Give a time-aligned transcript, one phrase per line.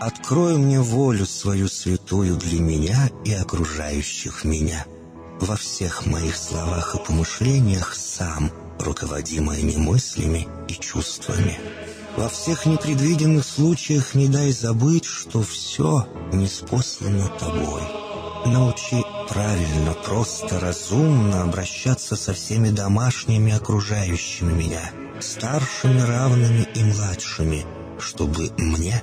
[0.00, 4.86] открой мне волю свою святую для меня и окружающих меня.
[5.40, 11.58] Во всех моих словах и помышлениях сам, руководи моими мыслями и чувствами.
[12.16, 17.82] Во всех непредвиденных случаях не дай забыть, что все неспослано тобой.
[18.46, 24.90] Научи правильно, просто, разумно обращаться со всеми домашними окружающими меня,
[25.20, 27.64] старшими, равными и младшими,
[28.00, 29.02] чтобы мне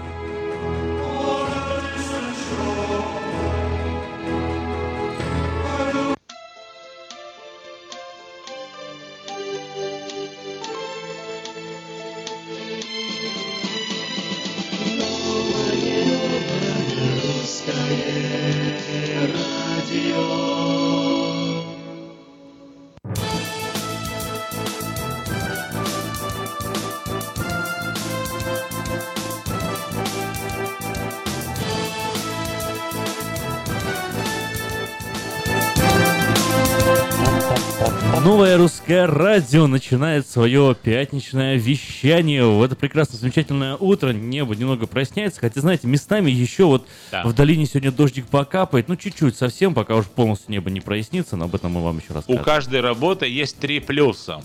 [38.23, 42.45] Новое русское радио начинает свое пятничное вещание.
[42.45, 47.23] В это прекрасное, замечательное утро небо немного проясняется, хотя, знаете, местами еще вот Да.
[47.23, 51.45] в долине сегодня дождик покапает, ну чуть-чуть совсем, пока уж полностью небо не прояснится, но
[51.45, 52.43] об этом мы вам еще У расскажем.
[52.43, 54.41] каждой работы есть три плюса.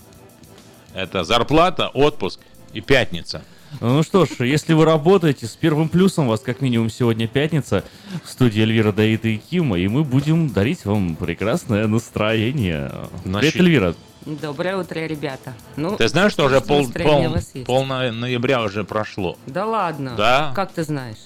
[0.95, 2.39] Это зарплата, отпуск
[2.73, 3.43] и пятница.
[3.81, 7.83] Ну что ж, если вы работаете, с первым плюсом у вас как минимум сегодня пятница
[8.23, 12.91] в студии Эльвира Давида и Кима, и мы будем дарить вам прекрасное настроение.
[13.25, 13.95] Значит, Привет, Эльвира.
[14.25, 15.53] Доброе утро, ребята.
[15.75, 19.37] Ну, Ты знаешь, что уже пол, пол, пол ноября уже прошло?
[19.45, 20.15] Да ладно.
[20.17, 20.51] Да.
[20.55, 21.17] Как ты знаешь?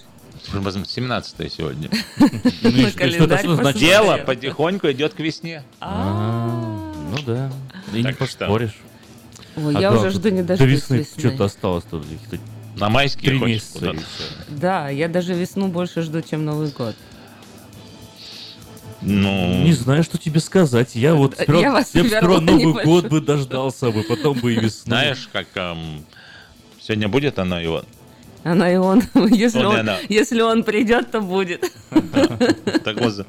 [0.44, 1.90] 17 сегодня.
[2.64, 3.72] Ну.
[3.74, 5.64] Дело потихоньку идет к весне.
[5.80, 7.52] А, Ну да,
[7.94, 8.78] и не поспоришь.
[9.58, 11.20] Ой, А я да, уже жду не До дождусь весны весны.
[11.20, 12.38] что-то осталось тут каких-то
[12.80, 13.92] На майские три месяца.
[13.92, 14.00] и.
[14.50, 16.96] Да, я даже весну больше жду, чем Новый год.
[19.02, 20.96] Ну, Не знаю, что тебе сказать.
[20.96, 22.84] Я вот Я сперва, вас я бы сперва Новый пойму.
[22.84, 24.84] год бы дождался бы, потом бы и весну.
[24.86, 26.06] знаешь, как эм,
[26.80, 27.84] сегодня будет оно его?
[28.44, 29.02] Она и он.
[29.32, 29.98] Если, Он и он, она.
[30.10, 31.64] если он придет, то будет.
[32.84, 33.26] Так вот,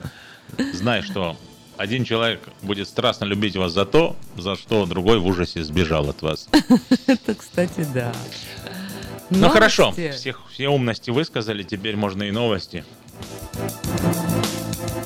[0.74, 1.36] знай, что
[1.76, 6.22] один человек будет страстно любить вас за то, за что другой в ужасе сбежал от
[6.22, 6.48] вас.
[7.06, 8.12] Это, кстати, да.
[9.30, 9.94] Ну хорошо,
[10.52, 12.84] все умности высказали, теперь можно и новости.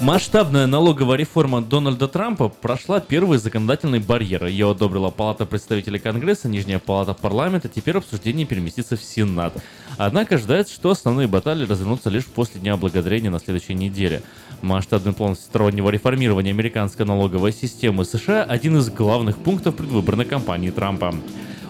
[0.00, 4.44] Масштабная налоговая реформа Дональда Трампа прошла первый законодательный барьер.
[4.44, 7.68] Ее одобрила Палата представителей Конгресса, Нижняя Палата парламента.
[7.68, 9.54] Теперь обсуждение переместится в Сенат.
[9.96, 14.22] Однако ожидается, что основные баталии развернутся лишь после Дня Благодарения на следующей неделе.
[14.62, 21.14] Масштабный план всестороннего реформирования американской налоговой системы США– один из главных пунктов предвыборной кампании Трампа.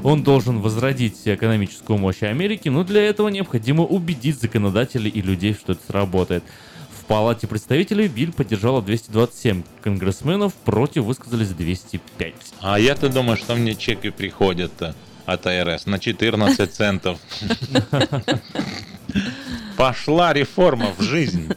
[0.03, 5.73] Он должен возродить экономическую мощь Америки, но для этого необходимо убедить законодателей и людей, что
[5.73, 6.45] это сработает.
[6.99, 12.35] В Палате представителей Биль поддержала 227 конгрессменов, против высказались 205.
[12.61, 14.95] А я-то думаю, что мне чеки приходят э,
[15.25, 17.19] от АРС на 14 центов.
[19.77, 21.53] Пошла реформа в жизнь.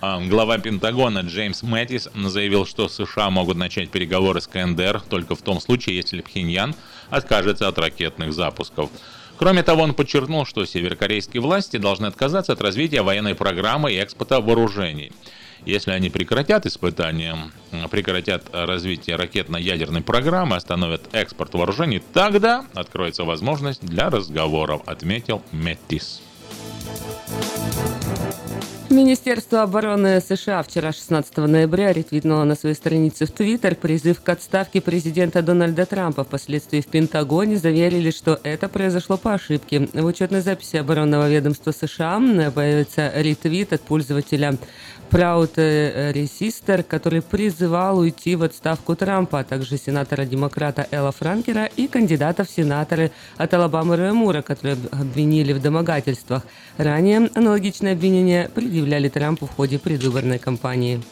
[0.00, 5.42] А, Глава Пентагона Джеймс Мэттис заявил, что США могут начать переговоры с КНДР только в
[5.42, 6.74] том случае, если Пхеньян
[7.08, 8.90] откажется от ракетных запусков.
[9.38, 14.40] Кроме того, он подчеркнул, что северокорейские власти должны отказаться от развития военной программы и экспорта
[14.40, 15.12] вооружений.
[15.64, 17.36] Если они прекратят испытания,
[17.90, 26.20] прекратят развитие ракетно-ядерной программы, остановят экспорт вооружений, тогда откроется возможность для разговоров, отметил Мэттис.
[28.88, 34.80] Министерство обороны США вчера, 16 ноября, ретвитнуло на своей странице в Твиттер призыв к отставке
[34.80, 36.22] президента Дональда Трампа.
[36.22, 39.88] Впоследствии в Пентагоне заверили, что это произошло по ошибке.
[39.92, 42.22] В учетной записи оборонного ведомства США
[42.54, 44.56] появится ретвит от пользователя
[45.10, 52.44] Proud Resistor, который призывал уйти в отставку Трампа, а также сенатора-демократа Элла Франкера и кандидата
[52.44, 56.42] в сенаторы от Алабамы Роя Мура, которые обвинили в домогательствах.
[56.76, 61.02] Ранее аналогичное обвинение предъявляли Трампу в ходе предвыборной кампании.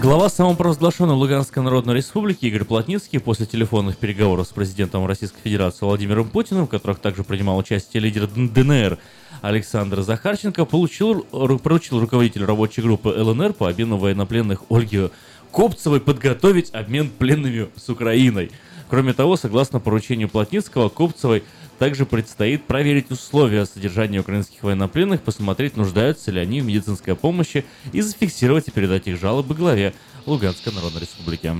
[0.00, 6.28] Глава самопровозглашенной Луганской Народной Республики Игорь Плотницкий после телефонных переговоров с президентом Российской Федерации Владимиром
[6.28, 8.98] Путиным, в которых также принимал участие лидер ДНР
[9.44, 15.10] Александр Захарченко, получил, ру- поручил руководителю рабочей группы ЛНР по обмену военнопленных Ольге
[15.52, 18.50] Копцевой подготовить обмен пленными с Украиной.
[18.88, 21.44] Кроме того, согласно поручению Плотницкого, Копцевой
[21.78, 28.00] также предстоит проверить условия содержания украинских военнопленных, посмотреть, нуждаются ли они в медицинской помощи и
[28.00, 29.92] зафиксировать и передать их жалобы главе
[30.24, 31.54] Луганской Народной Республики.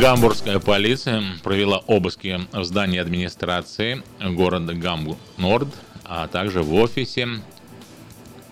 [0.00, 5.68] Гамбургская полиция провела обыски в здании администрации города Гамбург-Норд,
[6.04, 7.28] а также в офисе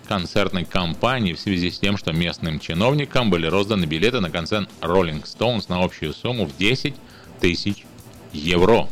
[0.06, 5.22] концертной компании в связи с тем, что местным чиновникам были розданы билеты на концерт Rolling
[5.22, 6.94] Stones на общую сумму в 10
[7.40, 7.84] тысяч
[8.32, 8.88] евро.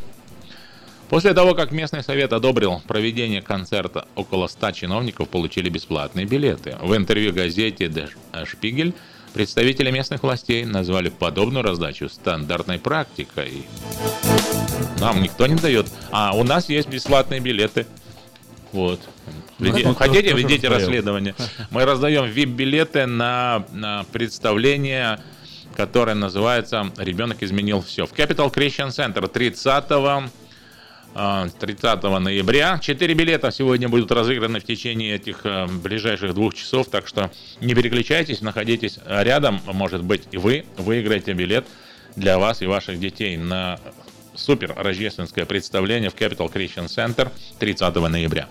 [1.09, 6.77] После того, как местный совет одобрил проведение концерта, около 100 чиновников получили бесплатные билеты.
[6.83, 8.95] В интервью газете Der Spiegel
[9.33, 13.65] представители местных властей назвали подобную раздачу стандартной практикой.
[15.01, 15.87] Нам никто не дает.
[16.11, 17.87] А у нас есть бесплатные билеты.
[18.73, 19.01] Вот.
[19.59, 21.35] Веди- Ну, хотите, тоже ведите расследование.
[21.71, 25.21] Мы раздаем VIP-билеты на, на представление,
[25.77, 28.07] которое называется «Ребенок изменил все».
[28.07, 30.31] В Capital Christian Center 30
[31.15, 32.79] а, 30 ноября.
[32.79, 37.31] Четыре билета сегодня будут разыграны в течение этих э, ближайших двух часов, так что
[37.61, 41.67] не переключайтесь, находитесь рядом, может быть, и вы выиграете билет
[42.15, 43.81] для вас и ваших детей на
[44.35, 48.47] супер рождественское представление в Capital Christian Center 30 ноября.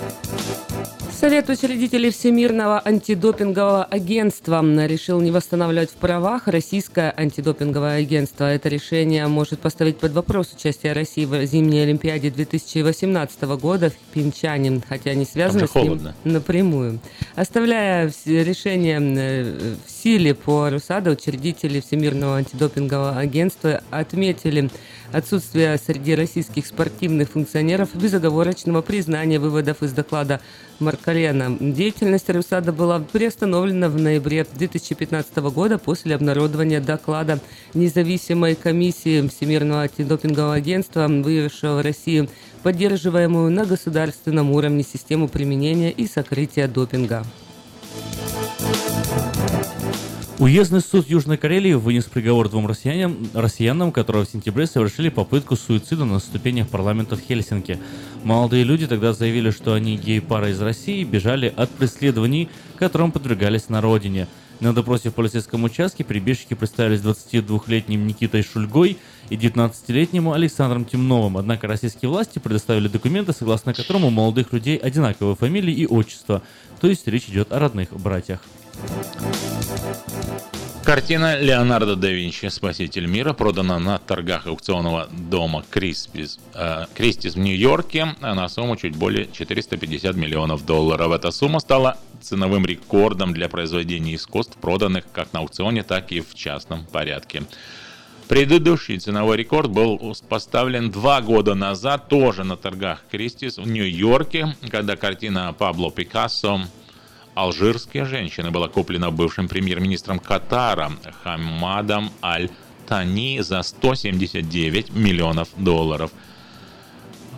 [0.00, 0.99] Thank you.
[1.20, 8.46] Совет учредителей Всемирного антидопингового агентства решил не восстанавливать в правах российское антидопинговое агентство.
[8.46, 14.80] Это решение может поставить под вопрос участие России в зимней Олимпиаде 2018 года в Пинчане,
[14.88, 17.00] хотя не связано с ним напрямую.
[17.34, 24.70] Оставляя решение э, в силе по РУСАДА, учредители Всемирного антидопингового агентства отметили
[25.12, 30.40] отсутствие среди российских спортивных функционеров безоговорочного признания выводов из доклада
[30.80, 31.56] Маркалена.
[31.60, 37.38] Деятельность РУСАДА была приостановлена в ноябре 2015 года после обнародования доклада
[37.74, 42.28] независимой комиссии Всемирного антидопингового агентства, выявившего в России
[42.62, 47.24] поддерживаемую на государственном уровне систему применения и сокрытия допинга.
[50.40, 56.06] Уездный суд Южной Карелии вынес приговор двум россиянам, россиянам, которые в сентябре совершили попытку суицида
[56.06, 57.78] на ступенях парламента в Хельсинки.
[58.24, 63.82] Молодые люди тогда заявили, что они гей-пара из России бежали от преследований, которым подвергались на
[63.82, 64.28] родине.
[64.60, 68.96] На допросе в полицейском участке прибежчики представились 22-летним Никитой Шульгой
[69.28, 71.36] и 19-летнему Александром Темновым.
[71.36, 76.40] Однако российские власти предоставили документы, согласно которым у молодых людей одинаковые фамилии и отчества.
[76.80, 78.40] То есть речь идет о родных братьях.
[80.84, 87.38] Картина Леонардо да Винчи «Спаситель мира» продана на торгах аукционного дома Кристис, э, Кристис в
[87.38, 91.12] Нью-Йорке на сумму чуть более 450 миллионов долларов.
[91.12, 96.34] Эта сумма стала ценовым рекордом для произведений искусств, проданных как на аукционе, так и в
[96.34, 97.44] частном порядке.
[98.26, 104.96] Предыдущий ценовой рекорд был поставлен два года назад, тоже на торгах Кристис в Нью-Йорке, когда
[104.96, 106.62] картина Пабло Пикассо
[107.40, 110.92] «Алжирские женщины» была куплена бывшим премьер-министром Катара
[111.22, 116.10] Хамадом Аль-Тани за 179 миллионов долларов.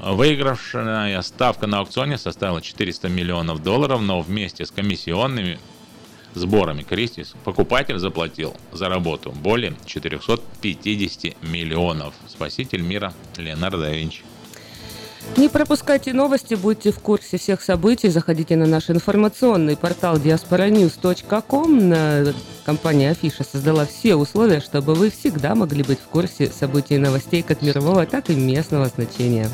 [0.03, 5.61] Выигравшая ставка на аукционе составила 400 миллионов долларов, но вместе с комиссионными
[6.35, 12.13] сборами Кристис покупатель заплатил за работу более 450 миллионов.
[12.27, 14.23] Спаситель мира Леонардо да Винчи.
[15.37, 18.09] Не пропускайте новости, будьте в курсе всех событий.
[18.09, 22.35] Заходите на наш информационный портал diasporanews.com.
[22.65, 27.43] Компания Афиша создала все условия, чтобы вы всегда могли быть в курсе событий и новостей
[27.43, 29.49] как мирового, так и местного значения.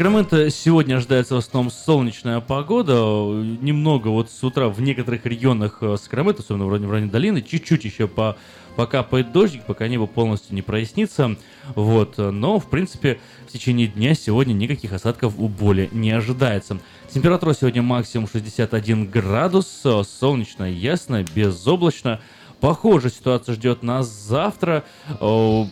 [0.00, 2.94] Сакраменто сегодня ожидается в основном солнечная погода.
[2.94, 7.42] Немного вот с утра в некоторых регионах э, Сакраменто, особенно в районе, в районе долины,
[7.42, 8.38] чуть-чуть еще по,
[8.76, 11.36] покапает дождик, пока небо полностью не прояснится.
[11.74, 12.16] Вот.
[12.16, 16.78] Но, в принципе, в течение дня сегодня никаких осадков у боли не ожидается.
[17.12, 19.82] Температура сегодня максимум 61 градус,
[20.18, 22.20] солнечно, ясно, безоблачно.
[22.60, 24.84] Похожая ситуация ждет нас завтра.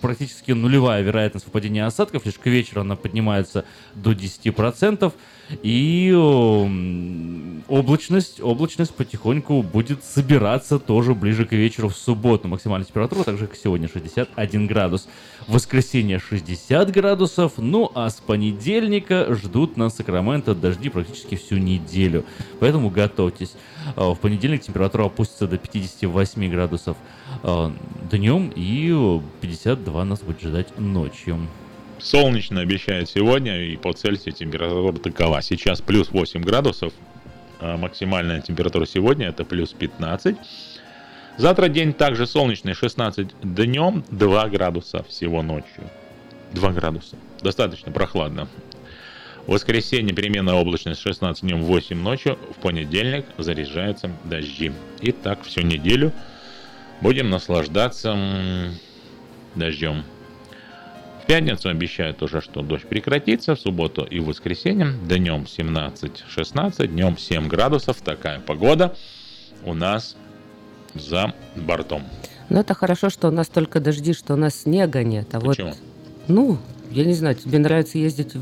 [0.00, 2.24] Практически нулевая вероятность выпадения осадков.
[2.24, 3.64] Лишь к вечеру она поднимается
[3.94, 5.12] до 10%.
[5.62, 6.12] И
[7.68, 12.48] облачность, облачность потихоньку будет собираться тоже ближе к вечеру в субботу.
[12.48, 15.08] Максимальная температура также как сегодня 61 градус.
[15.46, 17.52] В воскресенье 60 градусов.
[17.56, 22.24] Ну а с понедельника ждут на Сакраменто дожди практически всю неделю.
[22.60, 23.52] Поэтому готовьтесь.
[23.96, 26.96] А, в понедельник температура опустится до 58 градусов
[27.42, 27.72] а,
[28.10, 31.38] днем и 52 нас будет ждать ночью.
[32.00, 35.42] Солнечно обещают сегодня, и по Цельсию температура такова.
[35.42, 36.92] Сейчас плюс 8 градусов,
[37.60, 40.36] а максимальная температура сегодня это плюс 15.
[41.38, 45.90] Завтра день также солнечный, 16 днем, 2 градуса всего ночью.
[46.52, 47.16] 2 градуса.
[47.42, 48.48] Достаточно прохладно.
[49.46, 52.38] Воскресенье переменная облачность 16 днем 8 ночью.
[52.56, 54.72] В понедельник заряжаются дожди.
[55.00, 56.12] И так всю неделю
[57.00, 58.16] будем наслаждаться
[59.54, 60.04] дождем
[61.28, 64.94] пятницу обещают уже, что дождь прекратится, в субботу и в воскресенье.
[65.06, 67.98] Днем 17-16, днем 7 градусов.
[68.00, 68.96] Такая погода
[69.64, 70.16] у нас
[70.94, 72.02] за бортом.
[72.48, 75.28] Ну, это хорошо, что у нас только дожди, что у нас снега нет.
[75.34, 75.68] А Почему?
[75.68, 75.78] вот,
[76.28, 76.58] ну,
[76.90, 78.32] я не знаю, тебе нравится ездить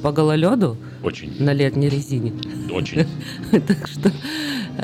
[0.00, 0.76] по гололеду?
[1.02, 1.34] Очень.
[1.42, 2.32] На летней резине?
[2.70, 3.08] Очень.
[3.50, 4.12] Так что,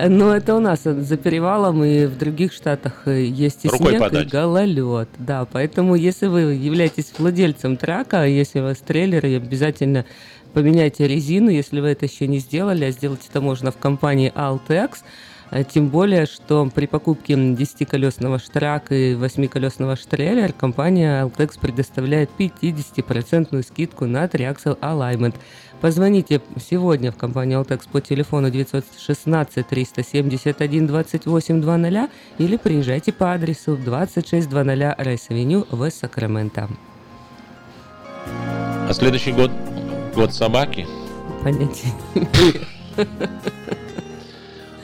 [0.09, 4.01] ну, это у нас за перевалом, и в других штатах э, есть и Рукой снег,
[4.01, 4.27] подать.
[4.27, 5.09] и гололед.
[5.19, 10.05] Да, поэтому, если вы являетесь владельцем трака, если у вас трейлер, обязательно
[10.53, 14.99] поменяйте резину, если вы это еще не сделали, а сделать это можно в компании Altex.
[15.51, 23.63] А тем более, что при покупке 10-колесного штрака и 8-колесного штрейлер компания Altex предоставляет 50%
[23.63, 25.35] скидку на Triaxle Alignment.
[25.83, 34.53] Позвоните сегодня в компанию Altex по телефону 916 371 2800 или приезжайте по адресу 2600
[34.53, 36.69] Райс-авеню в Сакраменто.
[38.89, 39.51] А следующий год
[40.15, 40.87] год собаки?
[41.43, 41.93] Понятия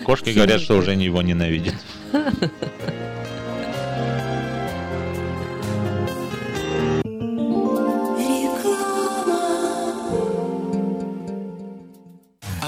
[0.05, 1.75] Кошки говорят, что уже его ненавидят.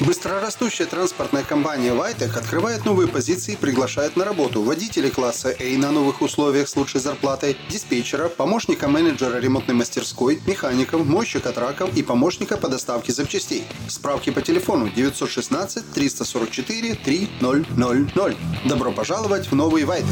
[0.00, 5.90] Быстрорастущая транспортная компания Вайтек открывает новые позиции и приглашает на работу водителей класса A на
[5.90, 12.58] новых условиях с лучшей зарплатой, диспетчера, помощника менеджера ремонтной мастерской, механиков, мойщика траков и помощника
[12.58, 13.64] по доставке запчастей.
[13.88, 18.36] Справки по телефону 916 344 3000.
[18.68, 20.08] Добро пожаловать в новый Вайтек.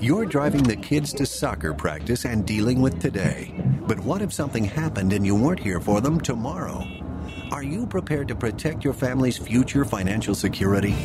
[0.00, 3.52] You're driving the kids to soccer practice and dealing with today.
[3.86, 7.05] But what if something happened and you weren't here for them tomorrow?
[7.52, 10.96] Are you prepared to protect your family's future financial security?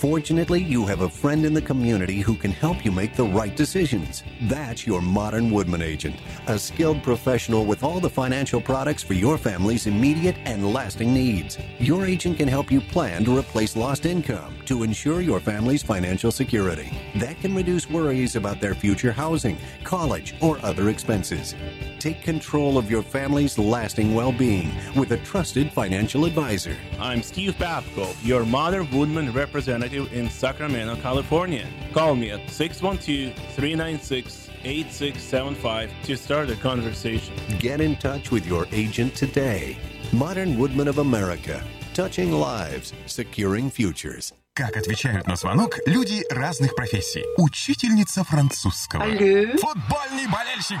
[0.00, 3.54] Fortunately, you have a friend in the community who can help you make the right
[3.54, 4.22] decisions.
[4.44, 6.16] That's your Modern Woodman agent,
[6.46, 11.58] a skilled professional with all the financial products for your family's immediate and lasting needs.
[11.78, 16.32] Your agent can help you plan to replace lost income to ensure your family's financial
[16.32, 16.90] security.
[17.16, 21.54] That can reduce worries about their future housing, college, or other expenses.
[21.98, 26.74] Take control of your family's lasting well being with a trusted financial advisor.
[26.98, 31.66] I'm Steve Babko, your Modern Woodman representative in Sacramento, California.
[31.92, 37.34] Call me at 612 396 8675 to start a conversation.
[37.58, 39.76] Get in touch with your agent today.
[40.12, 41.62] Modern Woodman of America.
[41.94, 44.32] Touching lives, securing futures.
[44.54, 47.24] Как отвечают на звонок люди разных профессий.
[47.36, 49.04] Учительница французского.
[49.04, 49.56] Алле.
[49.56, 50.80] Футбольный болельщик.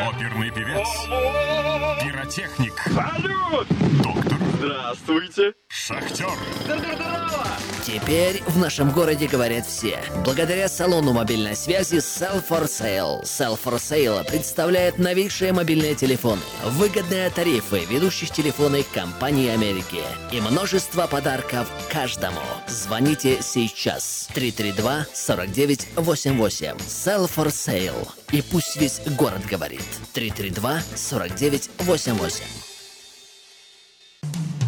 [0.00, 0.86] Оперный певец.
[2.02, 2.74] Пиротехник.
[2.86, 3.68] Салют!
[4.02, 4.27] Доктор.
[4.58, 5.54] Здравствуйте.
[5.68, 6.26] Шахтер.
[7.86, 10.00] Теперь в нашем городе говорят все.
[10.24, 13.22] Благодаря салону мобильной связи Sell for Sale.
[13.22, 21.06] Sell for Sale представляет новейшие мобильные телефоны, выгодные тарифы ведущих телефонных компаний Америки и множество
[21.06, 22.40] подарков каждому.
[22.66, 26.78] Звоните сейчас 332-4988.
[26.78, 28.08] Sell for Sale.
[28.32, 29.84] И пусть весь город говорит.
[30.14, 32.67] 332-4988.
[34.22, 34.67] Thank you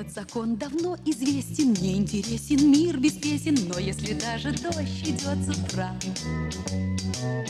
[0.00, 5.48] Этот закон давно известен, мне интересен мир без песен, но если даже дождь идет с
[5.50, 5.94] утра,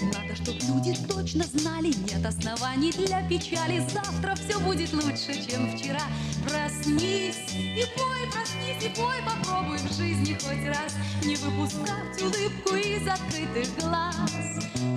[0.03, 6.03] надо, чтоб люди точно знали, нет оснований для печали, завтра все будет лучше, чем вчера.
[6.43, 13.07] Проснись и пой, проснись и пой, попробуй в жизни хоть раз не выпускать улыбку из
[13.07, 14.17] открытых глаз.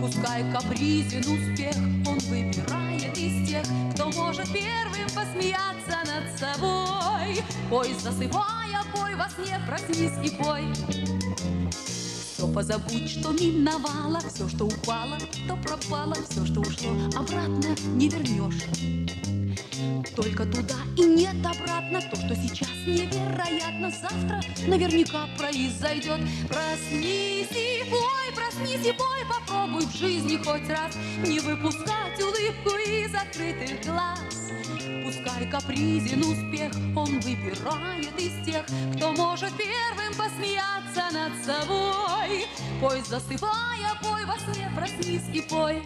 [0.01, 1.75] Пускай капризен успех,
[2.07, 3.63] он выбирает из тех,
[3.93, 7.42] кто может первым посмеяться над собой.
[7.69, 10.63] Пой, засыпая, пой во сне, проснись и пой.
[11.71, 18.63] Все позабудь, что миновало, все, что упало, то пропало, все, что ушло, обратно не вернешь.
[20.15, 28.35] Только туда и нет обратно То, что сейчас невероятно Завтра наверняка произойдет Проснись и пой,
[28.35, 34.42] проснись и пой Попробуй в жизни хоть раз Не выпускать улыбку из открытых глаз
[35.03, 42.45] пускай капризен успех, он выбирает из тех, кто может первым посмеяться над собой.
[42.79, 45.83] Пой, засыпая, пой во сне, проснись и пой.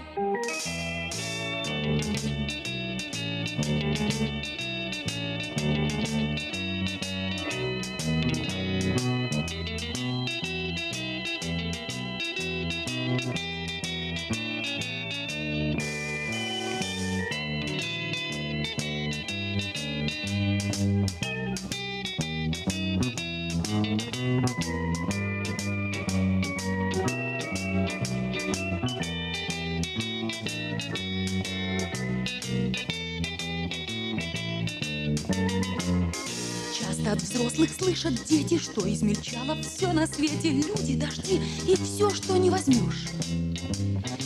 [38.57, 43.07] Дети, что измельчало все на свете, люди, дожди и все, что не возьмешь.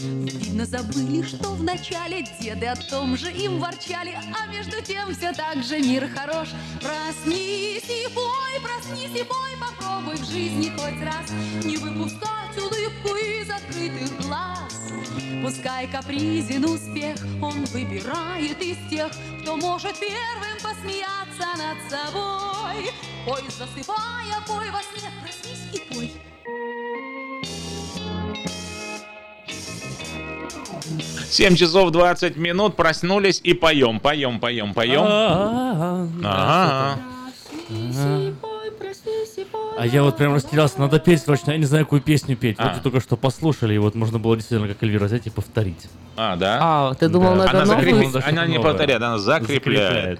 [0.03, 5.63] Видно, забыли, что вначале деды о том же им ворчали, а между тем все так
[5.63, 6.49] же мир хорош.
[6.81, 11.29] Проснись и пой, проснись и пой, попробуй в жизни хоть раз
[11.63, 14.60] не выпускать улыбку из открытых глаз.
[15.41, 22.91] Пускай капризен успех, он выбирает из тех, кто может первым посмеяться над собой.
[23.25, 26.11] Пой, засыпая, пой во сне, проснись и пой.
[31.29, 35.03] Семь часов 20 минут, проснулись и поем, поем, поем, поем.
[36.23, 36.99] Ага.
[39.81, 42.57] А я вот прям растерялся, надо петь срочно, я не знаю, какую песню петь.
[42.59, 42.71] А.
[42.71, 45.87] Вот только что послушали, и вот можно было действительно, как Эльвира, взять и повторить.
[46.15, 46.59] А, да?
[46.61, 47.45] А, ты думал, Да.
[47.45, 47.75] надо Она,
[48.11, 49.57] Даже она не повторяет, она закрепляет.
[49.59, 50.19] Закрепляет.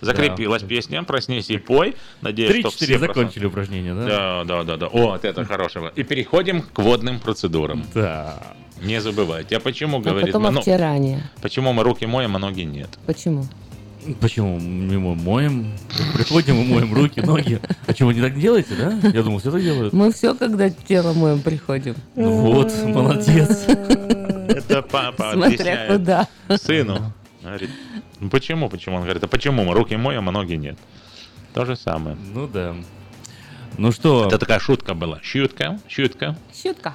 [0.00, 1.94] Закрепилась песня, проснись и пой.
[2.22, 4.06] Надеюсь, что Три-четыре все закончили упражнение, да?
[4.06, 4.86] Да, да, да, да.
[4.86, 5.92] О, вот это хорошего.
[5.94, 7.84] И переходим к водным процедурам.
[7.92, 8.38] Да.
[8.80, 9.58] Не забывайте.
[9.58, 11.30] А почему, А говорит, потом ну, обтирание.
[11.42, 12.88] почему мы руки моем, а ноги нет?
[13.04, 13.44] Почему?
[14.20, 14.58] Почему?
[14.58, 15.72] Мы мо- моем,
[16.14, 17.60] приходим и моем руки, ноги.
[17.86, 19.08] А что, вы не так делаете, да?
[19.10, 19.92] Я думал, все так делают.
[19.92, 21.94] Мы все, когда тело моем приходим.
[22.16, 23.64] Ну вот, молодец.
[23.68, 26.28] Это папа Смотря куда.
[26.56, 27.12] сыну.
[27.42, 27.70] Говорит,
[28.20, 28.96] ну почему, почему?
[28.96, 30.78] Он говорит, а почему мы руки моем, а ноги нет?
[31.54, 32.16] То же самое.
[32.34, 32.74] Ну да.
[33.78, 35.18] Ну что, Это такая шутка была.
[35.22, 36.36] Шутка, шутка.
[36.54, 36.94] Щетка.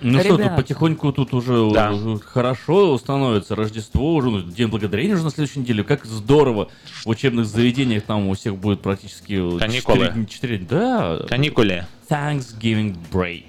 [0.00, 0.56] Ну что, тут Ребят.
[0.56, 1.92] потихоньку тут уже Да.
[2.24, 5.82] хорошо становится Рождество, уже ну, День Благодарения уже на следующей неделе.
[5.84, 6.68] Как здорово.
[7.04, 10.06] В учебных заведениях там у всех будет практически Каникулы.
[10.06, 11.18] четыре дня- четыре- да.
[11.28, 11.86] Каникулы.
[12.08, 13.44] Thanksgiving break.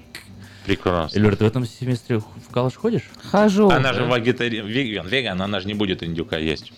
[0.66, 1.16] Прекрасно.
[1.18, 3.02] Эльвира, ты в этом семестре в колледж ходишь?
[3.30, 3.70] Хожу.
[3.70, 6.72] Она же вегетари- веган, веган, она же не будет индюка есть.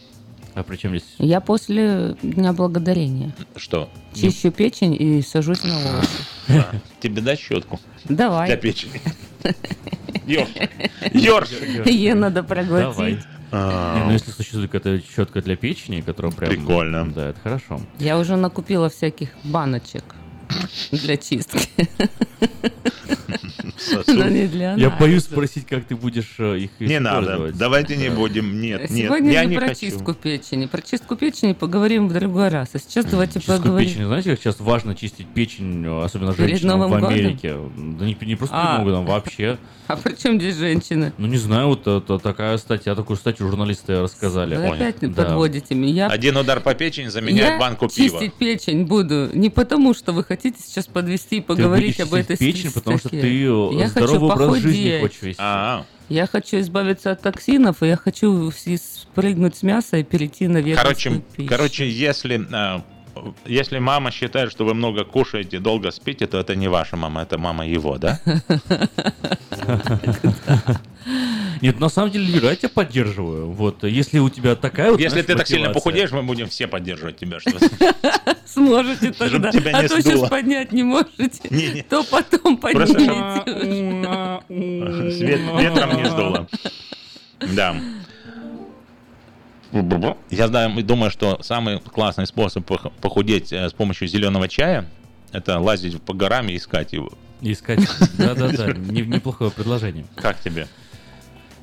[0.55, 1.15] А при чем здесь?
[1.19, 3.89] Я после Дня Благодарения Что?
[4.15, 6.09] чищу печень и сажусь на волосы.
[6.51, 8.57] А, Тебе дать щетку для Давай.
[8.59, 9.01] печени.
[10.27, 10.71] Ёршик.
[11.13, 11.87] Ёршик.
[11.87, 12.97] Ее надо проглотить.
[12.97, 13.19] Давай.
[13.55, 16.51] А, Не, ну если существует какая-то щетка для печени, которая прям...
[16.51, 17.13] Прикольно.
[17.13, 17.81] Да, это хорошо.
[17.99, 20.05] Я уже накупила всяких баночек
[20.93, 21.69] для чистки.
[24.07, 27.53] Но не для Я боюсь спросить, как ты будешь э, их Не надо.
[27.53, 28.61] Давайте не будем.
[28.61, 29.07] Нет, нет.
[29.09, 29.81] Сегодня Я не про хочу.
[29.81, 30.67] чистку печени.
[30.67, 32.71] Про чистку печени поговорим в другой раз.
[32.75, 33.89] А сейчас давайте Чистку поговорим.
[33.89, 37.15] печени, знаете, как сейчас важно чистить печень, э, особенно Перед женщинам в Новым годом?
[37.15, 37.55] Америке?
[37.77, 38.61] Да не, не просто А.
[38.63, 39.59] перед Новым годом, вообще.
[39.89, 41.13] А при чем здесь женщины?
[41.19, 44.57] Ну не знаю, вот это такая статья, такую статью журналисты рассказали.
[44.57, 45.25] Вы опять Да.
[45.25, 46.07] подводите меня.
[46.07, 48.21] Один удар по печени заменяет Я банку пива.
[48.21, 52.15] чистить печень буду не потому, что вы хотите сейчас подвести и Ты поговорить будешь об
[52.15, 53.29] этой печень, потому что ты
[53.73, 55.01] Я хочу здоровый образ жизни похудеть.
[55.03, 55.41] хочешь вести.
[55.43, 60.59] А, Я хочу избавиться от токсинов, и я хочу спрыгнуть с мяса и перейти на
[60.59, 61.49] веганскую короче, пищу.
[61.49, 62.83] короче, если а,
[63.45, 67.39] если мама считает, что вы много кушаете, долго спите, то это не ваша мама, это
[67.39, 68.21] мама его, да?
[71.61, 73.53] Нет, на самом деле, Лира, я тебя поддерживаю.
[73.53, 76.67] Вот, если у тебя такая вот, Если знаешь, ты так сильно похудеешь, мы будем все
[76.67, 77.39] поддивать тебя.
[77.39, 77.53] Что...
[78.45, 79.53] Сможете тогда.
[79.53, 83.43] тебя не а то сейчас поднять не можете, то потом поднимете.
[85.17, 86.49] Свет ветром не сдуло.
[87.55, 87.77] Да.
[90.31, 94.87] Я знаю, думаю, что самый классный способ пох- похудеть э, с помощью зеленого чая
[95.33, 97.11] это лазить по горам и искать его.
[97.41, 97.81] Искать.
[98.19, 100.05] Да-да-да, не- неплохое предложение.
[100.15, 100.69] Как тебе?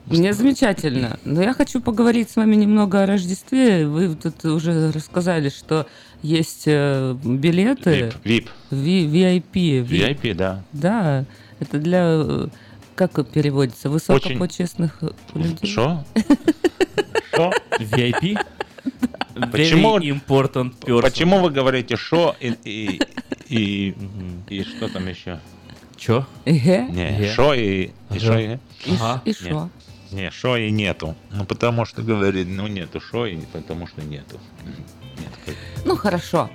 [0.07, 1.19] Мне замечательно.
[1.23, 3.85] Но я хочу поговорить с вами немного о Рождестве.
[3.85, 5.85] Вы тут уже рассказали, что
[6.23, 8.11] есть э, билеты.
[8.23, 8.47] VIP.
[8.71, 9.43] VIP.
[9.51, 10.63] Ви- VIP, да.
[10.73, 11.25] Да,
[11.59, 12.01] это для...
[12.05, 12.47] э,
[12.95, 13.89] Как переводится?
[13.91, 14.99] Высокопочестных
[15.35, 15.69] людей?
[15.69, 16.03] Что?
[17.39, 17.53] Что?
[17.79, 18.37] VIP?
[19.51, 21.01] Почему- Very important person.
[21.01, 23.01] Почему вы говорите шо и, и,
[23.47, 23.95] и,
[24.49, 25.39] и что там еще?
[25.95, 26.25] Чё?
[26.45, 28.57] Не, шо и, и шо и...
[29.25, 29.69] И шо?
[30.11, 31.15] Не, шо и нету.
[31.31, 34.39] Ну, потому что говорит, ну, нету шо и потому что нету.
[35.17, 35.57] Нет.
[35.85, 36.49] Ну, хорошо.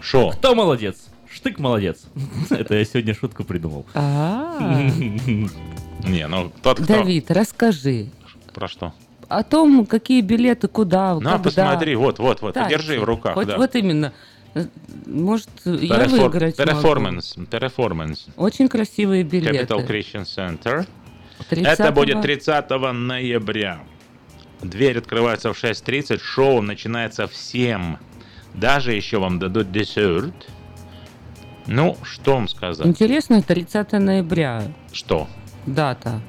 [0.00, 0.30] Шо?
[0.30, 0.96] Кто молодец?
[1.30, 2.06] Штык молодец.
[2.50, 3.86] Это я сегодня шутку придумал.
[3.94, 4.58] А,
[6.04, 6.86] Не, ну, тот, кто...
[6.86, 8.08] Давид, расскажи
[8.52, 8.92] Про что?
[9.38, 11.38] О том, какие билеты, куда, На, когда.
[11.38, 13.56] посмотри, вот, вот, вот, Так, держи в руках, Вот, да.
[13.56, 14.12] вот именно.
[15.06, 16.70] Может, я Перефор- выиграть могу.
[16.70, 18.26] Перформанс, перформанс.
[18.36, 19.64] Очень красивые билеты.
[19.64, 20.86] Capital Christian Center.
[21.50, 23.80] 30 Это будет 30 ноября.
[24.62, 27.96] Дверь открывается в 6.30, шоу начинается в 7.
[28.54, 30.32] Даже еще вам дадут десерт.
[31.66, 32.86] Ну, что вам сказать?
[32.86, 35.26] Интересно, 30 ноября Что?
[35.66, 36.20] дата.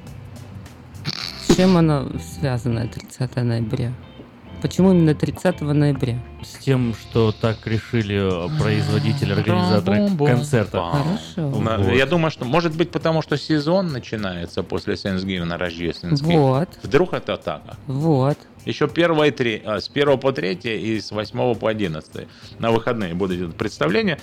[1.47, 2.07] С чем она
[2.39, 3.93] связана, 30 ноября?
[4.61, 6.19] Почему именно 30 ноября?
[6.43, 8.19] С тем, что так решили
[8.59, 10.91] производители, организаторы концерта.
[10.91, 11.49] Хорошо.
[11.49, 11.93] Вот.
[11.93, 16.35] Я думаю, что может быть потому, что сезон начинается после Thanksgiving, рождественский.
[16.35, 16.69] Вот.
[16.81, 17.61] Вдруг это так?
[17.87, 18.37] Вот.
[18.65, 22.27] Еще 1 и 3, а, с 1 по 3 и с 8 по 11
[22.57, 24.19] на выходные будет это представление.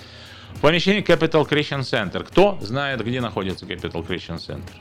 [0.55, 2.23] В помещении Capital Christian Center.
[2.23, 4.71] Кто знает, где находится Capital Christian Center?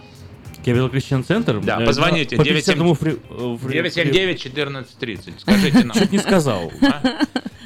[0.65, 1.61] Capital Christian Center?
[1.65, 2.37] Да, э, позвоните.
[2.37, 5.33] по 97 50-му фри- э, фри- 979-1430.
[5.39, 5.97] Скажите нам.
[5.97, 6.71] Чуть не сказал.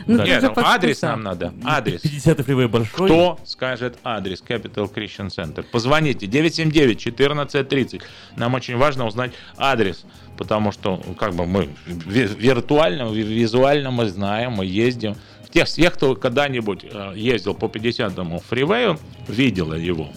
[0.09, 0.25] Ну, Да.
[0.25, 1.53] ты Нет, ну, адрес нам надо.
[1.65, 2.01] Адрес.
[2.03, 3.09] 50 фривей большой.
[3.09, 5.65] Кто скажет адрес Capital Christian Center?
[5.65, 8.03] Позвоните 979-1430.
[8.37, 10.05] Нам очень важно узнать адрес,
[10.37, 15.17] потому что ну, как бы мы ви- виртуально, ви- визуально мы знаем, мы ездим.
[15.57, 20.09] Тех, тех, кто когда-нибудь э, ездил по 50-му фривею, видел его,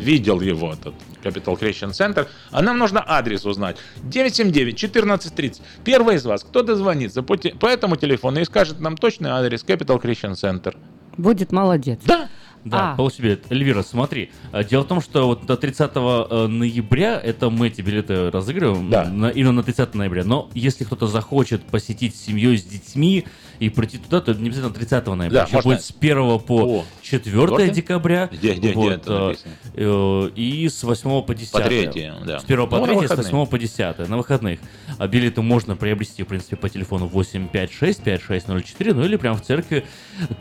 [0.00, 3.76] видел его, этот Capital Christian Center, а нам нужно адрес узнать.
[4.10, 5.60] 979-1430.
[5.84, 9.64] Первый из вас, кто дозвонится по, те- по этому телефону и скажет нам точный адрес
[9.66, 10.74] Capital Christian Center.
[11.18, 12.00] Будет молодец.
[12.06, 12.30] Да.
[12.64, 12.96] Да, А.
[12.96, 13.44] получи билет.
[13.52, 17.80] Эльвира, смотри, э, дело в том, что вот до 30 э, ноября это мы эти
[17.80, 19.04] билеты разыгрываем, Да.
[19.04, 20.24] на- именно на 30 ноября.
[20.24, 23.24] Но если кто-то захочет посетить с семьей, с детьми
[23.58, 25.40] и прийти туда, то не обязательно 30 ноября.
[25.40, 27.68] Да, Еще можно- будет с 1 по О, 4 четвёртое?
[27.70, 28.28] декабря.
[28.32, 29.34] Где- где- где Вот, это
[29.74, 31.52] э, э, И с 8 по 10.
[31.52, 32.38] По третье, да.
[32.40, 33.32] С 1 по Ну, на 3, с выходные.
[33.32, 34.08] 8 по 10.
[34.08, 34.60] На выходных.
[34.98, 39.86] А билеты можно приобрести, в принципе, по телефону 856 5604, ну или прямо в церкви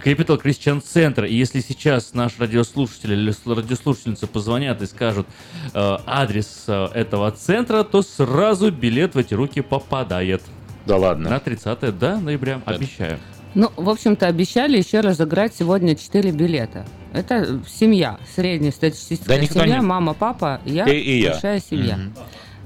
[0.03, 1.27] Capital Christian Center.
[1.27, 5.27] И если сейчас наш радиослушатель или с- радиослушательница позвонят и скажут
[5.73, 10.41] э, адрес э, этого центра, то сразу билет в эти руки попадает.
[10.85, 11.29] Да ладно.
[11.29, 13.19] На 30 да, ноября, обещаю.
[13.53, 16.85] Ну, в общем-то, обещали еще разыграть сегодня 4 билета.
[17.13, 21.31] Это семья, среднестатистическая Да семья, не- мама, папа, я, Ты и я.
[21.31, 21.95] большая семья.
[21.95, 22.13] Мгм.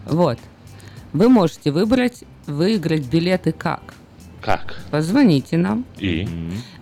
[0.08, 0.40] Вот.
[1.14, 3.82] Вы можете выбрать, выиграть билеты как?
[4.42, 4.80] Как?
[4.90, 6.28] Позвоните нам, И?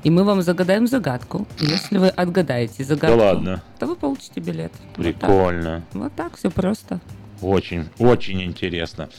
[0.04, 1.45] и мы вам загадаем загадку.
[1.60, 3.63] Если вы отгадаете загадку, ладно.
[3.80, 4.71] то вы получите билет.
[4.95, 5.15] Вот так.
[5.19, 5.84] Прикольно.
[5.93, 7.02] Вот так все просто.
[7.41, 9.10] Очень, очень интересно.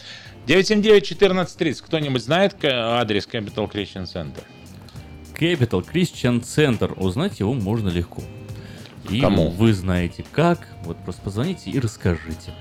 [0.48, 1.82] 979-1430.
[1.84, 4.42] Кто-нибудь знает адрес Capital Christian Center?
[5.38, 6.92] Capital Christian Center.
[6.98, 8.22] Узнать его можно легко.
[9.10, 9.50] И Кому?
[9.50, 10.66] вы знаете как.
[10.84, 12.54] Вот просто позвоните и расскажите.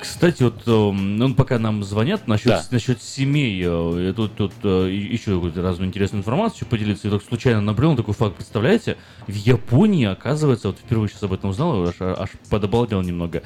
[0.00, 2.64] Кстати, вот эм, ну, пока нам звонят насчет, Да.
[2.70, 7.08] насчет семей, э, я тут, тут э, еще какую-то разную интересную информацию поделиться.
[7.08, 8.36] Я так случайно набрел на такой факт.
[8.36, 13.42] Представляете, в Японии, оказывается, вот впервые сейчас об этом узнал, аж, аж подобалдел немного.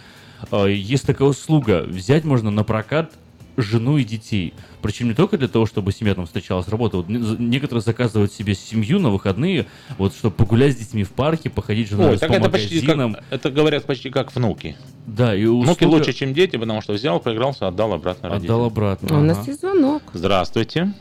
[0.53, 1.83] Э, Есть такая услуга.
[1.87, 3.13] Взять можно на прокат
[3.57, 4.53] жену и детей.
[4.83, 6.97] Причем не только для того, чтобы семья там встречалась, работа.
[6.97, 11.51] Вот не- некоторые заказывают себе семью на выходные, вот чтобы погулять с детьми в парке,
[11.51, 13.15] походить с женой Ой, по это почти магазинам.
[13.15, 14.77] как, это говорят почти как внуки.
[15.07, 18.57] Да, и Внуки услуга- лучше, чем дети, потому что взял, поигрался, отдал обратно родителям.
[18.57, 19.19] Отдал обратно.
[19.19, 19.47] У нас ага.
[19.47, 20.03] есть звонок.
[20.13, 20.93] Здравствуйте.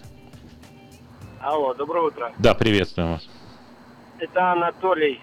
[1.41, 2.31] Алло, доброе утро.
[2.37, 3.27] Да, приветствуем вас.
[4.19, 5.19] Это Анатолий.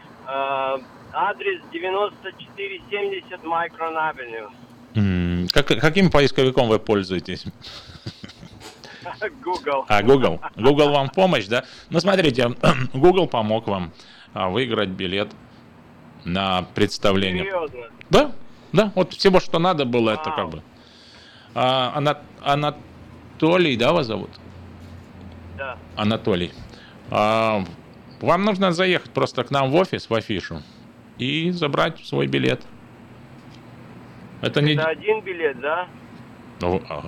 [1.12, 4.50] Адрес 9470 Майкрон Авеню.
[5.52, 7.44] Как- каким поисковиком вы пользуетесь?
[9.42, 9.84] Google.
[9.88, 10.40] А, Google.
[10.56, 11.64] Google вам в помощь, да?
[11.90, 12.50] Ну, смотрите,
[12.94, 13.92] Google помог вам
[14.34, 15.28] а, выиграть билет
[16.24, 17.44] на представление.
[17.44, 17.80] Серьезно?
[18.10, 18.32] Да,
[18.72, 20.62] да, вот всего, что надо было, это как бы.
[21.54, 24.30] А, Ана- Анатолий, да, вас зовут?
[25.56, 25.76] Да.
[25.96, 26.52] Анатолий.
[27.10, 27.64] А,
[28.20, 30.62] вам нужно заехать просто к нам в офис, в афишу,
[31.20, 32.62] и забрать свой билет.
[34.40, 34.72] Это не...
[34.72, 35.86] Это один билет, да?
[36.60, 37.04] Ну, а,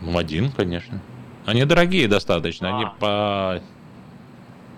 [0.00, 1.00] ну, один, конечно.
[1.46, 2.94] Они дорогие достаточно, они А.
[2.98, 3.62] по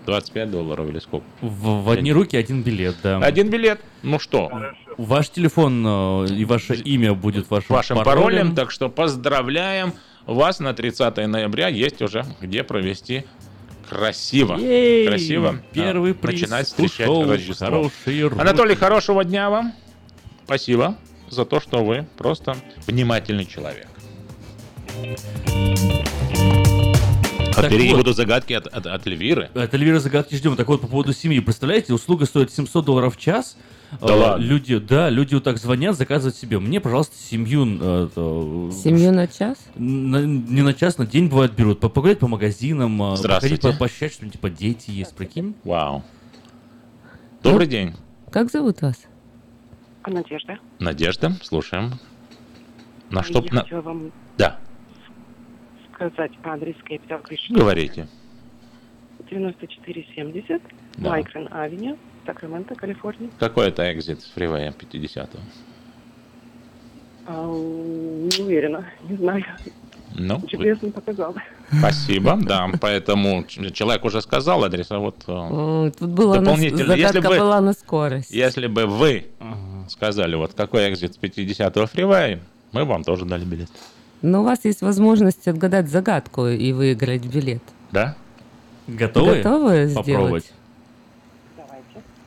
[0.07, 1.27] 25 долларов или сколько.
[1.41, 3.19] В, в одни руки один билет, да.
[3.19, 4.51] Один билет, ну что,
[4.97, 9.93] Ваш телефон э, и ваше имя будет вашим, вашим паролем, так что поздравляем
[10.25, 11.69] вас на 30 ноября.
[11.69, 13.25] Есть уже где провести
[13.89, 14.57] красиво.
[14.57, 15.07] Ей!
[15.07, 15.61] красиво.
[15.73, 17.31] Первый а, приз начинать встречать ушел.
[17.31, 17.67] Рождество.
[17.67, 18.29] Хорошие.
[18.29, 19.73] Анатолий, хорошего дня вам.
[20.45, 20.97] Спасибо
[21.31, 23.89] за то, что вы просто внимательный человек.
[27.57, 27.99] А Так впереди вот.
[27.99, 29.49] будут загадки от, от, от Эльвиры.
[29.55, 30.57] От Эльвиры загадки ждем.
[30.57, 31.39] Так вот, по поводу семьи.
[31.41, 33.57] Представляете, услуга стоит 700 долларов в час.
[34.01, 34.45] Да Э, ладно?
[34.45, 36.59] Люди, да, люди вот так звонят, заказывают себе.
[36.59, 37.65] Мне, пожалуйста, семью...
[37.81, 39.59] э, э, Семью на час?
[39.77, 41.81] на- не на час, на день бывает берут.
[41.81, 43.57] По- Погулять по магазинам, э, Здравствуйте.
[43.57, 45.55] походить по- поощрять, что типа дети есть, прикинь.
[45.65, 46.03] Вау.
[47.43, 47.95] Добрый день.
[48.31, 48.97] Как зовут вас?
[50.07, 50.59] Надежда.
[50.81, 51.93] Надежда, слушаем.
[53.11, 53.43] На что...
[53.45, 54.59] Я на- хотела вам Да,
[55.95, 57.57] сказать адрес Capital Christian.
[57.59, 58.09] говорите.
[59.31, 60.61] 9470
[60.97, 61.11] Да.
[61.11, 63.31] Майкрон Авеню, Сакраменто, Калифорния.
[63.39, 65.31] Какой это экзит с фривея 50
[67.27, 69.45] А, не уверена, не знаю.
[70.17, 71.35] Ну, GPS не показал.
[71.77, 72.69] спасибо, да.
[72.81, 76.87] Поэтому человек уже сказал адрес, а вот э, Тут была на, дополнительно.
[76.87, 78.31] загадка Если бы, была на скорость.
[78.31, 79.27] если бы вы
[79.89, 82.41] сказали, вот какой экзит с 50-го фривая,
[82.73, 83.71] мы вам тоже дали билет.
[84.23, 87.63] Но у вас есть возможность отгадать загадку и выиграть билет.
[87.91, 88.15] Да?
[88.87, 89.37] Готовы?
[89.37, 90.07] Готовы сделать?
[90.07, 90.53] попробовать?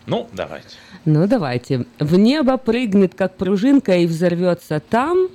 [0.08, 0.70] Ну, давайте.
[1.06, 1.86] Ну, давайте.
[2.00, 5.28] В небо прыгнет, как пружинка, и взорвется там...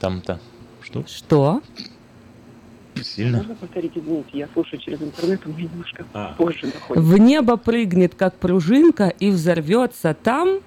[0.00, 0.40] Там-то.
[0.82, 1.04] Что?
[1.06, 1.62] Что?
[3.02, 3.38] Сильно?
[3.38, 6.34] Можно повторить, извините, я слушаю через интернет, у меня немножко А.
[6.36, 7.02] позже доходит.
[7.02, 10.60] В небо прыгнет, как пружинка, и взорвется там...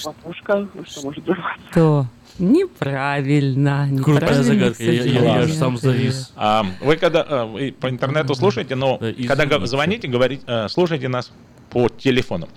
[0.00, 1.62] Хлопушка, ну что может взорваться?
[1.70, 2.06] Что?
[2.38, 3.88] Неправильно.
[4.02, 6.32] Крутая загадка, я- я- я аж сам завис.
[6.36, 9.66] А, вы когда э, вы по интернету слушаете, но когда го- извините.
[9.66, 11.30] звоните, говорите, э, слушайте нас
[11.70, 12.48] по телефону.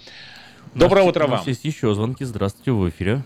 [0.73, 1.47] Доброе У нас- утро у нас вам.
[1.49, 2.23] есть еще звонки.
[2.23, 3.21] Здравствуйте, в эфире.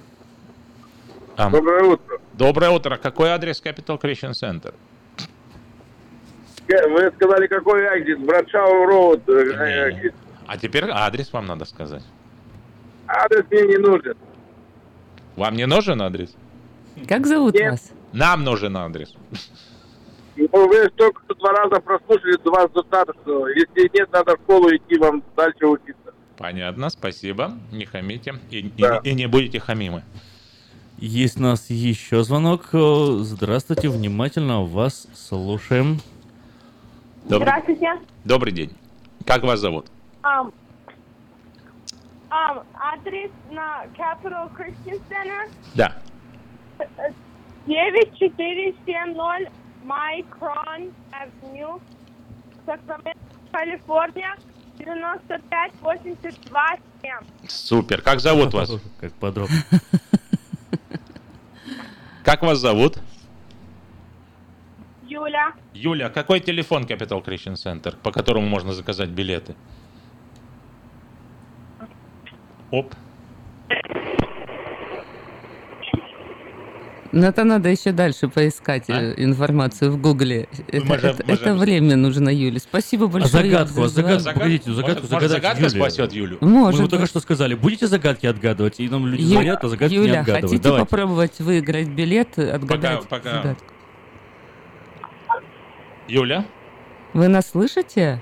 [1.37, 2.17] Доброе утро.
[2.33, 2.97] Доброе утро.
[2.97, 4.73] Какой адрес Capital Christian Center?
[6.67, 8.19] Вы сказали, какой экзит?
[8.25, 9.27] Братшау Роуд.
[9.29, 10.11] э.
[10.47, 12.03] А теперь адрес вам надо сказать.
[13.09, 14.15] Адрес мне не нужен.
[15.35, 16.35] Вам не нужен адрес?
[17.07, 17.91] Как зовут вас?
[18.13, 19.13] Нам нужен адрес.
[20.35, 23.47] Ну, вы только что два раза прослушали, до вас достаточно.
[23.47, 26.13] Если нет, надо в школу идти, вам дальше учиться.
[26.37, 27.53] Понятно, спасибо.
[27.71, 28.35] Не хамите.
[28.51, 28.97] И, и- Да.
[29.03, 30.03] и не будете хамимы.
[30.97, 32.69] Есть у нас еще звонок.
[32.73, 35.99] Э, Здравствуйте, внимательно вас слушаем.
[37.27, 37.99] Добрый, Здравствуйте.
[38.23, 38.71] добрый день.
[39.25, 39.87] Как вас зовут?
[40.23, 40.51] Ам,
[42.29, 45.93] ам, адрес на Capital Christian Center Да.
[46.79, 46.85] э,
[47.67, 49.49] 9470
[49.85, 51.81] Micron Avenue,
[52.65, 53.19] Сакраменто,
[53.51, 54.35] Калифорния,
[54.77, 57.11] 9582 7.
[57.47, 58.01] Супер.
[58.01, 58.69] Как зовут вас?
[58.99, 59.55] Как подробно.
[62.23, 62.99] Как вас зовут?
[65.07, 69.55] Юля, Юля, какой телефон Capital Christian Center, по которому можно заказать билеты?
[72.71, 72.93] Оп.
[77.11, 80.47] Но это надо еще дальше поискать э, информацию в Гугле.
[80.67, 82.59] Это, мы же- это- мы же- это время нужно, Юле.
[82.59, 83.31] Спасибо большое.
[83.49, 85.69] загадку, а за загадку, погодите, загадку Может, загадать загадка Юле.
[85.71, 86.37] спасет Юлю?
[86.41, 89.69] Может Мы вот только что сказали, будете загадки отгадывать, и нам люди Ю- звонят, а
[89.69, 90.45] загадки не Юля, отгадывают.
[90.51, 90.85] хотите Давайте.
[90.85, 93.31] попробовать выиграть билет, отгадать пока.
[93.37, 93.73] загадку?
[96.07, 96.45] Юля?
[97.13, 98.21] Вы нас слышите?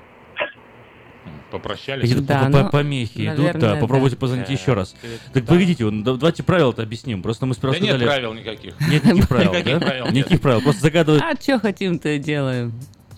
[1.50, 2.02] Попрощались.
[2.02, 4.20] Какие-то Да, ну, помехи идут, наверное, да, попробуйте да.
[4.20, 4.52] позвонить Да.
[4.52, 4.94] еще раз.
[5.32, 5.52] Так Да.
[5.52, 7.22] погодите, давайте правила-то объясним.
[7.22, 8.06] Просто мы сперва Да нет сказали...
[8.06, 8.80] правил никаких.
[8.88, 9.86] Нет никаких правил, Никаких да?
[9.86, 10.14] правил нет.
[10.14, 11.22] Никаких правил, просто загадывать...
[11.22, 12.72] А что хотим, то и делаем.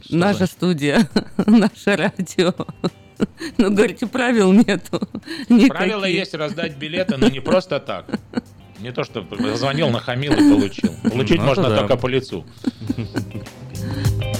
[0.09, 1.09] Наша студия,
[1.47, 2.55] наше радио.
[3.59, 5.09] Ну, говорите, правил нету.
[5.69, 6.19] Правило никаких.
[6.19, 8.07] есть раздать билеты, но не просто так.
[8.79, 10.95] Не то, что звонил, нахамил и получил.
[11.03, 12.47] Получить Ну, можно только по лицу.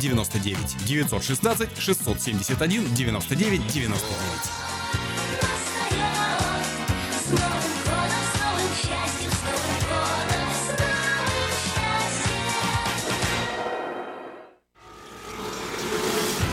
[0.00, 0.76] 99.
[0.86, 4.70] 916 671 99 99.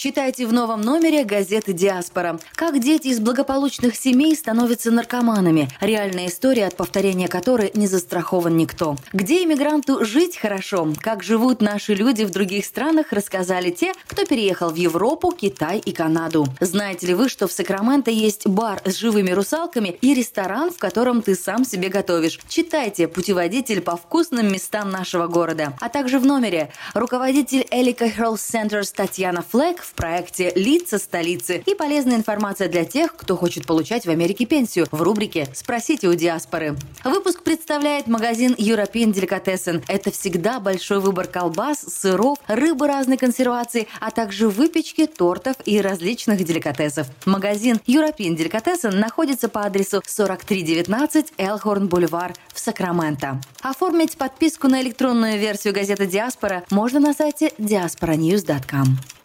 [0.03, 2.40] Читайте в новом номере газеты «Диаспора».
[2.55, 5.68] Как дети из благополучных семей становятся наркоманами.
[5.82, 8.96] Реальная история, от повторения которой не застрахован никто.
[9.12, 10.88] Где иммигранту жить хорошо.
[11.03, 15.92] Как живут наши люди в других странах, рассказали те, кто переехал в Европу, Китай и
[15.92, 16.46] Канаду.
[16.61, 21.20] Знаете ли вы, что в Сакраменто есть бар с живыми русалками и ресторан, в котором
[21.20, 22.40] ты сам себе готовишь?
[22.48, 25.74] Читайте путеводитель по вкусным местам нашего города.
[25.78, 31.74] А также в номере руководитель Элика Health Centers Татьяна Флэк в проекте «Лица столицы» и
[31.74, 36.76] полезная информация для тех, кто хочет получать в Америке пенсию в рубрике «Спросите у диаспоры».
[37.05, 39.82] Выпуск представляет магазин European Delicatessen.
[39.88, 46.45] Это всегда большой выбор колбас, сыров, рыбы разной консервации, а также выпечки, тортов и различных
[46.45, 47.09] деликатесов.
[47.24, 53.41] Магазин European Delicatessen находится по адресу 4319 Элхорн Бульвар в Сакраменто.
[53.62, 59.19] Оформить подписку на электронную версию газеты «Диаспора» можно на сайте diasporanews.com.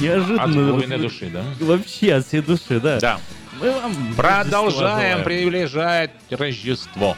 [0.00, 0.42] неожиданно.
[0.42, 1.44] От глубины души, да?
[1.60, 2.98] Вообще от всей души, да.
[3.00, 3.20] Да.
[3.60, 7.16] Мы вам Продолжаем приближать Рождество.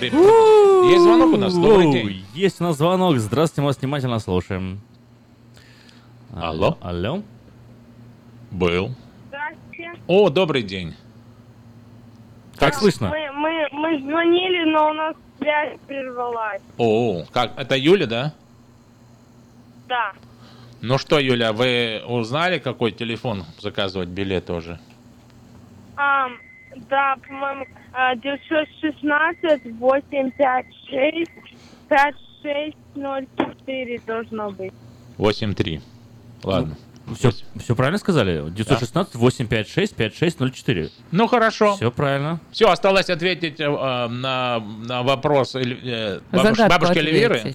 [0.00, 1.54] Есть звонок у нас?
[1.54, 2.24] Добрый день.
[2.34, 3.18] Есть у нас звонок.
[3.18, 4.80] Здравствуйте, мы вас внимательно слушаем.
[6.34, 6.76] Алло.
[6.80, 7.22] Алло.
[8.50, 8.90] Был.
[9.28, 9.92] Здравствуйте.
[10.08, 10.94] О, добрый день.
[12.56, 13.08] Как слышно?
[13.08, 16.62] Мы, мы, мы звонили, но у нас связь прервалась.
[16.76, 17.52] О, как?
[17.56, 18.34] Это Юля, да?
[19.88, 20.12] Да.
[20.86, 24.78] Ну что, Юля, вы узнали, какой телефон заказывать билеты уже?
[25.96, 26.36] Ам,
[26.90, 27.64] да, по-моему,
[27.94, 31.30] а, 916 856
[31.88, 34.74] 5604 должно быть.
[35.16, 35.80] 8-3.
[36.42, 36.76] Ладно.
[37.16, 38.50] Все, все правильно сказали?
[38.50, 40.90] 916 856 5604.
[41.12, 41.76] Ну хорошо.
[41.76, 42.40] Все правильно.
[42.52, 47.54] Все, осталось ответить э, э, на, на вопрос Эль- э, бабуш- Загадку бабушки Эльвиры.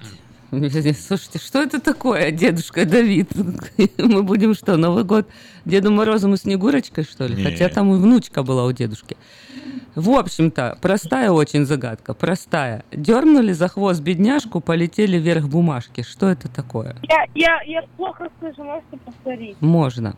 [0.51, 3.29] Слушайте, что это такое, дедушка Давид?
[3.97, 5.27] Мы будем что, Новый год
[5.65, 7.35] Деду Морозом и Снегурочкой, что ли?
[7.35, 7.43] Не.
[7.43, 9.15] Хотя там и внучка была у дедушки.
[9.93, 12.83] В общем-то, простая очень загадка, простая.
[12.91, 16.01] Дернули за хвост бедняжку, полетели вверх бумажки.
[16.01, 16.95] Что это такое?
[17.03, 19.61] Я, я, я плохо слышу, можете повторить?
[19.61, 20.15] Можно.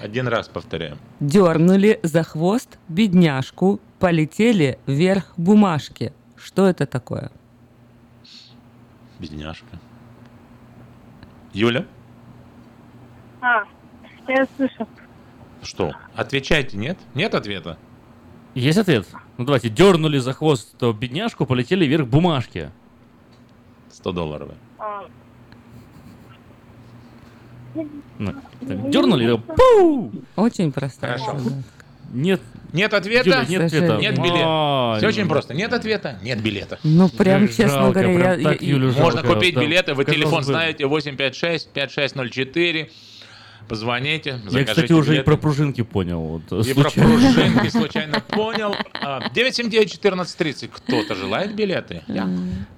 [0.00, 0.98] Один раз повторяем.
[1.20, 6.12] Дернули за хвост бедняжку, полетели вверх бумажки.
[6.36, 7.30] Что это такое?
[9.18, 9.78] Бедняжка.
[11.52, 11.86] Юля?
[13.40, 13.64] А,
[14.28, 14.86] я слышу.
[15.62, 15.92] Что?
[16.14, 16.98] Отвечайте, нет?
[17.14, 17.78] Нет ответа?
[18.54, 19.06] Есть ответ?
[19.38, 22.70] Ну давайте, дернули за хвост то бедняжку, полетели вверх бумажки.
[23.90, 24.50] 100 долларов.
[24.78, 25.04] А,
[28.18, 28.32] Ну,
[28.66, 30.10] так, дернули, пу!
[30.36, 31.38] Очень простая Хорошо.
[32.12, 32.40] Нет,
[32.72, 33.28] Нет ответа?
[33.28, 33.96] Юля, нет ответа.
[33.98, 34.42] Нет билета.
[34.44, 35.54] А, Все очень просто.
[35.54, 36.18] Нет ответа?
[36.22, 36.78] Нет билета.
[36.82, 39.60] Ну, прям, честно говоря, прям я- Можно жалко, купить да.
[39.60, 39.94] билеты.
[39.94, 42.90] Вы телефон знаете 856 5604.
[43.68, 45.24] Позвоните, Я, кстати, уже и билеты.
[45.24, 46.20] про пружинки понял.
[46.20, 47.10] вот, И про случайно.
[47.10, 48.74] пружинки случайно понял.
[48.94, 50.70] А, 979-1430.
[50.72, 52.02] Кто-то желает билеты?
[52.06, 52.28] Я.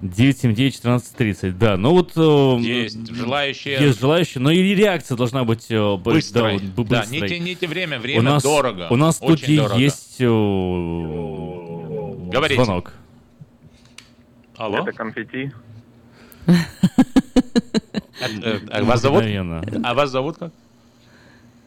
[0.01, 1.77] 979-1430, да.
[1.77, 2.13] Ну вот...
[2.15, 3.79] э, Есть желающие.
[3.79, 6.59] Есть желающие, но и реакция должна быть э, Быстрой.
[6.59, 8.87] да, не тяните время, время у нас, дорого.
[8.89, 9.75] У нас дорого.
[9.77, 10.25] есть э,
[12.31, 12.63] Говорите.
[12.63, 12.93] звонок.
[14.57, 14.79] Алло?
[14.79, 15.51] Это конфетти.
[16.47, 16.53] Э,
[18.71, 19.23] э, Вас зовут?
[19.83, 20.51] А вас зовут как?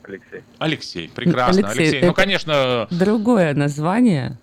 [0.05, 0.41] Алексей.
[0.59, 1.09] Алексей.
[1.15, 2.07] Прекрасно, Алексей, Алексей.
[2.07, 4.39] Ну, конечно, Другое название.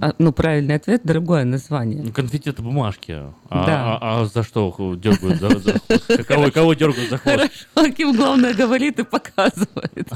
[0.00, 2.00] А, ну, правильный ответ– другое название.
[2.02, 3.10] Ну, Конфетти это бумажки.
[3.50, 3.98] А, Да.
[4.00, 5.40] а- а за что дергают?
[5.40, 6.24] За, за хвост?
[6.28, 7.50] Кого, кого дергают за хвост?
[7.74, 10.08] Хорошо, Ким, главное, говорит и показывает.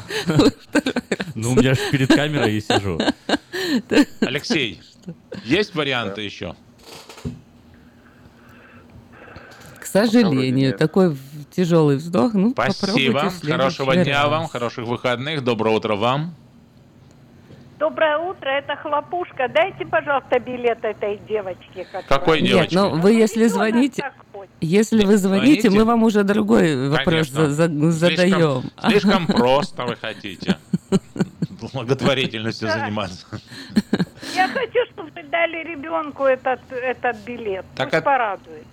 [1.35, 3.01] Ну, у меня же перед камерой я сижу.
[4.21, 4.81] Алексей,
[5.45, 6.55] есть варианты еще?
[9.95, 11.17] К сожалению, такой
[11.55, 12.35] тяжелый вздох.
[12.35, 13.31] Ну, Спасибо.
[13.47, 14.29] Хорошего дня раз.
[14.31, 15.45] вам, хороших выходных.
[15.45, 16.35] Доброе утро вам.
[17.79, 19.49] Доброе утро, это Хлопушка.
[19.49, 21.85] Дайте, пожалуйста, билет этой девочке.
[21.85, 22.77] которая- Какой Нет, девочке?
[22.77, 24.11] ну вы если звоните,
[24.61, 25.71] если вы звоните, звоните.
[25.71, 27.51] мы вам уже другой вопрос Конечно.
[27.51, 28.63] за- за- задаем.
[28.81, 30.57] Слишком, слишком просто вы хотите
[31.73, 33.27] благотворительностью заниматься.
[34.35, 37.65] Я хочу, чтобы вы дали ребенку этот, этот билет.
[37.77, 38.67] Так Пусть это- порадует.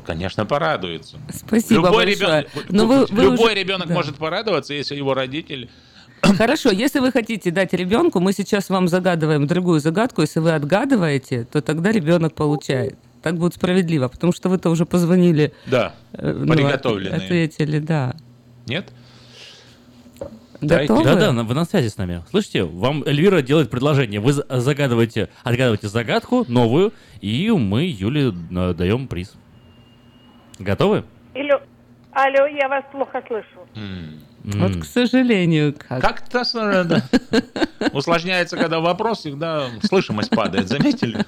[0.00, 1.16] Конечно, порадуется.
[1.32, 2.42] Спасибо любой большое.
[2.42, 3.94] ребенок, Но вы- вы любой уже- ребенок да.
[3.94, 5.68] может порадоваться, если его родитель
[6.22, 10.20] Хорошо, если вы хотите дать ребенку, мы сейчас вам загадываем другую загадку.
[10.20, 12.94] Если вы отгадываете, то тогда ребенок получает.
[13.22, 15.52] Так будет справедливо, потому что вы-то уже позвонили.
[15.66, 17.16] Да, э, ну, приготовленные.
[17.18, 18.14] от- Ответили, да.
[18.66, 18.92] Нет?
[20.60, 21.02] Готовы?
[21.04, 22.22] Да, да, вы на связи с нами.
[22.30, 24.20] Слышите, вам Эльвира делает предложение.
[24.20, 29.32] Вы за- загадываете, отгадываете загадку новую, и мы Юле э, даем приз.
[30.62, 31.04] Готовы?
[31.34, 31.58] Или...
[32.12, 33.46] Алло, я вас плохо слышу.
[34.44, 36.02] Вот, к сожалению, как.
[36.02, 36.42] Как-то
[36.84, 37.02] да.
[37.92, 41.24] усложняется, когда вопрос, всегда слышимость падает, заметили?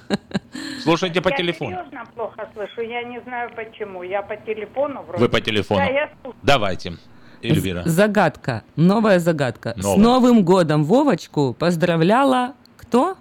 [0.83, 1.71] Слушайте по я телефону.
[1.71, 4.03] серьезно плохо слышу, я не знаю почему.
[4.03, 5.23] Я по телефону вроде.
[5.23, 5.79] Вы по телефону.
[5.79, 6.39] Да, я слушаю.
[6.43, 6.97] Давайте,
[7.41, 7.83] Эльвира.
[7.85, 8.63] Загадка.
[8.75, 9.73] Новая загадка.
[9.77, 9.95] Новая.
[9.95, 13.15] С Новым годом Вовочку поздравляла кто?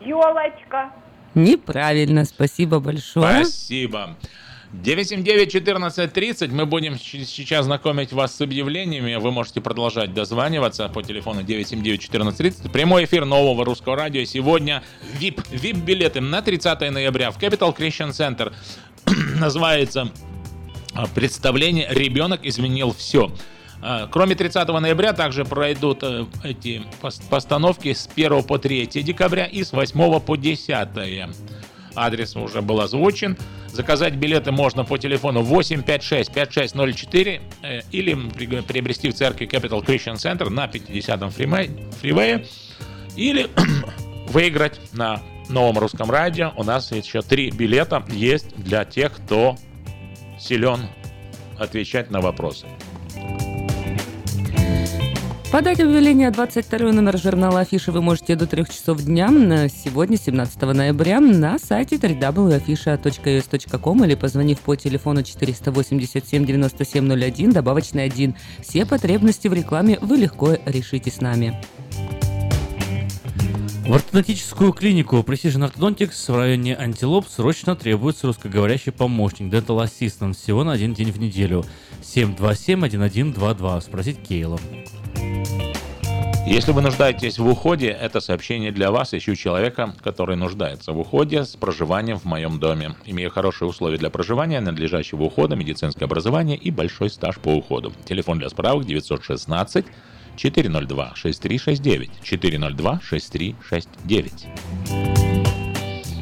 [0.00, 0.90] Елочка.
[1.34, 3.44] Неправильно, спасибо большое.
[3.44, 4.16] Спасибо.
[4.82, 6.48] 979-1430.
[6.48, 9.14] Мы будем сейчас знакомить вас с объявлениями.
[9.16, 12.70] Вы можете продолжать дозваниваться по телефону 979-1430.
[12.70, 14.24] Прямой эфир нового русского радио.
[14.24, 14.82] Сегодня
[15.20, 15.44] VIP.
[15.52, 18.52] VIP-билеты на 30 ноября в Capital Christian Center.
[19.38, 20.10] Называется
[21.14, 23.32] представление «Ребенок изменил все».
[23.86, 29.44] А, Кроме 30 ноября также пройдут э, эти пос- постановки с 1 по 3 декабря
[29.44, 30.88] и с 8 по 10.
[31.94, 33.36] Адрес уже был озвучен.
[33.68, 40.48] Заказать билеты можно по телефону 856-5604 э, или при- приобрести в церкви Capital Christian Center
[40.48, 42.46] на 50-м фримей- фривее
[43.16, 43.48] или
[44.28, 45.20] выиграть на
[45.50, 46.52] новом русском радио.
[46.56, 49.56] У нас еще три билета есть для тех, кто
[50.40, 50.80] силен
[51.58, 52.66] отвечать на вопросы.
[55.54, 60.60] Подать объявление 22 номер журнала Афиши вы можете до 3 часов дня на сегодня, 17
[60.62, 68.34] ноября, на сайте www.afisha.us.com или позвонив по телефону 487 9701, добавочный 1.
[68.62, 71.62] Все потребности в рекламе вы легко решите с нами.
[73.86, 80.64] В ортодонтическую клинику Precision Orthodontics в районе Антилоп срочно требуется русскоговорящий помощник Dental Assistant всего
[80.64, 81.64] на один день в неделю.
[82.02, 83.82] 727-1122.
[83.82, 84.58] Спросить Кейла.
[86.46, 89.14] Если вы нуждаетесь в уходе, это сообщение для вас.
[89.14, 92.94] Ищу человека, который нуждается в уходе с проживанием в моем доме.
[93.06, 97.94] Имею хорошие условия для проживания, надлежащего ухода, медицинское образование и большой стаж по уходу.
[98.04, 99.86] Телефон для справок 916
[100.36, 105.43] 402 6369 402 6369.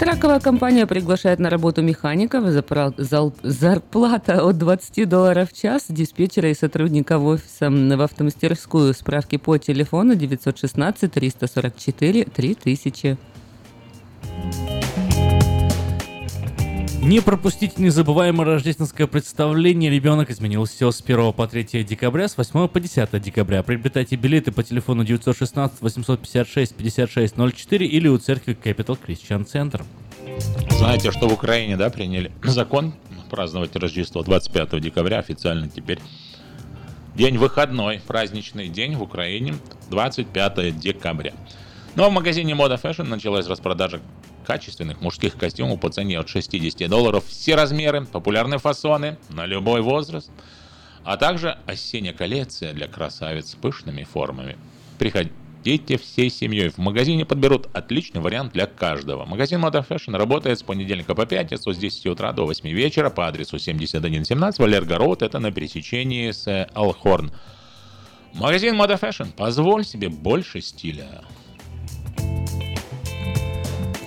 [0.03, 2.43] Траковая компания приглашает на работу механиков.
[2.49, 8.95] Зарплата от 20 долларов в час, диспетчера и сотрудников офиса в автомастерскую.
[8.95, 13.17] Справки по телефону 916 344 3000.
[17.03, 22.69] Не пропустите незабываемое рождественское представление «Ребенок изменил все» с 1 по 3 декабря, с 8
[22.69, 23.65] по 10 декабря.
[23.65, 29.83] Приобретайте билеты по телефону 916 856 5604 или у церкви Capital Christian Center.
[30.71, 32.95] Знаете, что в Украине, да, приняли закон
[33.31, 35.99] праздновать Рождество 25 декабря официально теперь
[37.17, 39.57] День выходной, праздничный день в Украине,
[39.91, 41.35] 25 декабря.
[41.97, 44.01] Но в магазине Moda Fashion началась распродажа
[44.43, 47.25] качественных мужских костюмов по цене от 60 долларов.
[47.27, 50.31] Все размеры, популярные фасоны на любой возраст.
[51.05, 54.57] А также осенняя коллекция для красавиц с пышными формами.
[54.99, 56.69] Приходите всей семьей.
[56.69, 59.25] В магазине подберут отличный вариант для каждого.
[59.25, 63.27] Магазин Moda Fashion работает с понедельника по пятницу с 10 утра до 8 вечера по
[63.27, 65.23] адресу 7117 Валерго Роуд.
[65.23, 67.33] Это на пересечении с Алхорн.
[68.35, 69.33] Магазин Moda Fashion.
[69.33, 71.23] Позволь себе больше стиля.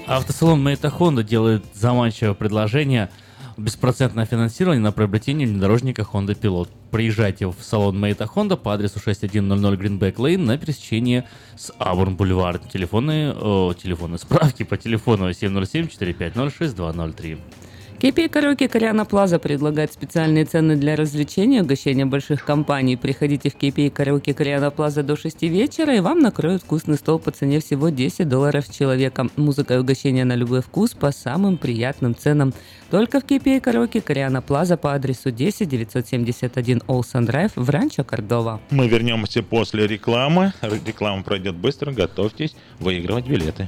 [0.08, 3.10] Автосалон Мэйта Хонда делает заманчивое предложение
[3.58, 6.70] беспроцентное финансирование на приобретение внедорожника Honda Pilot.
[6.92, 11.24] Приезжайте в салон Мэйта Хонда по адресу 6100 Greenback Lane на пересечении
[11.58, 12.60] с Абурн Бульвар.
[12.60, 15.26] Телефонные, о, телефонные справки по телефону
[18.00, 18.00] 707-450-6203.
[18.00, 22.98] KPI Караоке Кориана Плаза предлагает специальные цены для развлечения, угощения больших компаний.
[22.98, 27.32] Приходите в KPI Караоке Кориана Плаза до 6 вечера, и вам накроют вкусный стол по
[27.32, 29.28] цене всего 10 долларов с человека.
[29.38, 32.54] Музыка и угощения на любой вкус по самым приятным ценам.
[32.92, 38.60] Только в KPI Караоке Кориана Плаза по адресу 10 971 Олсен Драйв в Ранчо Кордова.
[38.70, 40.54] Мы вернемся после рекламы.
[40.62, 41.92] Реклама пройдет быстро.
[41.92, 43.68] Готовьтесь выигрывать билеты.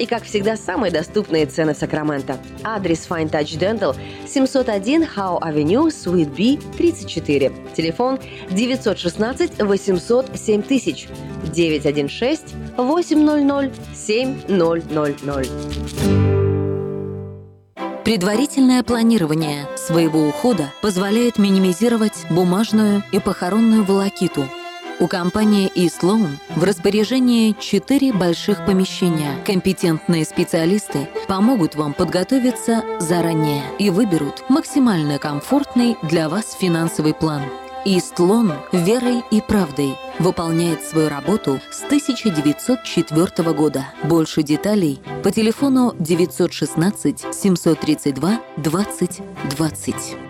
[0.00, 2.38] И, как всегда, самые доступные цены в Сакраменто.
[2.64, 3.94] Адрес Fine Touch Dental
[4.26, 7.52] 701 Howe Avenue, Suite B, 34.
[7.76, 8.18] Телефон
[8.50, 11.08] 916 800 7000
[11.52, 15.50] 916 800 7000.
[18.04, 24.46] Предварительное планирование своего ухода позволяет минимизировать бумажную и похоронную волокиту.
[25.00, 29.42] У компании eSloan в распоряжении четыре больших помещения.
[29.46, 37.44] Компетентные специалисты помогут вам подготовиться заранее и выберут максимально комфортный для вас финансовый план.
[37.86, 43.86] Истлон верой и правдой выполняет свою работу с 1904 года.
[44.02, 49.20] Больше деталей по телефону 916 732 20
[49.56, 50.29] 20.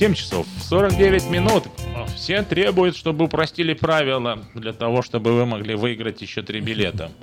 [0.00, 1.64] 7 часов 49 минут.
[2.16, 7.12] Все требуют, чтобы упростили правила для того, чтобы вы могли выиграть еще три билета.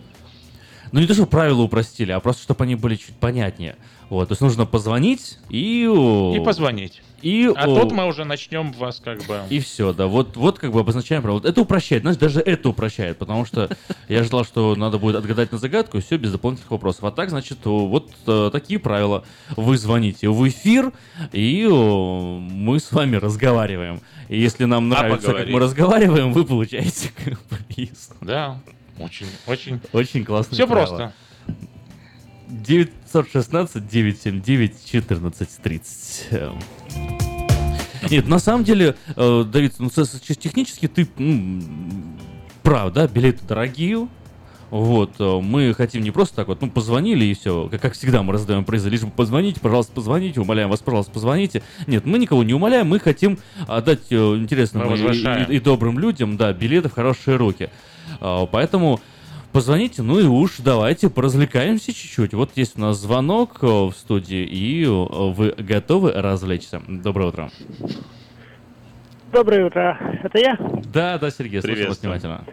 [0.93, 3.75] Ну не то, что правила упростили, а просто, чтобы они были чуть понятнее.
[4.09, 5.84] Вот, то есть нужно позвонить и...
[5.84, 7.01] И позвонить.
[7.22, 9.41] И, А о, тут мы уже начнем вас как бы...
[9.49, 10.07] И все, да.
[10.07, 11.36] Вот, вот как бы обозначаем право.
[11.36, 12.03] Вот это упрощает.
[12.03, 13.70] Знаешь, даже это упрощает, потому что
[14.07, 17.03] я ожидал, что надо будет отгадать на загадку, и все без дополнительных вопросов.
[17.05, 19.24] А так, значит, вот э, такие правила.
[19.55, 20.91] Вы звоните в эфир,
[21.32, 24.01] и мы с вами разговариваем.
[24.30, 25.53] И если нам А нравится, как поговорить?
[25.53, 28.11] мы разговариваем, вы получаете как приз.
[28.22, 28.61] Да,
[28.99, 29.80] очень, очень...
[29.91, 30.53] Очень классно.
[30.53, 31.13] Все просто.
[32.47, 36.30] 9 916 979 1430.
[38.12, 41.64] Нет, на самом деле, э, Давид, ну, технически ты м,
[42.64, 44.08] прав, да, билеты дорогие.
[44.70, 48.22] Вот, э, мы хотим не просто так вот, ну, позвонили и все, как, как всегда
[48.22, 51.64] мы раздаем призы, лишь бы позвоните, пожалуйста, позвоните, умоляем вас, пожалуйста, позвоните.
[51.88, 54.98] Нет, мы никого не умоляем, мы хотим отдать э, интересным и,
[55.54, 57.70] и- и добрым людям, да, билеты в хорошие руки.
[58.52, 59.00] Поэтому
[59.52, 62.34] позвоните, ну и уж давайте поразвлекаемся чуть-чуть.
[62.34, 66.82] Вот есть у нас звонок э, в студии, и э, вы готовы развлечься.
[66.88, 67.50] Доброе утро.
[69.32, 69.98] Доброе утро.
[70.24, 70.58] Это я?
[70.93, 72.43] Да, да, Сергей, слушаю вас внимательно.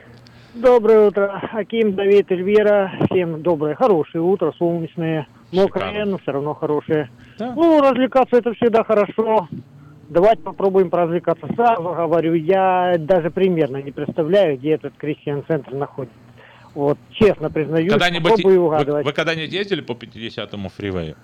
[0.55, 1.41] Доброе утро.
[1.53, 2.93] Аким, Давид, Эльвира.
[3.11, 5.27] Всем доброе, хорошее утро, солнечное.
[5.53, 7.11] Мокрое, но все равно хорошее.
[7.39, 9.49] Ну, развлекаться это всегда хорошо.
[10.09, 11.47] Давайте попробуем поразвлекаться.
[11.55, 16.17] Сразу говорю, я даже примерно не представляю, где этот Кристиан-центр находится.
[16.75, 19.07] Вот, честно признаюсь, Когда-нибудь попробую вы, угадывать.
[19.07, 21.17] вы когда-нибудь ездили по 50-му фривею?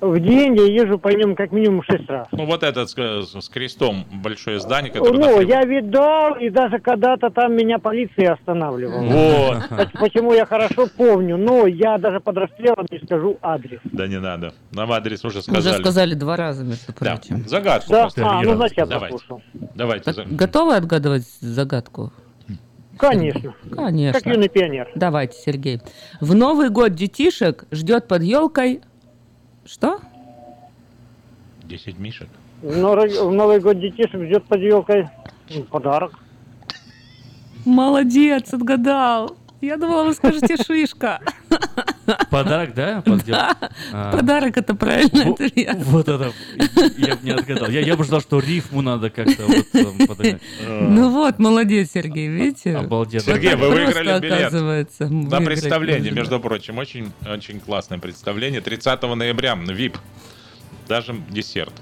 [0.00, 2.26] В день я езжу по нем как минимум шесть раз.
[2.32, 2.94] Ну, вот этот с,
[3.38, 5.48] с крестом большое здание, которое Ну, фривее.
[5.48, 9.02] я видал, и даже когда-то там меня полиция останавливала.
[9.02, 9.68] Вот.
[9.68, 13.80] Поч- Почему я хорошо помню, но я даже под расстрелом не скажу адрес.
[13.84, 14.54] Да не надо.
[14.72, 15.82] Нам адрес уже Уже сказали.
[15.82, 17.16] сказали два раза, между Да.
[17.16, 17.46] прочим.
[17.46, 18.00] Загадку Да?
[18.04, 18.26] просто.
[18.26, 19.18] А, ну, значит, я Давайте.
[19.18, 19.42] послушал.
[19.74, 20.12] Давайте.
[20.30, 22.10] Готовы отгадывать загадку?
[23.00, 23.54] Конечно.
[23.74, 24.20] Конечно.
[24.20, 24.90] Как юный пионер.
[24.94, 25.80] Давайте, Сергей.
[26.20, 28.82] В Новый год детишек ждет под елкой...
[29.64, 30.00] Что?
[31.64, 32.28] 10 мишек.
[32.62, 35.08] В Новый, в Новый год детишек ждет под елкой
[35.70, 36.18] подарок.
[37.64, 39.36] Молодец, отгадал.
[39.60, 41.20] Я думала, вы скажете шишка.
[42.30, 43.02] Подарок, да?
[43.26, 43.56] Да,
[43.92, 44.12] А.
[44.12, 45.76] Подарок это правильный Во- ответ.
[45.84, 46.32] Вот это,
[46.96, 47.68] я бы не отгадал.
[47.68, 50.42] Я, я бы ждал, что рифму надо как-то вот подогнать.
[50.66, 52.74] Ну вот, молодец, Сергей, видите?
[52.76, 53.22] Обалденно.
[53.22, 56.78] Сергей, Вот вы выиграли билет на представление, между прочим.
[56.78, 58.60] Очень, очень классное представление.
[58.60, 59.98] 30 ноября, ВИП.
[60.88, 61.72] Даже десерт.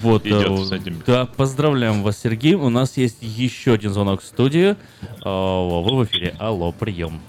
[0.00, 1.02] Вот, Идет э, с этим.
[1.06, 2.54] да, поздравляем вас, Сергей.
[2.54, 4.76] У нас есть еще один звонок в студии.
[5.22, 6.34] А, Вы в эфире.
[6.38, 7.20] Алло, прием.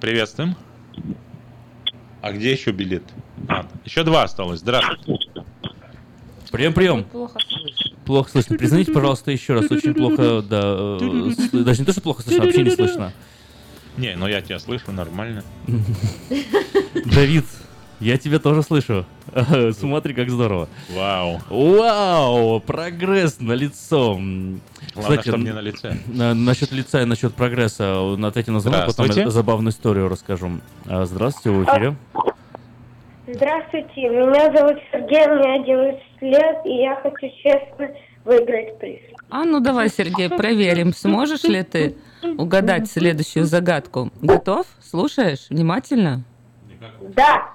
[0.00, 0.56] Приветствуем.
[2.22, 3.04] А где еще билет?
[3.48, 4.60] А, еще два осталось.
[4.60, 5.28] Здравствуйте.
[6.50, 7.04] Прием, прием.
[8.04, 8.56] Плохо слышно.
[8.58, 9.70] Признайте, пожалуйста, еще раз.
[9.70, 10.60] Очень плохо, да.
[11.00, 13.12] э, Даже не то, что плохо слышно, а вообще не слышно.
[13.96, 15.44] Не, ну я тебя слышу нормально.
[17.06, 17.44] Давид,
[18.00, 19.06] я тебя тоже слышу.
[19.78, 20.68] Смотри, как здорово.
[20.90, 21.40] Вау.
[21.50, 24.18] Вау, прогресс на лицо.
[24.94, 25.96] Главное, чтоб не на лице.
[26.06, 28.14] насчет лица и насчет прогресса.
[28.22, 30.60] Ответьте на звонок, потом я забавную историю расскажу.
[30.86, 31.94] А, Здравствуйте, вы в эфире.
[33.26, 37.88] Здравствуйте, меня зовут Сергей, мне 11 лет, и я хочу честно
[38.24, 39.00] выиграть приз.
[39.30, 41.96] А ну давай, Сергей, проверим, сможешь ли ты
[42.36, 44.10] угадать следующую загадку.
[44.20, 44.66] Готов?
[44.82, 46.22] Слушаешь внимательно?
[47.16, 47.53] Да.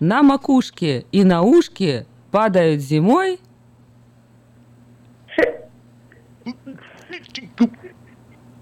[0.00, 3.38] На макушке и на ушке падают зимой.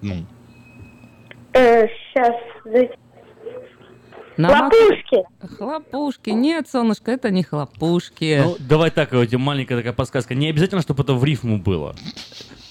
[0.03, 0.27] Ну.
[1.53, 2.35] Э, сейчас.
[4.37, 5.57] На мак- Хлопушки.
[5.57, 6.31] Хлопушки.
[6.31, 8.41] Нет, солнышко, это не хлопушки.
[8.45, 10.35] Ну, давай так, вот, маленькая такая подсказка.
[10.37, 11.97] Не обязательно, чтобы это в рифму было.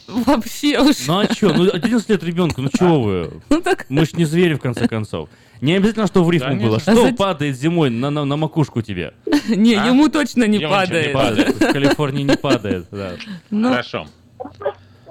[0.08, 1.06] Вообще уж.
[1.08, 1.54] Ну а что?
[1.54, 3.42] Ну 11 лет ребенку, ну чего вы?
[3.90, 5.30] Мы ж не звери, в конце концов.
[5.62, 6.68] Не обязательно, что в рифму Конечно.
[6.68, 6.78] было.
[6.78, 9.14] А Что зачем- падает зимой на, на, на макушку тебе?
[9.48, 9.86] Не, А?
[9.88, 11.14] ему точно не Ему ничего не падает.
[11.14, 11.56] падает.
[11.70, 13.12] В Калифорнии не падает, да.
[13.50, 14.08] Ну, Хорошо.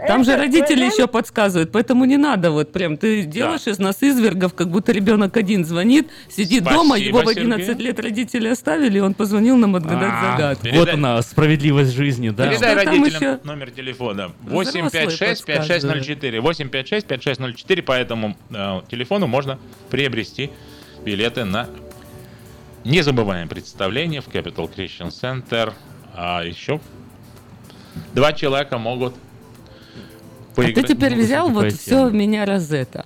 [0.06, 2.96] Там же родители еще подсказывают, поэтому не надо вот прям.
[2.98, 7.28] Ты делаешь из нас извергов, как будто ребенок один звонит, сидит Спасибо, дома, его в
[7.28, 7.86] 11 Сергей.
[7.86, 10.68] лет родители оставили, и он позвонил нам отгадать А, загадку.
[10.74, 12.48] Вот она, справедливость жизни, да.
[12.48, 13.38] Передай Что родителям еще?
[13.44, 14.32] номер телефона.
[14.42, 16.40] Взрослые 856-5604.
[16.40, 17.82] 856-5604.
[17.82, 19.58] По этому э, телефону можно
[19.90, 20.50] приобрести
[21.04, 21.68] билеты на
[22.84, 25.72] незабываемое представление в Capital Christian Center.
[26.14, 26.80] А еще
[28.14, 29.14] два человека могут
[30.56, 30.86] А ты поиграть.
[30.88, 33.04] теперь взял вот все в меня Розетта.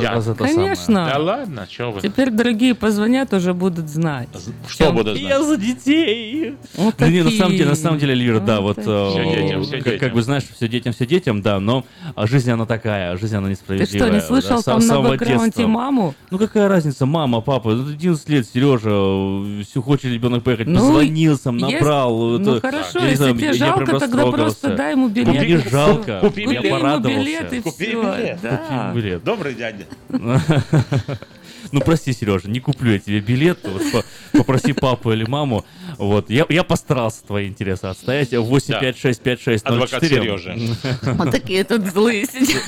[0.00, 0.20] Я?
[0.38, 1.10] Конечно.
[1.12, 2.00] Да ладно, что вы.
[2.00, 4.28] Теперь другие позвонят, уже будут знать.
[4.68, 5.28] Что Чем- будут знать?
[5.30, 6.54] Я за детей.
[6.74, 9.62] Вот Ну, не, на самом деле, на самом деле, Эльвира, да, вот, Всё э, детям,
[9.62, 9.98] всё как, детям.
[10.00, 11.84] как бы знаешь, все детям, все детям, да, но
[12.16, 14.08] жизнь она такая, жизнь она Ты несправедливая.
[14.08, 16.14] что, не слышал да, там на бэкграунде маму?
[16.30, 21.38] Ну какая разница, мама, папа, ну, 11 лет, Сережа, все хочет ребенок поехать, Ну, позвонил
[21.38, 22.38] сам, есть- набрал.
[22.38, 25.28] ну, это, хорошо, я не если знаю, тебе я жалко, тогда просто дай ему билет.
[25.28, 26.52] Мне не жалко, Купи ему
[26.98, 27.20] порадовался.
[27.24, 28.02] билет и Купи все.
[28.02, 28.38] билет.
[28.42, 28.56] Да.
[28.92, 29.24] Купи билет.
[29.24, 29.84] Добрый дядя.
[31.72, 33.60] Ну, прости, Сережа, не куплю я тебе билет.
[33.64, 35.64] Вот по- попроси папу или маму.
[35.98, 36.30] Вот.
[36.30, 38.32] Я, я постарался твои интересы отстоять.
[38.32, 38.80] 8, Да.
[38.80, 40.22] 5, 6, 5, 6, 0, Адвокат 4.
[40.22, 40.76] Сережи.
[41.02, 42.62] Вот такие тут злые сидят.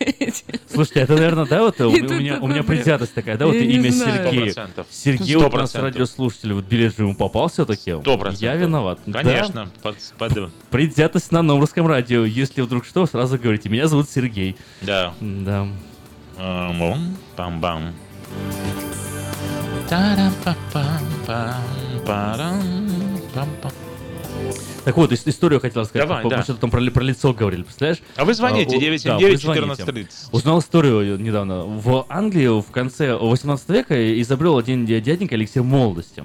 [0.72, 4.24] Слушайте, это, наверное, да, вот у, меня, у меня предвзятость такая, да, вот имя знаю.
[4.24, 4.54] Сергей.
[5.36, 7.92] У нас радиослушатель, вот билет же ему попал все-таки.
[8.40, 8.98] Я виноват.
[9.12, 9.70] Конечно.
[10.70, 12.24] Предвзятость на новом русском радио.
[12.24, 14.56] Если вдруг что, сразу говорите, меня зовут Сергей.
[14.80, 15.14] Да.
[15.20, 15.68] Да.
[16.38, 17.92] Ам, ом, Пам-бам.
[17.92, 18.09] Тарам-па-пам-пам-парам-пам-пам.
[24.84, 26.08] Так вот, ис- историю хотел рассказать.
[26.08, 26.42] Давай, да.
[26.42, 28.00] что-то там про, про лицо говорили, представляешь?
[28.16, 29.82] А вы звоните, о- 979 да, вы звоните.
[29.82, 30.28] 1430.
[30.32, 31.64] Узнал историю недавно.
[31.64, 36.24] В Англии в конце 18 века изобрел один дя- дяденька эликсир молодости.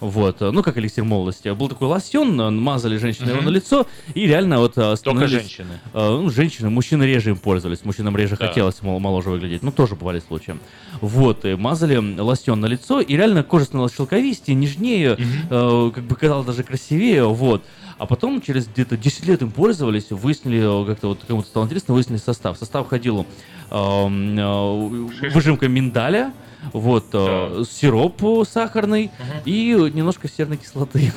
[0.00, 1.48] Вот, ну как эликсир молодости.
[1.50, 5.30] Был такой лосьон, э, мазали женщины его на лицо, и реально вот э, становились...
[5.32, 5.80] женщины.
[5.92, 8.46] э, ну, женщины, мужчины реже им пользовались, мужчинам реже Да.
[8.48, 9.62] хотелось мол- моложе выглядеть.
[9.62, 10.56] Ну, тоже бывали случаи.
[11.00, 15.18] Вот, и мазали лосьон на лицо, и реально кожа становилась шелковистее, нежнее,
[15.50, 17.62] э, как бы казалось даже красивее, вот.
[17.98, 21.92] А потом, через где-то 10 лет им пользовались, выяснили, э, как-то вот кому-то стало интересно,
[21.92, 22.56] выяснили состав.
[22.56, 23.26] В состав входил
[23.70, 26.32] эм, э, выжимка миндаля,
[26.72, 29.10] вот, э, сироп сахарный
[29.44, 31.12] и немножко серной кислоты.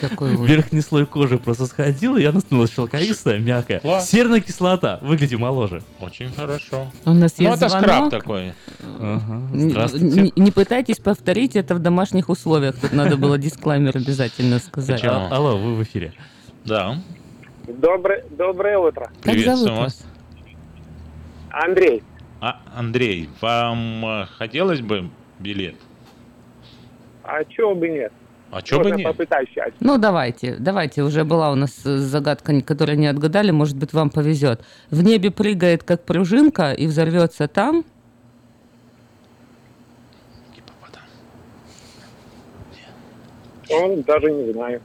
[0.00, 0.36] Какой.
[0.46, 3.80] Верхний слой кожи просто сходил, и она становилась шелковистая, мягкая.
[3.80, 4.08] Класс.
[4.08, 5.82] Серная кислота, выглядим моложе.
[5.98, 6.92] Очень хорошо.
[7.04, 8.10] У нас Ну, есть это скраб звонок.
[8.10, 8.52] такой.
[9.00, 12.76] Ага, Не, не- пытайтесь повторить это в домашних условиях.
[12.80, 15.02] Тут надо было дисклаймер обязательно сказать.
[15.04, 16.12] А- алло, вы в эфире.
[16.64, 16.98] Да.
[17.66, 19.06] Доброе, доброе утро.
[19.22, 20.04] Как Приветствую зовут вас.
[21.50, 22.02] Андрей.
[22.40, 25.74] А, Андрей, вам э, хотелось бы билет?
[27.24, 28.12] А чего бы нет?
[28.50, 29.04] А чё бы нет?
[29.04, 29.74] попытать счастье.
[29.80, 31.02] Ну, давайте, давайте.
[31.02, 33.50] Уже была у нас э, загадка, которую не отгадали.
[33.50, 34.64] Может быть, вам повезет.
[34.90, 37.84] В небе прыгает, как пружинка, и взорвется там.
[43.70, 44.80] Он даже не знаю.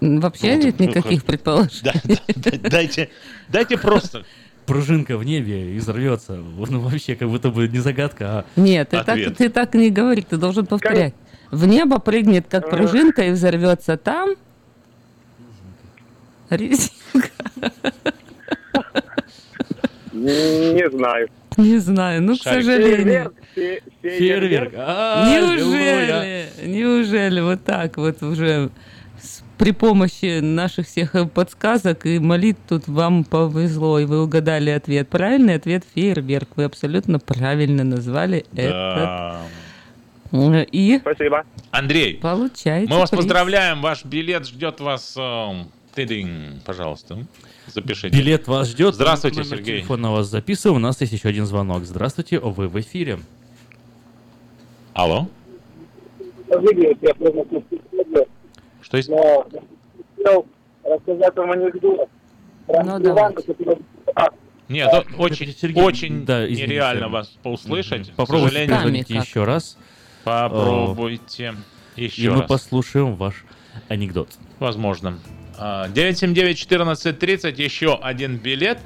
[0.00, 1.80] Вообще Вот, нет ну, никаких как- предположений.
[1.82, 3.10] Да, да, да, дайте,
[3.48, 4.24] дайте просто.
[4.70, 6.34] Пружинка в небе и взорвется.
[6.36, 8.44] Ну, вообще, как будто бы не загадка, а...
[8.54, 9.36] Нет, ты так, Ответ.
[9.36, 11.12] ты так не говори, ты должен повторять.
[11.50, 14.36] В небо прыгнет, как пружинка, и взорвется там.
[16.50, 17.30] Резинка.
[20.12, 21.28] Не знаю.
[21.56, 22.64] Не знаю, ну, к Шарик.
[22.64, 23.34] сожалению.
[23.56, 24.72] Фе- Фейерверк.
[24.76, 26.46] А, Неужели?
[26.64, 28.70] Неужели вот так вот уже
[29.60, 35.10] при помощи наших всех э, подсказок и молитв тут вам повезло, и вы угадали ответ.
[35.10, 36.48] Правильный ответ– фейерверк.
[36.56, 39.42] Вы абсолютно правильно назвали Да.
[40.32, 40.64] это.
[40.72, 41.44] И Спасибо.
[41.72, 43.20] Андрей, получаете мы вас приз.
[43.20, 43.82] поздравляем.
[43.82, 45.14] Ваш билет ждет вас.
[45.94, 47.18] тыдынь, пожалуйста,
[47.66, 48.16] запишите.
[48.16, 48.94] Билет вас ждет.
[48.94, 49.78] Здравствуйте, Номер Сергей.
[49.80, 50.76] телефона вас записываю.
[50.76, 51.84] У нас есть еще один звонок.
[51.84, 53.18] Здравствуйте, вы в эфире.
[54.94, 55.28] Алло?
[58.82, 59.08] Что есть?
[59.08, 59.46] Но
[60.16, 60.46] хотел
[60.84, 62.08] рассказать вам анекдот.
[62.66, 63.78] Про Ну, Ивана, который-
[64.14, 64.28] А,
[64.68, 66.66] Нет, это очень, Сергей, очень да, извините.
[66.66, 68.12] нереально вас услышать.
[68.12, 69.76] Попробуйте позвоните еще раз.
[70.24, 71.54] Попробуйте
[71.96, 72.48] И еще мы раз.
[72.48, 73.44] послушаем ваш
[73.88, 74.28] анекдот.
[74.58, 75.18] Возможно.
[75.58, 78.78] А, 979-1430, еще один билет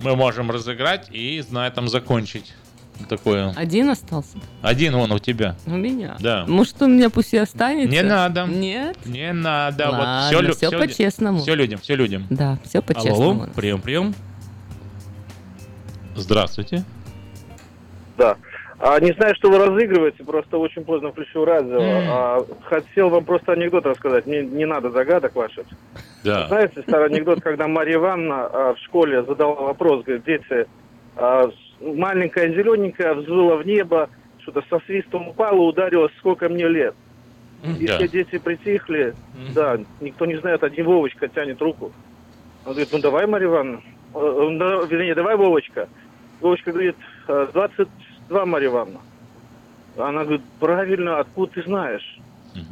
[0.00, 2.52] мы можем разыграть и на этом закончить.
[3.08, 3.52] Такое.
[3.56, 4.38] Один остался?
[4.62, 5.56] Один он у тебя.
[5.66, 6.16] У меня?
[6.20, 6.44] Да.
[6.46, 7.90] Может, у меня пусть и останется?
[7.90, 8.44] Не надо.
[8.44, 8.96] Нет?
[9.04, 9.90] Не надо.
[9.90, 11.38] Ладно, вот всё по-честному.
[11.38, 12.26] Все людям, все людям.
[12.30, 13.42] Да, все по-честному.
[13.42, 14.14] Алло, прием, прием.
[16.16, 16.84] Здравствуйте.
[18.16, 18.36] Да.
[18.78, 21.80] А, не знаю, что вы разыгрываете, просто очень поздно включил радио.
[21.80, 22.04] М.
[22.08, 24.26] А, хотел вам просто анекдот рассказать.
[24.26, 25.66] Не, не надо загадок ваших.
[26.22, 26.48] Да.
[26.48, 30.66] Знаете, старый анекдот, когда Марья Ивановна а, в школе задала вопрос, говорит, дети,
[31.16, 31.50] а,
[31.94, 34.08] маленькая зелененькая взыла в небо,
[34.40, 36.94] что-то со свистом упала, ударилась, сколько мне лет.
[37.78, 37.96] И Да.
[37.96, 39.14] все дети притихли,
[39.54, 41.92] да, никто не знает, один Вовочка тянет руку.
[42.66, 43.82] Он говорит, ну давай, Марья Ивановна,
[44.14, 45.88] Э, э, вернее, давай, Вовочка.
[46.40, 49.00] Вовочка говорит, «Э, 22, Марья Ивановна.
[49.96, 52.18] Она говорит, правильно, откуда ты знаешь?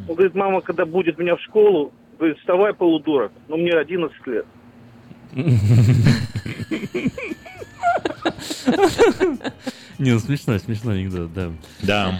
[0.08, 4.46] Он говорит, мама, когда будет меня в школу, говорит, вставай, полудурок, ну мне 11 лет.
[9.98, 11.52] Не, ну смешно, смешно анекдот, да.
[11.82, 12.18] Да.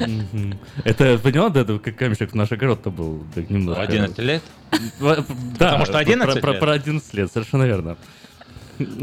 [0.84, 3.82] Это, поняла, да, это как камешек в наш огород-то был, так немножко.
[3.82, 4.42] 11 лет?
[5.00, 5.24] Да,
[5.58, 6.60] Потому что про- 11 про, лет?
[6.60, 7.96] про 11 лет, совершенно верно.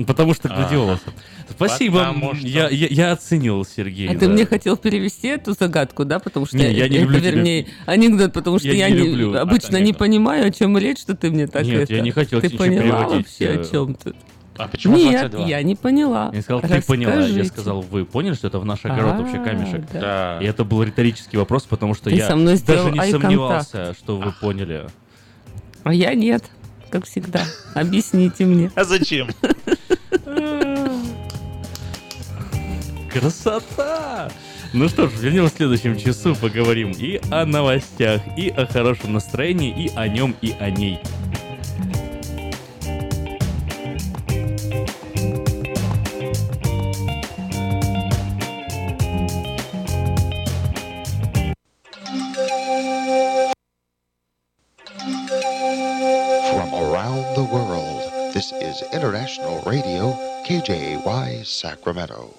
[0.07, 0.61] Потому что Ага.
[0.63, 1.03] гладиолусы.
[1.49, 4.07] Спасибо, что- я, я, я оценил, Сергей.
[4.09, 4.33] А ты да.
[4.33, 6.19] мне хотел перевести эту загадку, да?
[6.19, 7.31] Потому что Не, я не это, люблю тебя.
[7.31, 10.99] вернее, анекдот, потому что Я я, не люблю обычно от не понимаю, о чем речь,
[10.99, 11.93] что ты мне так Нет, это.
[11.95, 14.15] я не хотел Ты поняла вообще, э, о чем тут?
[14.59, 15.47] А почему Нет, 22?
[15.47, 16.31] я не поняла.
[16.33, 17.21] Я сказал, ты поняла.
[17.21, 19.89] Я сказал, вы поняли, что это в наш огород А, вообще камешек?
[19.93, 20.37] да.
[20.41, 24.17] И это был риторический вопрос, потому что Ты я со мной даже не сомневался, что
[24.17, 24.87] вы поняли.
[25.83, 26.43] А я нет,
[26.89, 27.41] как всегда.
[27.73, 28.69] Объясните мне.
[28.75, 29.29] А зачем?
[33.13, 34.29] Красота!
[34.73, 39.85] Ну что ж, вернемся в следующем часу, поговорим и о новостях, и о хорошем настроении,
[39.85, 40.99] и о нем, и о ней.
[55.39, 62.33] From around the world, this is International Radio, KJY Sacramento.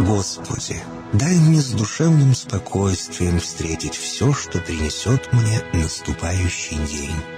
[0.00, 0.76] Господи,
[1.14, 7.37] дай мне с душевным спокойствием встретить все, что принесет мне наступающий день.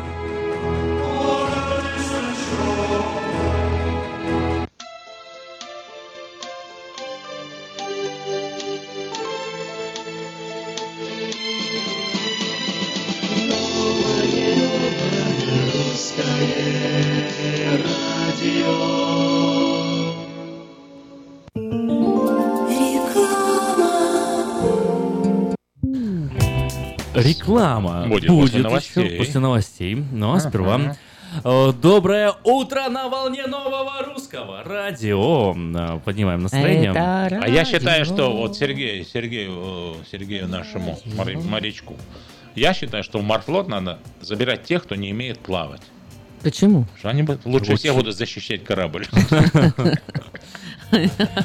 [27.23, 29.17] Реклама Будет после еще новостей.
[29.17, 29.95] после новостей.
[30.11, 30.39] Но Ага.
[30.49, 30.95] сперва
[31.43, 35.53] э, доброе утро на волне нового русского радио.
[35.55, 36.91] Э, Поднимаем настроение.
[36.91, 39.51] А я считаю, что вот Сергею, Сергею,
[40.01, 41.95] э, Сергею нашему моря- морячку,
[42.55, 45.81] я считаю, что в морфлот надо забирать тех, кто не умеет плавать.
[46.43, 46.85] Почему?
[46.97, 47.75] Что они лучше Очень.
[47.77, 49.05] всех будут защищать корабль.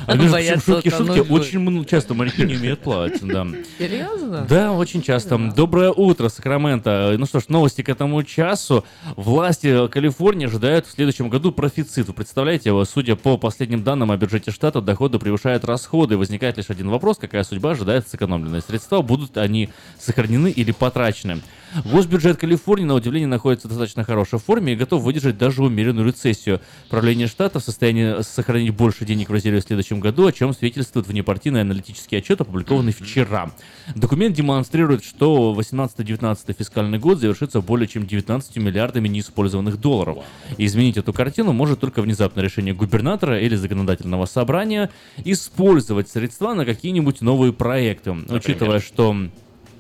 [0.07, 3.47] А между шутки, шутки, очень часто моряки не умеют плавать, да.
[3.79, 4.47] Серьезно?
[4.49, 5.39] Да, очень часто.
[5.39, 7.15] Доброе утро, Сакраменто.
[7.19, 8.85] Ну что ж, новости к этому часу.
[9.15, 12.09] Власти Калифорнии ожидают в следующем году профицит.
[12.09, 16.17] Вы представляете, судя по последним данным о бюджете штата, доходы превышают расходы.
[16.17, 19.69] Возникает лишь один вопрос, какая судьба ожидает сэкономленные средства, будут они
[19.99, 21.41] сохранены или потрачены.
[21.85, 26.61] Госбюджет Калифорнии, на удивление, находится в достаточно хорошей форме и готов выдержать даже умеренную рецессию.
[26.89, 31.07] Правление штата в состоянии сохранить больше денег в резерве в следующем году, о чем свидетельствует
[31.07, 33.51] внепартийный аналитический отчет, опубликованный вчера.
[33.95, 40.25] Документ демонстрирует, что 18-19 фискальный год завершится более чем 19 миллиардами неиспользованных долларов.
[40.57, 44.91] И изменить эту картину может только внезапное решение губернатора или законодательного собрания
[45.25, 48.13] использовать средства на какие-нибудь новые проекты.
[48.13, 49.17] Учитывая, что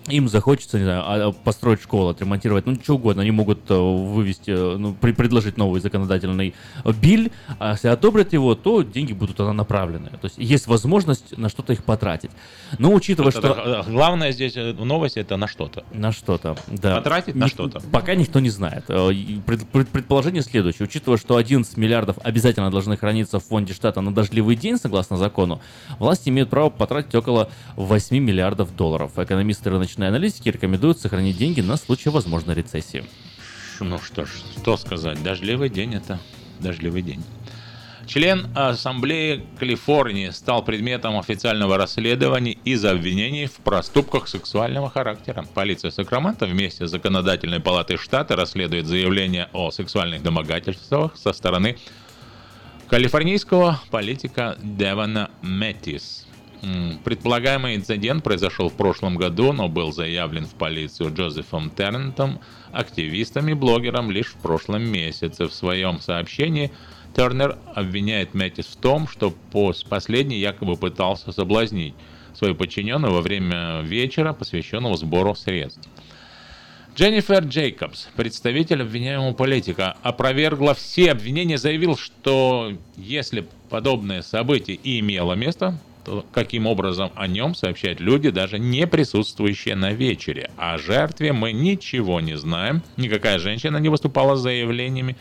[0.08, 3.22] им захочется, не знаю, а- построить школу, отремонтировать, ну, что угодно.
[3.22, 6.54] Они могут э, вывести, э, ну, при- предложить новый законодательный
[7.00, 10.10] биль, а если одобрят его, то деньги будут туда направлены.
[10.10, 12.30] То есть есть возможность на что-то их потратить.
[12.78, 13.84] Но учитывая, это, что...
[13.86, 15.84] э, Главное здесь в новости это на что-то.
[15.92, 16.96] На что-то, да.
[16.96, 17.80] Потратить на Ник- что-то.
[17.90, 18.84] Пока никто не знает.
[18.86, 20.86] Пред- пред- Предположение следующее.
[20.86, 25.60] Учитывая, что 11 миллиардов обязательно должны храниться в фонде штата на дождливый день, согласно закону,
[25.98, 29.12] власти имеют право потратить около 8 миллиардов долларов.
[29.18, 33.04] Экономисты рыночной аналитики рекомендуют сохранить деньги на случай возможной рецессии.
[33.80, 36.18] Ну что ж, что сказать, дождливый день это
[36.60, 37.22] дождливый день.
[38.06, 45.44] Член Ассамблеи Калифорнии стал предметом официального расследования из-за обвинений в проступках сексуального характера.
[45.54, 51.76] Полиция Сакрамента вместе с Законодательной палатой штата расследует заявление о сексуальных домогательствах со стороны
[52.88, 56.25] калифорнийского политика Девана Мэттис.
[57.04, 62.40] Предполагаемый инцидент произошел в прошлом году, но был заявлен в полицию Джозефом Тернтом,
[62.72, 65.46] активистом и блогером лишь в прошлом месяце.
[65.46, 66.72] В своем сообщении
[67.14, 71.94] Тернер обвиняет Мэттис в том, что пос- последний якобы пытался соблазнить
[72.34, 75.88] свою подчиненную во время вечера, посвященного сбору средств.
[76.96, 85.34] Дженнифер Джейкобс, представитель обвиняемого политика, опровергла все обвинения, заявил, что если подобное событие и имело
[85.34, 90.52] место, то каким образом о нем сообщают люди, даже не присутствующие на вечере.
[90.56, 95.16] О жертве мы ничего не знаем, никакая женщина не выступала с заявлениями,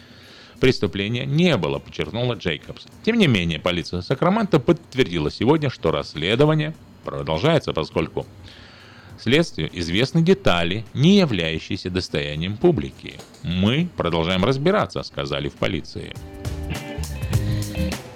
[0.59, 2.85] преступления не было, подчеркнула Джейкобс.
[3.03, 8.27] Тем не менее, полиция Сакрамента подтвердила сегодня, что расследование продолжается, поскольку
[9.17, 13.15] Следствию известны детали, не являющиеся достоянием публики.
[13.41, 16.13] Мы продолжаем разбираться, сказали в полиции.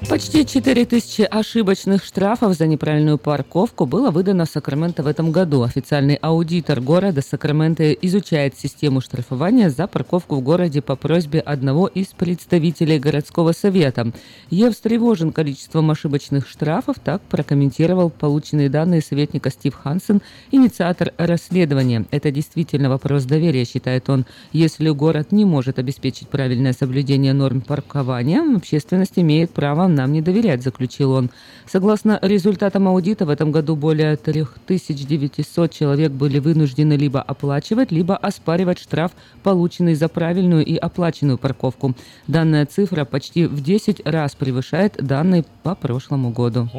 [0.09, 5.61] Почти 4000 ошибочных штрафов за неправильную парковку было выдано Сакраменто в этом году.
[5.61, 12.07] Официальный аудитор города Сакраменто изучает систему штрафования за парковку в городе по просьбе одного из
[12.07, 14.11] представителей городского совета.
[14.49, 22.07] Я встревожен количеством ошибочных штрафов, так прокомментировал полученные данные советника Стив Хансен, инициатор расследования.
[22.09, 24.25] Это действительно вопрос доверия, считает он.
[24.53, 30.63] Если город не может обеспечить правильное соблюдение норм паркования, общественность имеет право нам не доверять,
[30.63, 31.29] заключил он.
[31.67, 38.79] Согласно результатам аудита, в этом году более 3900 человек были вынуждены либо оплачивать, либо оспаривать
[38.79, 39.11] штраф,
[39.43, 41.95] полученный за правильную и оплаченную парковку.
[42.27, 46.69] Данная цифра почти в 10 раз превышает данные по прошлому году.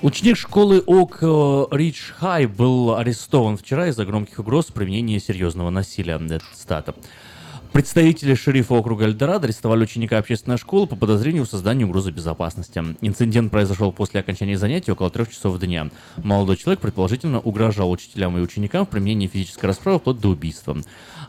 [0.00, 1.18] Ученик школы Ок
[1.70, 6.14] Рич Хай был арестован вчера из-за громких угроз применения серьезного насилия.
[6.14, 6.94] Это цитата.
[7.72, 12.84] Представители шерифа округа Эльдорадо арестовали ученика общественной школы по подозрению в создании угрозы безопасности.
[13.00, 15.88] Инцидент произошел после окончания занятий около трех часов дня.
[16.18, 20.76] Молодой человек предположительно угрожал учителям и ученикам в применении физической расправы вплоть до убийства.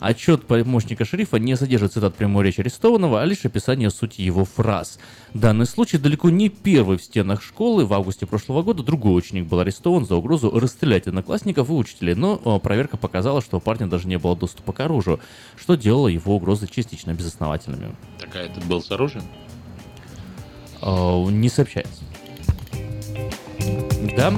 [0.04, 5.00] Отчет помощника шерифа не содержит цитат прямой речи арестованного, а лишь описание сути его фраз.
[5.34, 7.86] Данный случай далеко не первый в стенах школы.
[7.86, 12.38] В августе прошлого года другой ученик был арестован за угрозу расстрелять одноклассников и учителей, но
[12.44, 15.22] э, проверка показала, что у парня даже не было доступа к оружию,
[15.56, 17.96] что делало его угрозы частично безосновательными.
[18.20, 19.24] Такая это был с оружием?
[20.82, 22.04] Э, Не сообщается.
[24.18, 24.34] Да.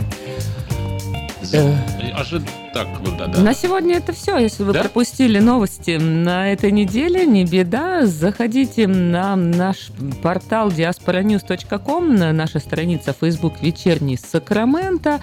[1.54, 1.74] Э,
[2.20, 2.42] Ожи-
[2.74, 2.88] Так,
[3.18, 3.42] да, да.
[3.42, 4.38] На сегодня это все.
[4.38, 4.82] Если вы Да?
[4.82, 8.06] пропустили новости на этой неделе, не беда.
[8.06, 9.92] Заходите на наш
[10.22, 15.22] портал diasporanews.com, на наша страница Facebook «Вечерний Сакраменто».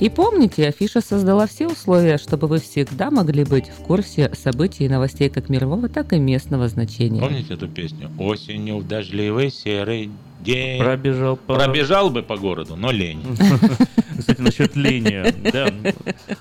[0.00, 4.88] И помните, Афиша создала все условия, чтобы вы всегда могли быть в курсе событий и
[4.88, 7.20] новостей как мирового, так и местного значения.
[7.20, 8.08] Помните эту песню?
[8.16, 10.10] Осенью в дождливый серый
[10.40, 10.80] день.
[10.80, 11.54] Пробежал по...
[11.54, 13.22] Пробежал бы по городу, но лень.
[14.18, 15.34] Кстати, насчет лени.
[15.52, 15.68] Да.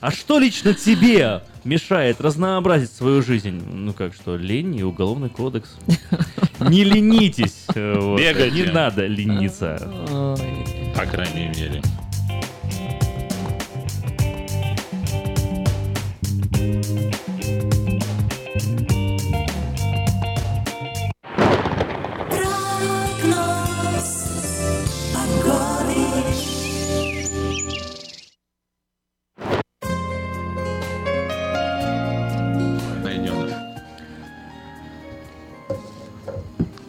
[0.01, 3.61] А что лично тебе мешает разнообразить свою жизнь?
[3.71, 5.77] Ну как что, лень и уголовный кодекс.
[6.59, 7.65] Не ленитесь.
[7.75, 8.19] э, вот.
[8.19, 8.61] Бегайте.
[8.65, 9.77] Не надо лениться.
[10.95, 11.81] По крайней мере.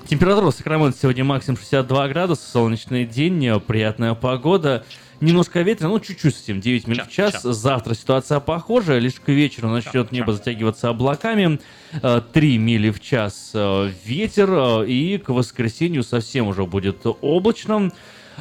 [0.09, 4.87] Температура в Сакраменто сегодня максимум 62 градуса, солнечный день, э, приятная погода.
[5.21, 7.43] Немножко ветрено, ну чуть-чуть совсем, 9 минут в час.
[7.43, 11.61] Завтра ситуация похожая, лишь к вечеру начнет небо затягиваться облаками.
[12.03, 17.93] Э, 3 мили в час э, ветер, э, и к воскресенью совсем уже будет облачно.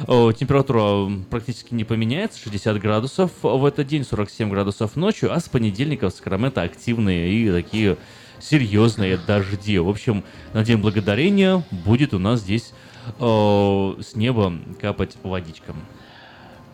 [0.06, 5.50] Э, Температура практически не поменяется, 60 градусов в этот день, 47 градусов ночью, а с
[5.50, 7.98] понедельника в Сакраменто активные и такие
[8.40, 9.78] серьезные дожди.
[9.78, 12.72] В общем, на День Благодарения будет у нас здесь
[13.18, 15.74] э, с неба капать водичка.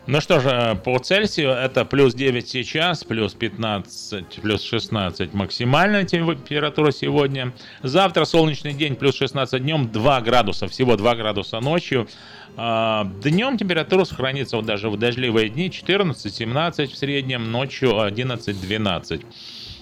[0.07, 6.91] Ну что же, по Цельсию это плюс 9 сейчас, плюс 15, плюс 16 максимальная температура
[6.91, 7.53] сегодня.
[7.81, 12.07] Завтра солнечный день, плюс 16 днем, 2 градуса, всего 2 градуса ночью.
[12.55, 19.25] А, Днем температура сохранится вот даже в дождливые дни 14-17 в среднем, ночью 11-12.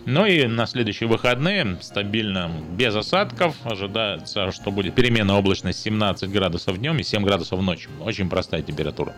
[0.06, 3.56] Ну и на следующие выходные стабильно, без осадков.
[3.64, 7.90] Ожидается, что будет переменная облачность 17 градусов днем и 7 градусов ночью.
[8.02, 9.14] Очень простая температура.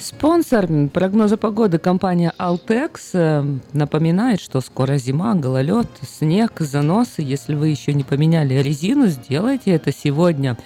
[0.00, 7.22] Спонсор прогноза погоды компания Altex э, напоминает, что скоро зима, гололед, снег, заносы.
[7.22, 10.56] Если вы еще не поменяли резину, сделайте это сегодня.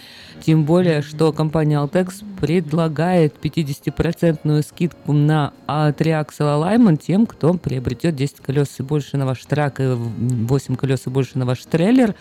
[0.45, 5.53] Тем более, что компания Altex предлагает 50% скидку на
[5.97, 10.75] three axle alignment тем, кто приобретет 10 колес и больше на ваш truck и 8
[10.75, 12.17] колес и больше на ваш трейлер.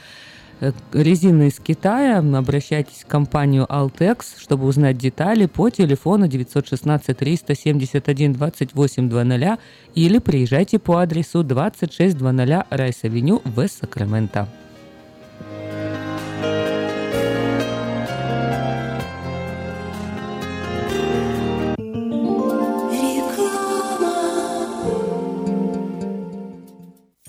[0.60, 2.20] Э, Резины из Китая.
[2.20, 9.60] Обращайтесь в компанию Altex, чтобы узнать детали по телефону 916 371 2800
[9.96, 12.22] или приезжайте по адресу 2600
[12.70, 14.48] Rice Avenue в Сакраменто.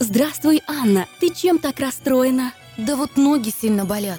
[0.03, 1.07] Здравствуй, Анна.
[1.21, 2.55] Ты чем так расстроена?
[2.77, 4.19] Да вот ноги сильно болят.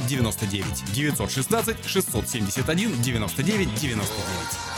[0.07, 4.71] 99 916 671 99 99.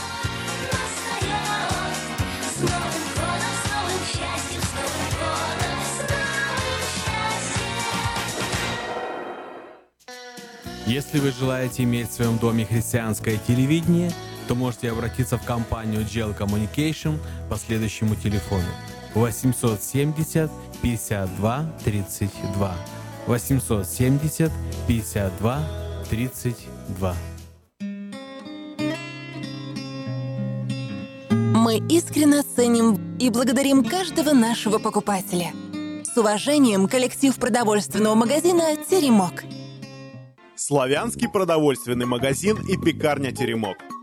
[10.86, 14.12] Если вы желаете иметь в своем доме христианское телевидение,
[14.46, 17.18] то можете обратиться в компанию GL Communication
[17.48, 18.68] по следующему телефону
[19.14, 20.50] 870
[20.82, 22.76] 52 32
[23.26, 24.52] 870
[24.86, 25.58] 52
[26.10, 27.14] 32
[31.30, 35.52] Мы искренне ценим и благодарим каждого нашего покупателя.
[36.04, 39.44] С уважением, коллектив продовольственного магазина «Теремок».
[40.54, 43.78] Славянский продовольственный магазин и пекарня «Теремок».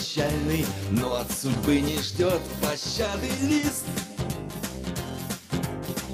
[0.00, 3.84] Прощальный, но от судьбы не ждет пощады лист.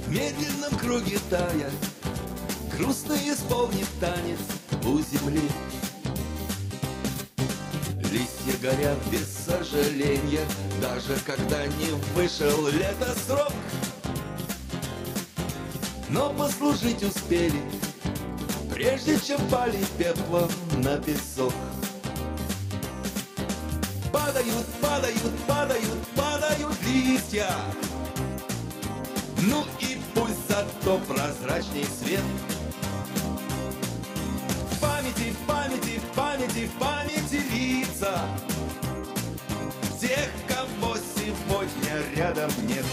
[0.05, 1.71] В медленном круге тая,
[2.77, 4.41] грустно исполнит танец
[4.85, 5.49] у земли.
[8.11, 10.45] Листья горят без сожаления,
[10.81, 13.53] даже когда не вышел лето срок.
[16.09, 17.63] Но послужить успели,
[18.73, 21.53] прежде чем пали пеплом на песок.
[24.37, 27.49] Падают, падают, падают, падают листья.
[29.39, 32.21] Ну и пусть зато прозрачней свет.
[34.73, 38.21] В памяти, в памяти, в памяти, в памяти лица
[39.99, 42.85] Тех, кого сегодня рядом нет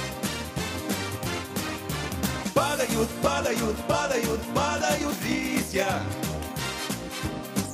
[2.53, 5.87] Падают, падают, падают, падают листья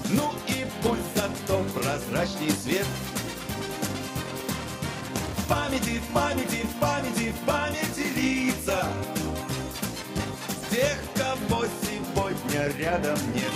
[0.10, 2.88] Ну и пусть зато прозрачней свет
[5.50, 8.86] памяти, в памяти, в памяти, в памяти лица.
[10.70, 13.52] Тех, кого сегодня рядом нет.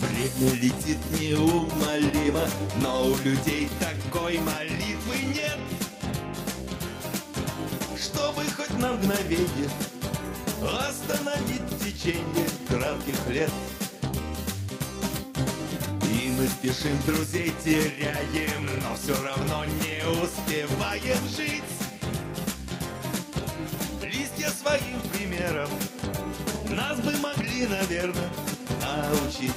[0.00, 2.46] Время летит неумолимо,
[2.80, 5.58] но у людей такой молитвы нет,
[8.84, 9.70] на мгновенье
[10.62, 13.50] остановить течение кратких лет.
[16.02, 21.64] И мы спешим, друзей теряем, но все равно не успеваем жить.
[24.02, 25.70] Листья своим примером
[26.68, 28.30] нас бы могли, наверное,
[28.82, 29.52] научить.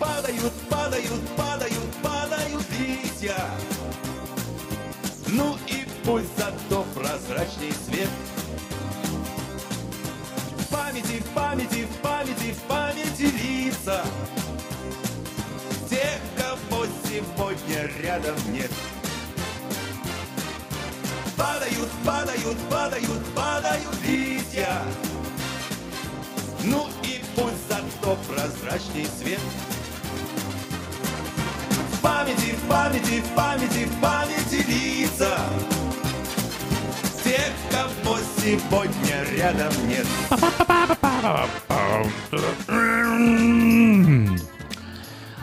[0.00, 3.36] Падают, падают, падают, падают листья.
[5.28, 6.63] Ну и пусть зато
[7.14, 8.08] прозрачней свет.
[10.58, 14.04] В памяти, в памяти, в памяти, в памяти лица.
[15.88, 18.70] Тех, кого сегодня рядом нет.
[21.36, 24.82] Падают, падают, падают, падают листья.
[26.64, 29.40] Ну и пусть зато прозрачней свет.
[31.92, 35.38] В памяти, в памяти, в памяти, в памяти лица
[37.34, 40.06] Тех, кого сегодня рядом нет.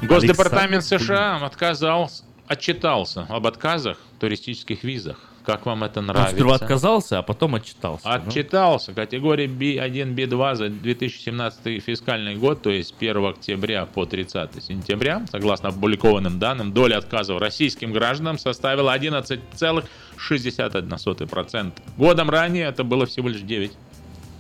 [0.01, 2.09] Госдепартамент США отказал,
[2.47, 5.18] отчитался об отказах в туристических визах.
[5.45, 6.35] Как вам это Он нравится?
[6.35, 8.07] сперва отказался, а потом отчитался.
[8.07, 8.30] ну.
[8.30, 8.93] Отчитался.
[8.93, 15.69] Категория B1, B2 за 2017 фискальный год, то есть 1 октября по 30 сентября, согласно
[15.69, 21.72] опубликованным данным, доля отказов российским гражданам составила 11,61%.
[21.97, 23.72] Годом ранее это было всего лишь 9%.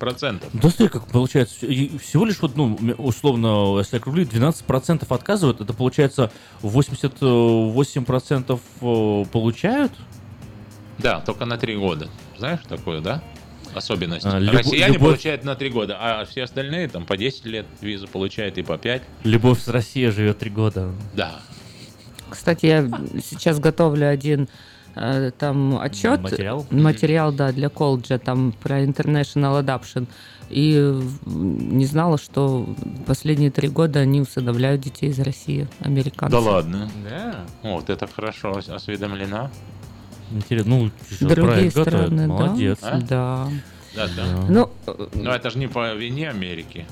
[0.01, 6.31] Да смотри, как получается, всего лишь вот, ну, условно, если округлить, 12% отказывают, это получается
[6.63, 9.91] 88% э, получают?
[11.01, 12.07] Да, только на 3 года.
[12.37, 13.21] Знаешь такое, да?
[13.73, 14.25] Особенность.
[14.25, 17.65] А, любо- Россияне любовь- получают на 3 года, а все остальные там по 10 лет
[17.81, 19.01] визу получают и по 5.
[19.23, 20.91] Любовь с Россией живет три года.
[21.13, 21.39] Да.
[22.29, 22.81] Кстати, я
[23.23, 24.49] сейчас готовлю один
[24.95, 26.19] э, там отчет.
[26.21, 26.65] Материал?
[26.69, 30.07] Материал, да, для колледжа, там про International Adoption.
[30.49, 32.67] И не знала, что
[33.07, 36.31] последние три года они усыновляют детей из России, американцы.
[36.33, 36.91] Да ладно.
[37.09, 37.45] Да.
[37.63, 39.49] Вот это хорошо ос- осведомлена.
[40.33, 40.91] Интересно, ну,
[41.27, 42.27] Другие страны, да.
[42.27, 42.79] молодец.
[42.81, 42.99] А?
[43.01, 43.47] Да.
[43.95, 44.25] Да, да.
[44.47, 44.69] Ну,
[45.15, 46.85] Но это же не по вине Америки.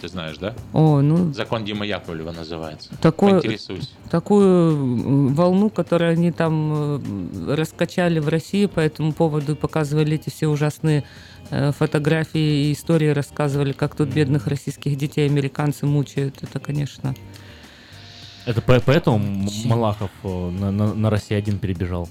[0.00, 0.54] Ты знаешь, да?
[0.72, 2.90] О, ну, Закон Дима Яковлева называется.
[3.00, 3.90] Такое- Поинтересуйся.
[4.10, 6.98] такую волну, которую они там
[7.46, 11.04] э, раскачали в России по этому поводу и показывали эти все ужасные
[11.50, 16.42] э, фотографии и истории, рассказывали, как тут бедных российских детей американцы мучают.
[16.42, 17.14] Это, конечно...
[18.44, 22.08] Это по- поэтому Малахов э, на, на, на Россию один перебежал.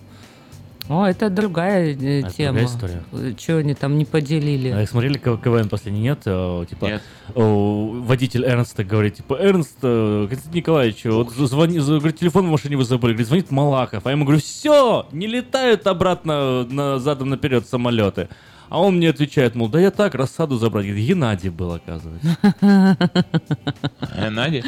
[0.91, 2.59] О, это другая э, Это тема.
[2.59, 3.35] другая история.
[3.39, 4.68] Что они там не поделили?
[4.69, 6.19] А смотрели К- КВН последний, нет?
[6.26, 7.01] Э, Типа, Нет.
[7.34, 12.51] э, водитель Эрнста говорит, типа, Эрнст, э, Константин Николаевич, вот звони, за- говорит, телефон в
[12.51, 13.13] машине вы забыли.
[13.13, 14.05] Говорит, звонит Малахов.
[14.05, 18.27] А я ему говорю, все, не летают обратно на, задом наперед самолеты.
[18.68, 20.85] А он мне отвечает, мол, да я так, рассаду забрать.
[20.88, 22.38] Говорит, Геннадий был, оказывается.
[22.61, 24.61] Э, Надя?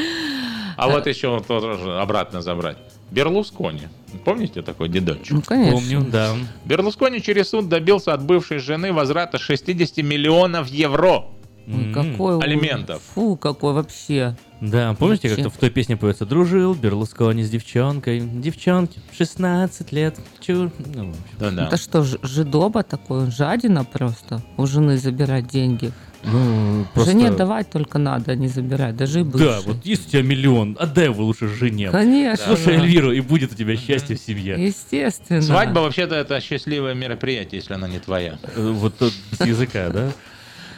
[0.78, 2.78] А вот еще вот тоже обратно забрать.
[3.14, 3.90] Берлускони.
[4.26, 5.32] Помните такой дедочек?
[5.32, 5.74] Ну, конечно.
[5.74, 6.36] Помню, да.
[6.66, 11.26] Берлускони через суд добился от бывшей жены возврата 60 миллионов евро.
[11.68, 11.94] М.
[11.94, 12.40] какой.
[12.42, 13.02] Алиментов.
[13.16, 14.36] Фу, какой вообще.
[14.60, 15.44] Да, помните, Вообще.
[15.44, 21.44] как-то в той песне поется «Дружил Берлускони с девчонкой, девчонке 16 лет, чур...» Ну, в
[21.44, 21.60] общем.
[21.60, 25.92] Это что, ж- жидоба такой, он жадина просто у жены забирать деньги.
[26.26, 27.12] Ну, просто...
[27.12, 29.46] Жене давать только надо, а не забирать, даже и бывшей.
[29.50, 31.90] Да, вот есть у тебя миллион, отдай его лучше жене.
[31.92, 32.56] Конечно.
[32.56, 34.56] Слушай Эльвиру, и будет у тебя счастье в семье.
[34.66, 35.42] Естественно.
[35.42, 38.38] Свадьба вообще-то это счастливое мероприятие, если она не твоя.
[38.56, 40.12] Э, Вот тут с языка, да?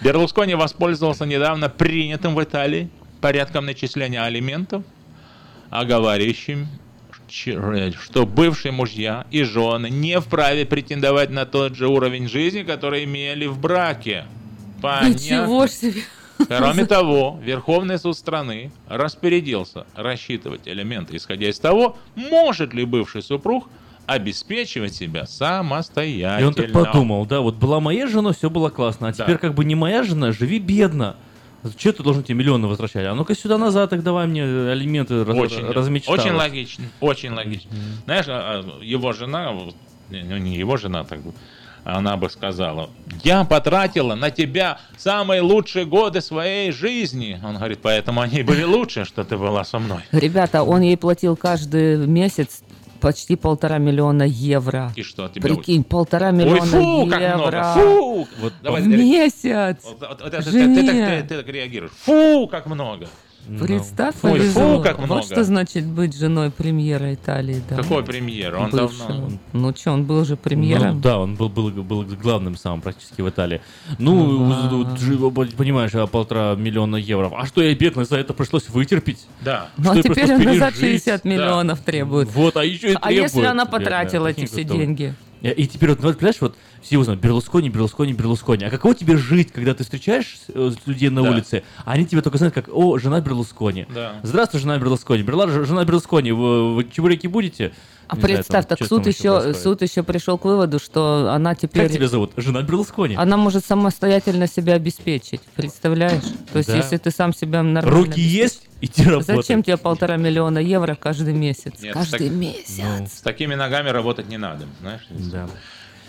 [0.04, 2.90] Берлускони воспользовался недавно принятым в Италии
[3.22, 4.84] порядком начисления алиментов,
[5.70, 6.68] оговаривающим,
[7.28, 13.04] че- что бывшие мужья и жены не вправе претендовать на тот же уровень жизни, который
[13.06, 14.26] имели в браке.
[14.78, 15.68] Ничего Понятно.
[15.68, 16.02] ж себе.
[16.50, 23.70] Кроме того, Верховный суд страны распорядился рассчитывать элементы, исходя из того, может ли бывший супруг
[24.08, 26.40] обеспечивать себя самостоятельно.
[26.40, 29.24] И он так подумал, да, вот была моя жена, все было классно, а Да.
[29.24, 31.16] теперь как бы не моя жена, живи бедно.
[31.78, 33.08] Че ты должен тебе миллионы возвращать?
[33.08, 36.22] А ну-ка сюда назад, их давай мне алименты раз- Очень, размечталась.
[36.22, 37.72] очень логично, очень логично.
[38.06, 41.34] Знаешь, а, а, его жена, ну, не его жена, так бы,
[41.84, 42.92] она бы сказала,
[43.24, 47.40] я потратила на тебя самые лучшие годы своей жизни.
[47.44, 50.02] Он говорит, поэтому они были лучше, что ты была со мной.
[50.12, 52.62] Ребята, он ей платил каждый месяц
[53.06, 54.92] почти полтора миллиона евро.
[54.96, 55.44] И что, тебя...
[55.44, 57.36] Прикинь, полтора Ой, миллиона фу, как евро.
[57.38, 58.28] много, фу!
[58.40, 59.78] Вот, давай, в месяц.
[59.84, 61.92] Вот- вот- вот ты, ты так- ты- ты так реагируешь.
[62.00, 63.08] Фу, как много.
[63.48, 64.78] Представь, Ой, повезло.
[64.78, 65.14] фу, как много.
[65.14, 67.62] Вот что значит быть женой премьера Италии.
[67.70, 67.78] Да.
[67.78, 68.56] Какой премьер?
[68.56, 69.08] Он Бывшего.
[69.08, 69.32] давно...
[69.54, 70.96] Ну что, он был же премьером.
[70.96, 73.62] Ну, да, он был, был, был главным самым практически в Италии.
[74.00, 77.32] Ну, вот, понимаешь, а полтора миллиона евро.
[77.36, 79.28] А что я бедный, за это пришлось вытерпеть?
[79.42, 79.70] Да.
[79.78, 81.04] Ну, а теперь пришлось он назад пережить?
[81.04, 82.30] 60 миллионов требует.
[82.34, 83.80] Вот, а еще и А если требует, она бедная.
[83.80, 85.14] потратила эти все деньги?
[85.42, 88.66] И, и теперь, вот, ну, понимаешь, вот все узнают, Берлускони, Берлускони, Берлускони.
[88.66, 91.30] А каково тебе жить, когда ты встречаешь э, людей на Да.
[91.32, 93.86] улице, а они тебя только знают как, о, жена Берлускони.
[93.94, 94.20] Да.
[94.24, 95.24] Здравствуй, жена Берлускони.
[95.24, 97.74] Берла, жена Берлускони, вы, вы чебуреки будете?
[98.08, 99.58] А знаю, представь, там, так суд еще, происходит.
[99.58, 101.84] суд еще пришел к выводу, что она теперь...
[101.84, 102.32] Как тебя зовут?
[102.38, 103.16] Жена Берлускони.
[103.16, 106.24] Она может самостоятельно себя обеспечить, представляешь?
[106.52, 106.78] То есть, Да.
[106.78, 108.06] если ты сам себя нормально...
[108.08, 109.36] Руки есть, иди работать.
[109.36, 111.74] Зачем тебе полтора миллиона евро каждый месяц?
[111.82, 113.14] Нет, каждый так- месяц.
[113.18, 115.02] С такими ногами работать не надо, знаешь?
[115.10, 115.48] Да.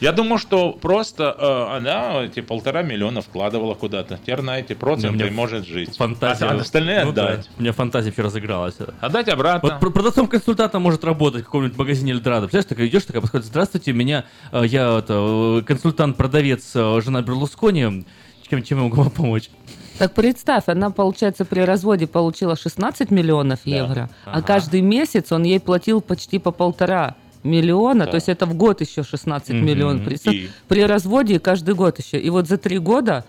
[0.01, 4.19] Я думаю, что просто э, она эти полтора миллиона вкладывала куда-то.
[4.19, 5.97] Теперь на эти проценты меня может жить.
[5.97, 6.45] Фантазия.
[6.47, 7.51] А остальные Ну да, отдать.
[7.57, 8.77] У меня фантазия вообще разыгралась.
[9.01, 9.71] Отдать обратно.
[9.71, 12.43] Вот про- продавцом-консультантом может работать в каком-нибудь магазине Эльдорадо.
[12.49, 18.05] Представляешь, такая идешь, такая подходит, здравствуйте, меня, э, я это, э, консультант-продавец, э, жена Берлускони,
[18.51, 19.51] чем, чем я могу вам помочь?
[19.99, 24.43] Так представь, она, получается, при разводе получила 16 миллионов евро, а Ага.
[24.43, 27.15] каждый месяц он ей платил почти по полтора
[27.47, 28.11] миллиона, Да.
[28.13, 29.65] то есть это в год еще 16 Мгм.
[29.67, 30.05] миллионов.
[30.05, 30.51] Представь, И?
[30.69, 32.19] При разводе каждый год еще.
[32.19, 33.25] И вот за три года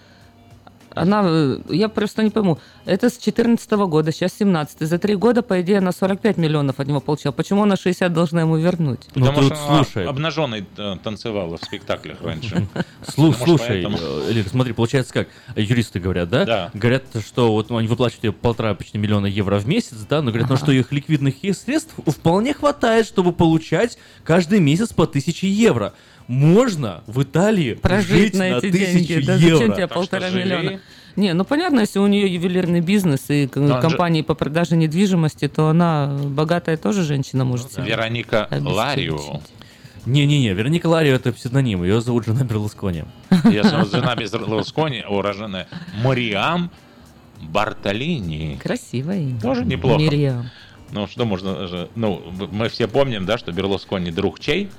[1.01, 5.41] она, э, я просто не пойму, это с 14 года, сейчас 17 за три года,
[5.41, 7.31] по идее, она 45 миллионов от него получила.
[7.31, 9.01] Почему она 60 должна ему вернуть?
[9.15, 10.05] Ну, Потому что она слушай.
[10.05, 12.67] обнаженной э, танцевала в спектаклях раньше.
[13.07, 16.45] Слушай, э, Лир, смотри, получается как, юристы говорят, да?
[16.45, 16.71] Да.
[16.73, 20.49] Говорят, что вот они выплачивают ей полтора почти миллиона евро в месяц, да, но говорят,
[20.49, 25.93] ну что их ликвидных средств вполне хватает, чтобы получать каждый месяц по тысяче евро.
[26.27, 29.05] Можно в Италии Прожить жить на эти деньги.
[29.13, 29.57] тысячу Да евро.
[29.57, 30.79] зачем тебе полтора миллиона?
[31.15, 34.35] Не, ну понятно, если у нее ювелирный бизнес и к- Но он же- компании по
[34.35, 37.85] продаже недвижимости, то она богатая тоже женщина Ну может себе.
[37.85, 38.47] Вероника.
[38.51, 39.41] Ларио.
[40.05, 43.03] Не-не-не, Вероника Ларио это псевдоним, ее зовут жена Берлускони.
[43.45, 45.67] Если вот жена Берлускони, уроженная
[46.03, 46.71] Мариам
[47.41, 48.59] Бартолини.
[48.61, 49.39] Красивое имя.
[49.41, 49.99] Тоже неплохо.
[50.01, 50.49] Мириам.
[50.91, 51.87] Ну, что можно.
[51.95, 52.21] Ну,
[52.51, 54.69] мы все помним, да, что Берлускони друг чей?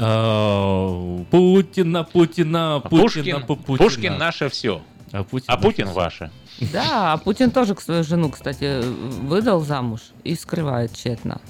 [0.00, 3.76] А, Путина, Путина, А Путина, Путина.
[3.78, 4.80] Пушкин наше все.
[5.12, 6.30] А Путин, А Путин ваше.
[6.72, 8.82] Да, а Путин тоже к свою жену, кстати,
[9.22, 11.40] выдал замуж и скрывает тщетно.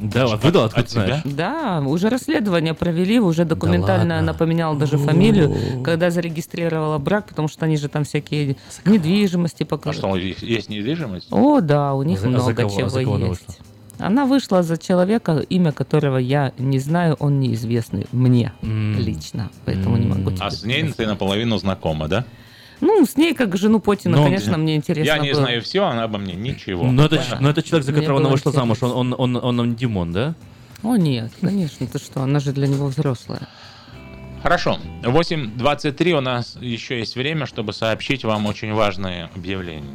[0.00, 1.20] Да, вот выдал, откуда От знаешь?
[1.24, 7.66] Да, уже расследование провели, уже документально она поменяла даже фамилию, когда зарегистрировала брак, потому что
[7.66, 8.56] они же там всякие
[8.86, 9.98] недвижимости А показывают.
[9.98, 11.28] что, у них есть недвижимость?
[11.30, 13.58] О, да, у них а за много кого- чего за кого она есть.
[13.98, 18.98] Она вышла за человека, имя которого я не знаю, он неизвестный мне М.
[18.98, 20.32] лично, поэтому не могу.
[20.40, 20.96] А с ней сказать.
[20.96, 22.24] ты наполовину знакома, да?
[22.80, 25.42] Ну, с ней, как жену Путина, Ну, конечно, мне интересно Я не было.
[25.42, 26.84] знаю все, она обо мне ничего.
[26.84, 29.74] Но это, но это человек, за которого она вышла замуж, он, он, он, он, он
[29.76, 30.34] Димон, да?
[30.82, 33.48] О, нет, конечно, ты что, она же для него взрослая.
[34.42, 34.78] Хорошо.
[35.02, 39.94] 8.23 у нас еще есть время, чтобы сообщить вам очень важное объявление.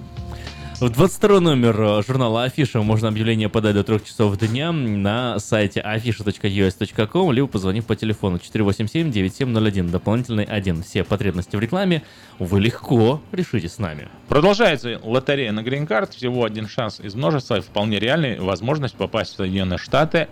[0.80, 5.82] В 22 номер э, журнала Афиша можно объявление подать до 3 часов дня на сайте
[5.82, 10.84] afisha.us.com, либо позвонив по телефону 487-9701, дополнительный 1.
[10.84, 12.04] Все потребности в рекламе
[12.40, 14.08] вы легко решите с нами.
[14.30, 16.14] Продолжается лотерея на грин-карт.
[16.14, 20.30] Всего один шанс из множества и вполне реальный возможность попасть в Соединенные Штаты.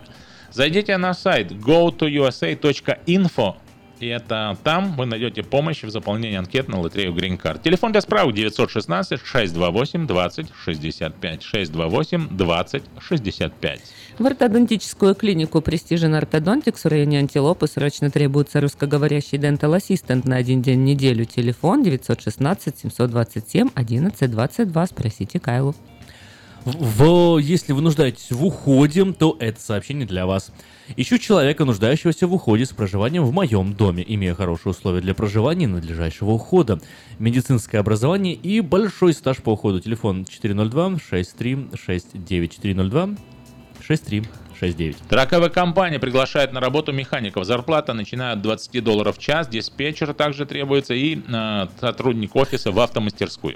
[0.54, 3.56] Зайдите на сайт go2usa.info
[4.00, 7.62] и это там вы найдете помощь в заполнении анкет на лотерею Green Card.
[7.64, 13.82] Телефон для справок 916 628 20 65 628 20 65.
[14.20, 20.62] В ортодонтическую клинику Precision Orthodontics в районе Антилопы срочно требуется русскоговорящий дентал ассистент на один
[20.62, 21.26] день в неделю.
[21.26, 24.88] Телефон 916 727 11 22.
[24.88, 25.76] Спросите Кайлу.
[26.68, 30.52] В, если вы нуждаетесь в уходе, то это сообщение для вас.
[30.98, 35.64] Ищу человека, нуждающегося в уходе с проживанием в моем доме, имея хорошие условия для проживания
[35.64, 36.82] и надлежащего ухода,
[37.20, 39.80] медицинское образование и большой стаж по уходу.
[39.80, 43.18] Телефон 402-6369.
[43.88, 44.98] 402-6369.
[45.08, 47.46] Траковая компания приглашает на работу механиков.
[47.46, 49.48] Зарплата начиная от 20 долларов в час.
[49.48, 53.56] Диспетчер также требуется и э, сотрудник офиса в автомастерскую.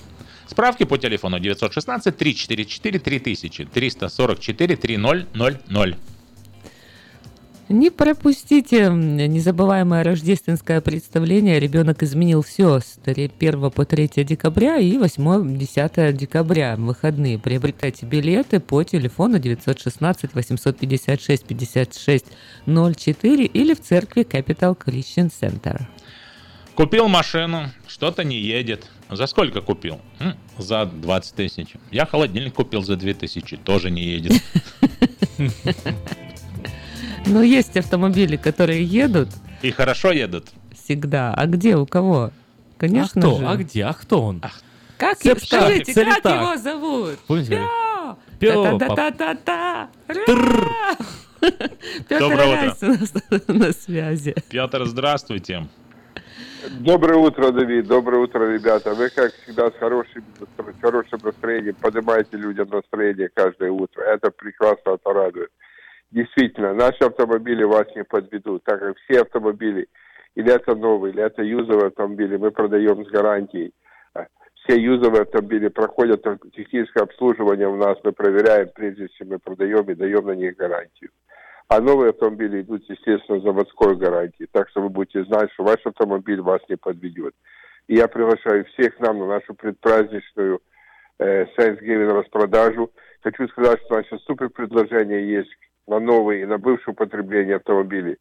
[0.52, 5.98] Справки по телефону 916 344 3000 344 3000.
[7.70, 11.58] Не пропустите незабываемое рождественское представление.
[11.58, 16.76] Ребенок изменил все с 1 по 3 декабря и 8-10 декабря.
[16.76, 22.26] Выходные приобретайте билеты по телефону 916 856 56
[22.66, 25.84] 04 или в церкви Capital Christian Center.
[26.76, 28.90] Купил машину, что-то не едет.
[29.12, 30.00] За сколько купил?
[30.20, 31.74] М, За 20 тысяч.
[31.92, 34.42] Я холодильник купил за 2 тысячи, тоже не едет.
[37.26, 39.30] Но есть автомобили, которые едут
[39.62, 40.48] И хорошо едут.
[40.74, 41.34] всегда.
[41.34, 42.32] А где, у кого?
[42.78, 43.38] Конечно а кто?
[43.38, 43.48] же.
[43.48, 43.86] А где?
[43.86, 44.42] А кто он?
[44.98, 47.20] Как, скажите, его зовут?
[47.28, 47.62] Помните?
[48.40, 48.40] Пё!
[48.40, 49.90] Пё, Та-та-та-та-та!
[50.08, 50.70] Петр
[52.20, 52.62] Доброе утро.
[52.62, 53.14] Райс у нас
[53.48, 54.36] на связи.
[54.50, 55.68] Петр, здравствуйте.
[56.70, 57.88] Доброе утро, Давид.
[57.88, 58.94] Доброе утро, ребята.
[58.94, 64.04] Вы, как всегда, с хорошим, с хорошим настроением поднимаете людям настроение каждое утро.
[64.04, 65.50] Это прекрасно, это радует.
[66.12, 69.88] Действительно, наши автомобили вас не подведут, так как все автомобили,
[70.36, 73.74] или это новые, или это юзовые автомобили, мы продаем с гарантией.
[74.64, 76.24] Все юзовые автомобили проходят
[76.56, 81.10] техническое обслуживание у нас, мы проверяем, прежде чем мы продаем и даем на них гарантию.
[81.72, 84.50] А новые автомобили идут, естественно, заводской гарантией.
[84.52, 87.34] Так что вы будете знать, что ваш автомобиль вас не подведет.
[87.88, 90.60] И я приглашаю всех нам на нашу предпраздничную
[91.20, 92.92] э, Thanksgiving распродажу.
[93.24, 95.50] Хочу сказать, что наше супер предложение есть
[95.88, 98.18] на новые и на бывшее употребление автомобилей.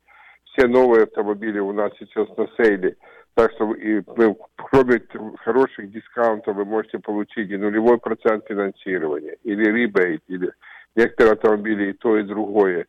[0.52, 2.94] Все новые автомобили у нас сейчас на сейле.
[3.34, 9.38] Так что и мы, кроме т- хороших дискаунтов вы можете получить и нулевой процент финансирования,
[9.42, 10.52] или ребейт, или
[10.94, 12.86] некоторые автомобили и то, и другое.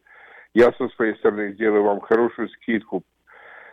[0.54, 3.04] Я со своей стороны сделаю вам хорошую скидку,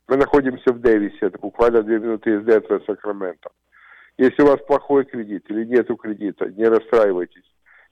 [0.10, 3.52] Мы находимся в Дэвисе, это буквально две минуты езды от Сакрамента.
[4.18, 7.44] Если у вас плохой кредит или нету кредита, не расстраивайтесь.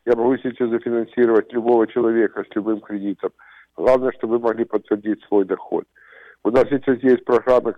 [0.04, 3.34] Я могу сейчас зафинансировать любого человека с любым кредитом.
[3.76, 5.86] Главное, чтобы вы могли подтвердить свой доход.
[6.44, 7.76] У нас сейчас есть программы,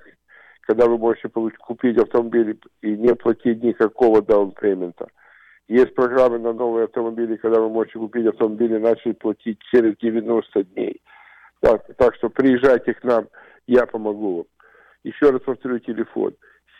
[0.61, 5.09] когда вы можете получ- купить автомобиль и не платить никакого даунпеймента.
[5.67, 10.63] Есть программы на новые автомобили, когда вы можете купить автомобиль и начать платить через 90
[10.63, 11.01] дней.
[11.59, 13.27] Так, так что приезжайте к нам,
[13.69, 14.45] я помогу вам.
[15.03, 16.33] Еще раз повторю телефон.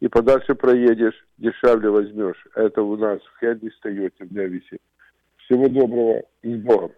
[0.00, 2.46] И подальше проедешь, дешевле возьмешь.
[2.54, 4.78] Это у нас в Хенди стоите в Дэвисе.
[5.38, 6.92] Всего доброго и с Богом.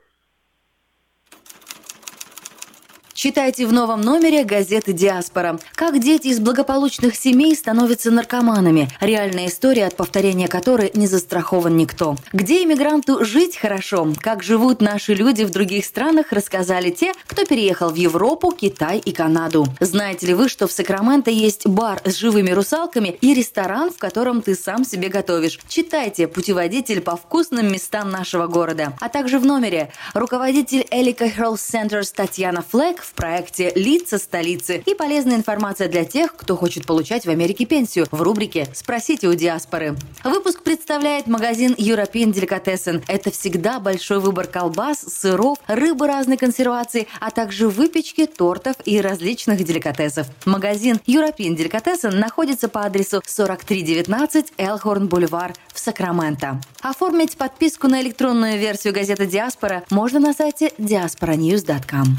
[3.26, 5.58] Читайте в новом номере газеты «Диаспора».
[5.74, 8.88] Как дети из благополучных семей становятся наркоманами.
[9.00, 12.14] Реальная история, от повторения которой не застрахован никто.
[12.32, 14.12] Где иммигранту жить хорошо?
[14.20, 19.10] Как живут наши люди в других странах, рассказали те, кто переехал в Европу, Китай и
[19.10, 19.66] Канаду.
[19.80, 24.40] Знаете ли вы, что в Сакраменто есть бар с живыми русалками и ресторан, в котором
[24.40, 25.58] ты сам себе готовишь?
[25.66, 28.92] Читайте «Путеводитель по вкусным местам нашего города».
[29.00, 34.94] А также в номере руководитель Элика Health Centers Татьяна Флэк в проекте «Лица столицы» и
[34.94, 39.96] полезная информация для тех, кто хочет получать в Америке пенсию в рубрике «Спросите у диаспоры».
[40.22, 43.02] Выпуск представляет магазин European Delicatessen.
[43.08, 49.64] Это всегда большой выбор колбас, сыров, рыбы разной консервации, а также выпечки, тортов и различных
[49.64, 50.26] деликатесов.
[50.44, 56.60] Магазин European Delicatessen находится по адресу 4319 Элхорн Бульвар в Сакраменто.
[56.82, 62.18] Оформить подписку на электронную версию газеты «Диаспора» можно на сайте diasporanews.com.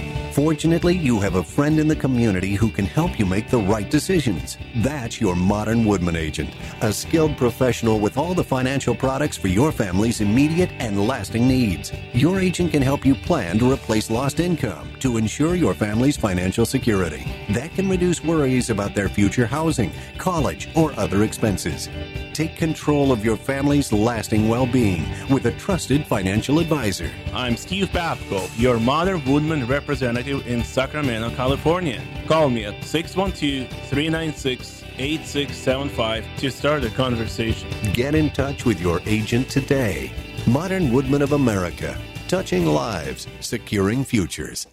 [0.31, 3.89] Fortunately, you have a friend in the community who can help you make the right
[3.91, 4.57] decisions.
[4.77, 9.73] That's your modern Woodman agent, a skilled professional with all the financial products for your
[9.73, 11.91] family's immediate and lasting needs.
[12.13, 16.65] Your agent can help you plan to replace lost income to ensure your family's financial
[16.65, 17.25] security.
[17.49, 21.89] That can reduce worries about their future housing, college, or other expenses.
[22.31, 27.11] Take control of your family's lasting well being with a trusted financial advisor.
[27.33, 32.01] I'm Steve Babko, your Modern Woodman representative in Sacramento, California.
[32.27, 37.69] Call me at 612 396 8675 to start a conversation.
[37.93, 40.11] Get in touch with your agent today.
[40.47, 44.67] Modern Woodman of America, touching lives, securing futures.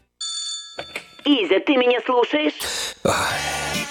[1.28, 2.54] Изя, ты меня слушаешь?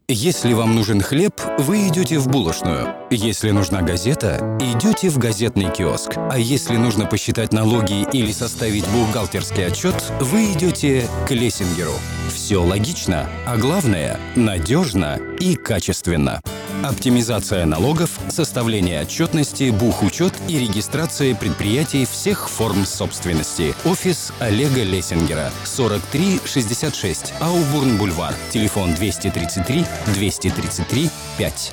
[0.09, 2.95] Если вам нужен хлеб, вы идете в булочную.
[3.11, 6.13] Если нужна газета, идете в газетный киоск.
[6.17, 11.95] А если нужно посчитать налоги или составить бухгалтерский отчет, вы идете к Лессингеру.
[12.31, 16.43] Все логично, а главное– надежно и качественно.
[16.83, 23.73] Оптимизация налогов, составление отчетности, бухучет и регистрация предприятий всех форм собственности.
[23.85, 25.53] Офис Олега Лессингера.
[25.65, 28.35] 4366 Аубурн-Бульвар.
[28.51, 31.73] Телефон 233 233 5.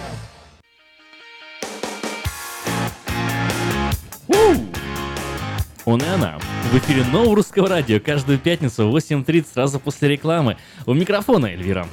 [5.86, 6.38] Он и она.
[6.72, 10.58] В эфире нового радио каждую пятницу в 8.30 сразу после рекламы.
[10.86, 11.88] У микрофона Эльвира.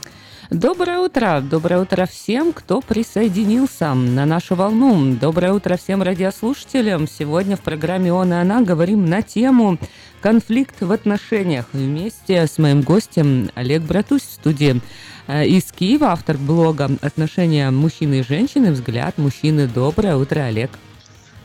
[0.51, 1.41] Доброе утро!
[1.41, 5.17] Доброе утро всем, кто присоединился на нашу волну.
[5.17, 7.09] Доброе утро всем радиослушателям.
[7.09, 9.77] Сегодня в программе «Он и она» говорим на тему
[10.21, 14.81] «Конфликт в отношениях» вместе с моим гостем Олег Братусь в студии.
[15.27, 18.71] Э, из Киева, автор блога «Отношения мужчины и женщины.
[18.71, 19.67] Взгляд мужчины».
[19.67, 20.71] Доброе утро, Олег.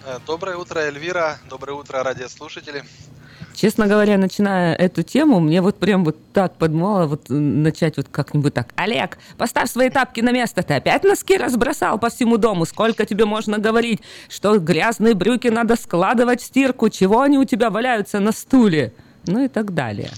[0.06, 1.40] Э, доброе утро, Эльвира.
[1.50, 2.84] Доброе утро, радиослушатели.
[3.54, 8.54] Честно говоря, начиная эту тему, мне вот прям вот так подмало вот начать вот как-нибудь
[8.54, 8.70] так.
[8.76, 10.64] Олег, поставь свои тапки на место.
[10.64, 12.66] Ты опять носки разбросал по всему дому.
[12.66, 16.90] Сколько тебе можно говорить, что грязные брюки надо складывать в стирку?
[16.90, 18.94] Чего они у тебя валяются на стуле?
[19.28, 20.12] Ну и так далее.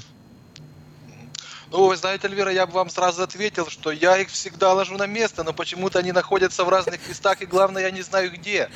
[1.74, 5.08] Ну, вы знаете, Эльвира, я бы вам сразу ответил, что я их всегда ложу на
[5.08, 8.70] место, но почему-то они находятся в разных местах, и главное, я не знаю где.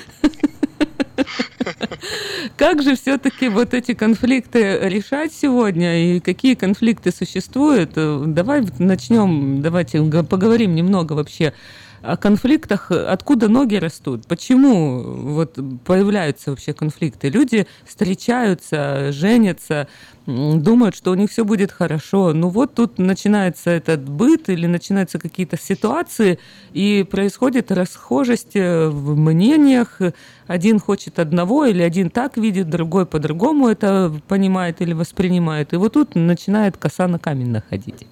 [2.57, 7.91] Как же все-таки вот эти конфликты решать сегодня и какие конфликты существуют?
[7.95, 11.53] Давай начнем, давайте поговорим немного вообще
[12.01, 17.29] о конфликтах, откуда ноги растут, почему вот появляются вообще конфликты.
[17.29, 19.87] Люди встречаются, женятся,
[20.27, 22.33] думают, что у них все будет хорошо.
[22.33, 26.39] Ну вот тут начинается этот быт или начинаются какие-то ситуации,
[26.73, 29.99] и происходит расхожесть э, в мнениях.
[30.47, 35.73] Один хочет одного, или один так видит, другой по-другому это понимает или воспринимает.
[35.73, 38.05] И вот тут начинает коса на камень находить.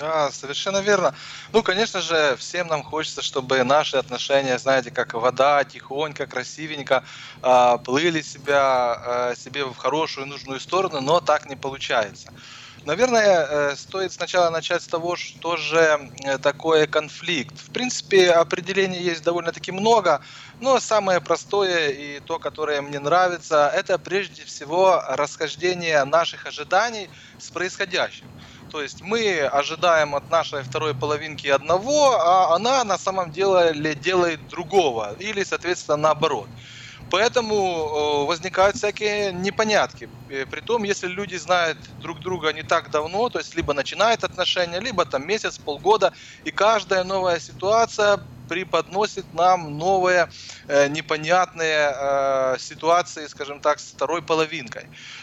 [0.00, 1.14] Да, совершенно верно.
[1.52, 7.04] Ну, конечно же, всем нам хочется, чтобы наши отношения, знаете, как вода, тихонько, красивенько
[7.42, 12.32] э, плыли себя, э, себе в хорошую, нужную сторону, но так не получается.
[12.86, 17.58] Наверное, э, стоит сначала начать с того, что же э, такое конфликт.
[17.58, 20.22] В принципе, определений есть довольно-таки много,
[20.60, 27.50] но самое простое и то, которое мне нравится, это прежде всего расхождение наших ожиданий с
[27.50, 28.26] происходящим.
[28.70, 34.46] То есть мы ожидаем от нашей второй половинки одного, а она на самом деле делает
[34.48, 35.14] другого.
[35.18, 36.50] Или, соответственно, наоборот.
[37.08, 40.08] Поэтому э, возникают всякие непонятки.
[40.28, 44.78] Э, притом, если люди знают друг друга не так давно, то есть либо начинают отношения,
[44.80, 46.12] либо там месяц, полгода,
[46.44, 50.28] и каждая новая ситуация преподносит нам новые
[50.66, 54.82] э, непонятные э, ситуации, скажем так, с второй половинкой.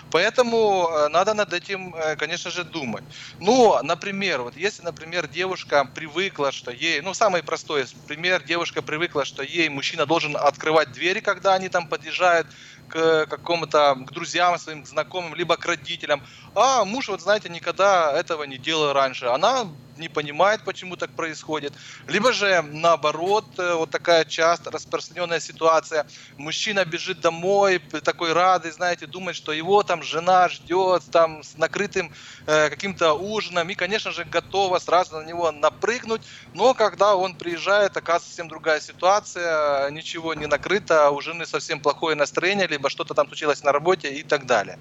[0.09, 3.03] Поэтому э, надо над этим, конечно же, думать.
[3.39, 9.25] Ну, например, вот если, например, девушка привыкла, что ей, ну, самый простой пример, девушка привыкла,
[9.25, 12.47] что ей мужчина должен открывать двери, когда они там подъезжают
[12.88, 16.22] к какому-то, к друзьям своим, к знакомым, либо к родителям.
[16.55, 19.26] А муж, вот знаете, никогда этого не делал раньше.
[19.26, 19.65] Она
[19.97, 21.76] не понимает, почему так происходит.
[22.07, 26.05] Либо же наоборот, э, вот такая часто распространенная ситуация.
[26.38, 32.11] Мужчина бежит домой, такой радый, знаете, думает, что его там жена ждет, там с накрытым
[32.45, 36.23] э, каким-то ужином, и, конечно же, готова сразу на него напрыгнуть.
[36.53, 42.15] Но когда он приезжает, оказывается совсем другая ситуация, ничего не накрыто, у жены совсем плохое
[42.15, 44.77] настроение, либо что-то там случилось на работе и так далее.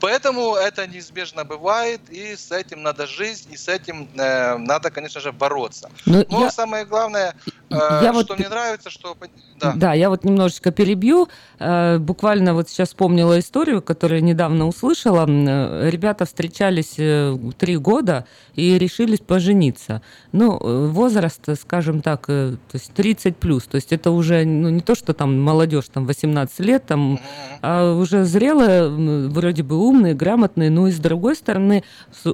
[0.00, 5.20] Поэтому это неизбежно бывает, и с этим надо жить, и с этим э, надо, конечно
[5.20, 5.90] же, бороться.
[6.06, 6.50] Но, Но я...
[6.50, 7.34] самое главное,
[7.70, 8.38] э, я что вот...
[8.38, 9.16] мне нравится, что...
[9.60, 9.72] Да.
[9.76, 11.28] да, я вот немножечко перебью.
[11.58, 15.26] Э, буквально вот сейчас вспомнила историю, которую недавно услышала.
[15.28, 16.94] Э, ребята встречались
[17.58, 20.02] три года и решились пожениться.
[20.32, 20.58] Ну,
[20.88, 23.64] возраст, скажем так, то есть 30 плюс.
[23.64, 27.20] То есть это уже ну, не то, что там молодежь, там 18 лет, там,
[27.62, 28.88] а уже зрелые,
[29.28, 31.84] вроде бы умные, грамотные, но и с другой стороны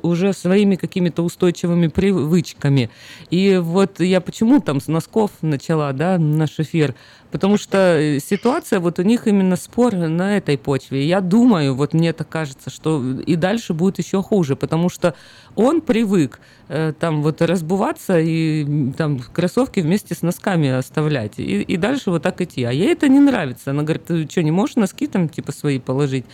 [0.03, 2.91] уже своими какими-то устойчивыми при привычками.
[3.31, 6.95] И вот я почему там с носков начала, да, наш эфир,
[7.31, 11.07] потому что э, ситуация, вот у них именно спор на этой почве.
[11.07, 15.15] Я думаю, вот мне так кажется, что и дальше будет еще хуже, потому что
[15.55, 21.39] он привык э, там вот разбуваться и там кроссовки вместе с носками оставлять.
[21.39, 22.65] И, и дальше вот так идти.
[22.65, 23.71] А ей это не нравится.
[23.71, 26.25] Она говорит, ты что, не можешь носки там типа свои положить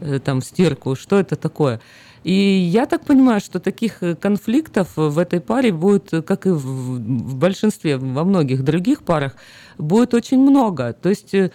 [0.00, 0.94] э, там в стирку?
[0.94, 1.80] Что это такое?
[2.24, 6.50] И я так понимаю, что таких э, конфликтов в этой паре будет, э, как и
[6.50, 9.36] в, в большинстве, во многих других парах,
[9.76, 10.94] будет очень много.
[10.94, 11.50] То есть э,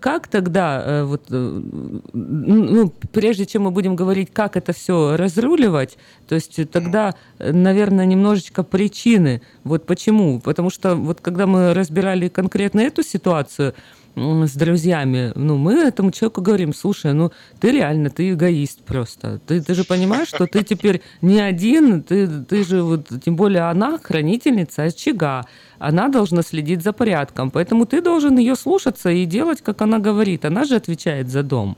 [0.00, 6.68] как тогда, вот, ну, прежде чем мы будем говорить, как это все разруливать, то есть
[6.70, 9.42] тогда, наверное, немножечко причины.
[9.62, 10.40] Вот почему?
[10.40, 13.74] Потому что вот когда мы разбирали конкретно эту ситуацию,
[14.16, 17.30] с друзьями, ну, мы этому человеку говорим, слушай, ну,
[17.60, 19.38] ты реально, ты эгоист просто.
[19.46, 23.70] Ты, ты же понимаешь, что ты теперь не один, ты, ты же, вот, тем более
[23.70, 25.44] она хранительница очага,
[25.78, 30.44] она должна следить за порядком, поэтому ты должен ее слушаться и делать, как она говорит.
[30.44, 31.76] Она же отвечает за дом.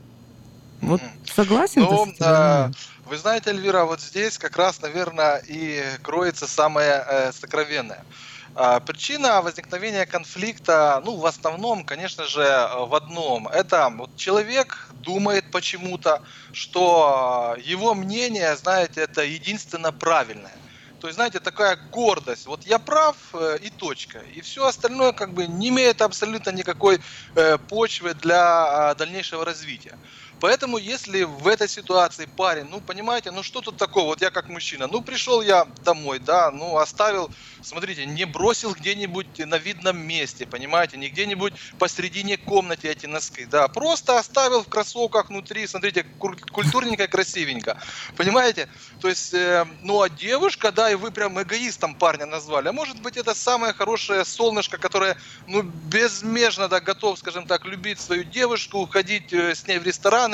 [0.81, 1.81] Вот согласен?
[1.81, 2.71] Ну, ты с
[3.11, 8.05] вы знаете, Эльвира, вот здесь как раз, наверное, и кроется самое э, сокровенное.
[8.53, 13.47] А, Причина возникновения конфликта, ну, в основном, конечно же, в одном.
[13.47, 16.21] Это вот человек думает почему-то,
[16.51, 20.61] что э, его мнение, знаете, это единственно правильное.
[20.99, 22.45] То есть, знаете, такая гордость.
[22.45, 24.19] Вот я прав э, и точка.
[24.19, 26.99] И все остальное как бы не имеет абсолютно никакой
[27.35, 29.97] э, почвы для э, дальнейшего развития.
[30.41, 34.49] Поэтому, если в этой ситуации парень, ну, понимаете, ну, что тут такого, вот я как
[34.49, 37.31] мужчина, ну, пришел я домой, да, ну, оставил,
[37.61, 43.67] смотрите, не бросил где-нибудь на видном месте, понимаете, не где-нибудь посередине комнаты эти носки, да,
[43.67, 46.03] просто оставил в кроссовках внутри, смотрите,
[46.51, 47.77] культурненько, красивенько,
[48.15, 48.67] понимаете,
[48.99, 52.99] то есть, э, ну, а девушка, да, и вы прям эгоистом парня назвали, а может
[52.99, 55.15] быть, это самое хорошее солнышко, которое,
[55.45, 59.83] ну, безмежно, да, готов, скажем так, любить свою девушку, ходить э, с ней в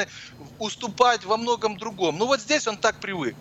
[0.06, 0.08] рестораны,
[0.58, 2.18] уступать во многом другом.
[2.18, 3.38] Ну, вот здесь он так привык.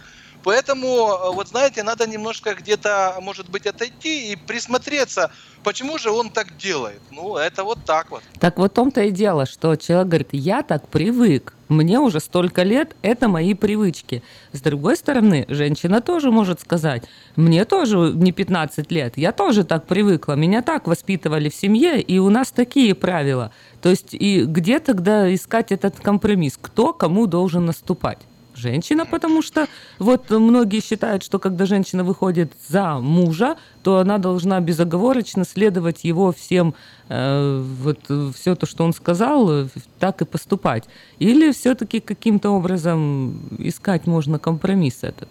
[0.47, 5.33] Поэтому, э, вот знаете, надо немножко где-то, может быть, отойти и присмотреться,
[5.65, 7.01] почему же он так делает.
[7.11, 8.23] Ну, это вот так вот.
[8.39, 12.63] Так вот в том-то и дело, что человек говорит, я так привык, мне уже столько
[12.63, 14.23] лет, это мои привычки.
[14.53, 17.03] С другой стороны, женщина тоже может сказать,
[17.35, 22.21] мне тоже не 15 лет, я тоже так привыкла, меня так воспитывали в семье, и
[22.21, 23.51] у нас такие правила.
[23.83, 26.57] То есть и где тогда искать этот компромисс?
[26.57, 28.21] Кто кому должен наступать?
[28.57, 29.69] Женщина, потому что
[29.99, 36.33] вот многие считают, что когда женщина выходит за мужа, то она должна безоговорочно следовать его
[36.33, 36.75] всем,
[37.09, 38.01] э, вот
[38.35, 39.69] все то, что он сказал,
[39.99, 40.85] так и поступать.
[41.19, 45.29] Или все-таки каким-то образом искать можно компромисс этот?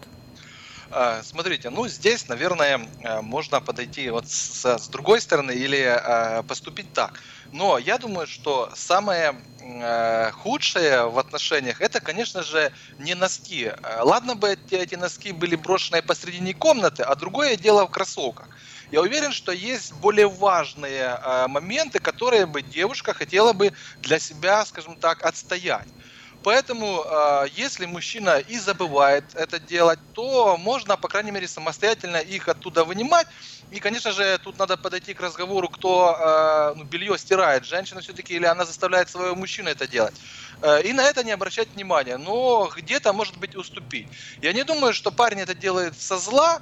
[0.97, 6.43] А, Смотрите, ну здесь, наверное, э, можно подойти вот с, с другой стороны или э,
[6.43, 7.19] поступить так.
[7.57, 13.71] Но я думаю, что самое э, худшее в отношениях это, конечно же, не носки.
[13.81, 18.49] Э, Ладно бы эти, эти носки были брошены посредине комнаты, а другое дело в кроссовках.
[18.91, 24.65] Я уверен, что есть более важные э, моменты, которые бы девушка хотела бы для себя,
[24.65, 25.87] скажем так, отстоять.
[26.41, 32.49] Поэтому, э, если мужчина и забывает это делать, то можно, по крайней мере, самостоятельно их
[32.49, 33.27] оттуда вынимать.
[33.71, 38.35] И, конечно же, тут надо подойти к разговору, кто э, ну, белье стирает, женщина все-таки
[38.35, 40.15] или она заставляет своего мужчину это делать.
[40.61, 44.09] Э, И на это не обращать внимания, но где-то, может быть, уступить.
[44.39, 46.59] Я не думаю, что парень это делает со зла,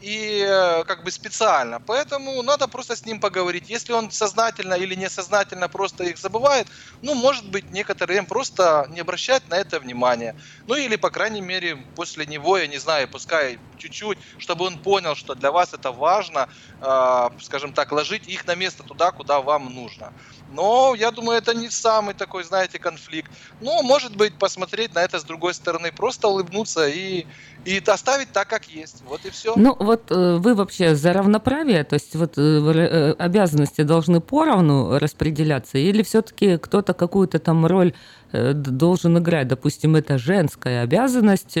[0.00, 1.80] и э, как бы специально.
[1.80, 3.70] Поэтому надо просто с ним поговорить.
[3.70, 6.68] Если он сознательно или несознательно просто их забывает,
[7.00, 10.34] ну, может быть, некоторое время просто не обращать на это внимания.
[10.66, 15.14] Ну, или, по крайней мере, после него, я не знаю, пускай чуть-чуть, чтобы он понял,
[15.14, 16.46] что для вас это важно,
[16.80, 20.12] а, скажем так, ложить их на место туда, куда вам нужно.
[20.46, 23.32] Но я думаю, это не самый такой, знаете, конфликт.
[23.58, 27.26] Но, может быть, посмотреть на это с другой стороны, просто улыбнуться и,
[27.64, 29.02] и оставить так, как есть.
[29.08, 29.54] Вот и все.
[29.56, 34.98] Ну, вот э, вы вообще за равноправие, то есть вот э, э, обязанности должны поровну
[34.98, 37.94] распределяться, или все-таки кто-то какую-то там роль
[38.32, 39.46] должен играть?
[39.46, 41.56] Допустим, это женская обязанность,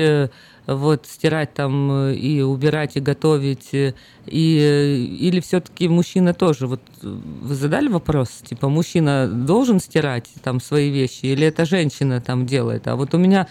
[0.66, 3.94] вот стирать там и убирать и готовить, и
[4.26, 6.66] или все-таки мужчина тоже?
[6.66, 12.44] Вот вы задали вопрос, типа мужчина должен стирать там свои вещи, или это женщина там
[12.44, 12.88] делает?
[12.88, 13.46] А вот у меня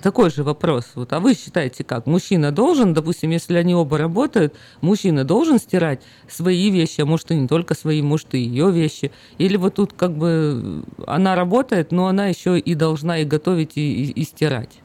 [0.00, 0.86] такой же вопрос.
[0.94, 2.06] Вот, а вы считаете как?
[2.06, 7.34] Мужчина должен, допустим, если они оба работают, мужчина должен стирать свои вещи, а может и
[7.34, 9.12] не только свои, может и ее вещи.
[9.38, 14.04] Или вот тут как бы она работает, но она еще и должна и готовить, и,
[14.04, 14.78] и- и стирать.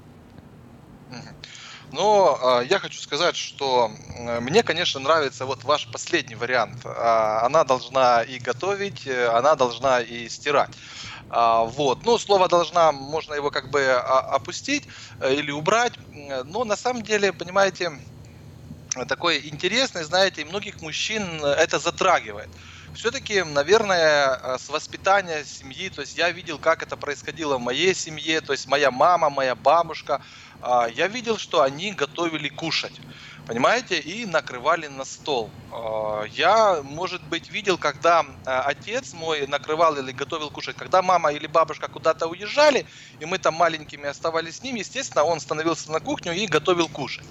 [1.94, 3.90] Но э, я хочу сказать, что
[4.20, 6.86] э, мне, конечно, нравится вот ваш последний вариант.
[6.86, 10.70] А, она должна и готовить, э, она должна и стирать.
[11.30, 12.04] А, вот.
[12.06, 14.88] Ну, слово должна, можно его как бы а, опустить
[15.20, 15.94] э, или убрать.
[16.45, 17.91] Но на самом деле, понимаете,
[19.08, 22.49] такой интересный, знаете, и многих мужчин это затрагивает.
[22.94, 27.94] Все-таки, наверное, э, с воспитания семьи, то есть я видел, как это происходило в моей
[27.94, 30.20] семье, то есть моя мама, моя бабушка,
[30.62, 33.02] а, я видел, что они готовили кушать,
[33.48, 35.57] понимаете, и накрывали на стол.
[35.69, 41.32] А, Я, может быть, видел, когда а, отец мой накрывал или готовил кушать, когда мама
[41.34, 42.86] или бабушка куда-то уезжали,
[43.19, 47.28] и мы там маленькими оставались с ним, естественно, он становился на кухню и готовил кушать.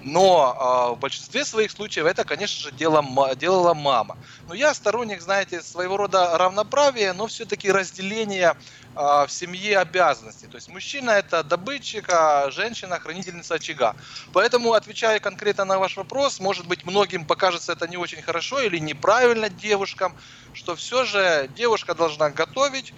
[0.00, 2.72] Но а, в большинстве своих случаев это, конечно же,
[3.02, 4.16] ма- делала мама.
[4.46, 8.56] Но я сторонник, знаете, своего рода равноправия, но все-таки разделения
[8.94, 10.48] а, в семье обязанностей.
[10.48, 13.94] То есть мужчина это добытчик, а женщина хранительница очага.
[14.32, 16.40] Поэтому, отвечая конкретно ответа на ваш вопрос.
[16.40, 20.14] Может быть, многим покажется это не очень хорошо или неправильно девушкам,
[20.52, 22.94] что все же девушка должна готовить,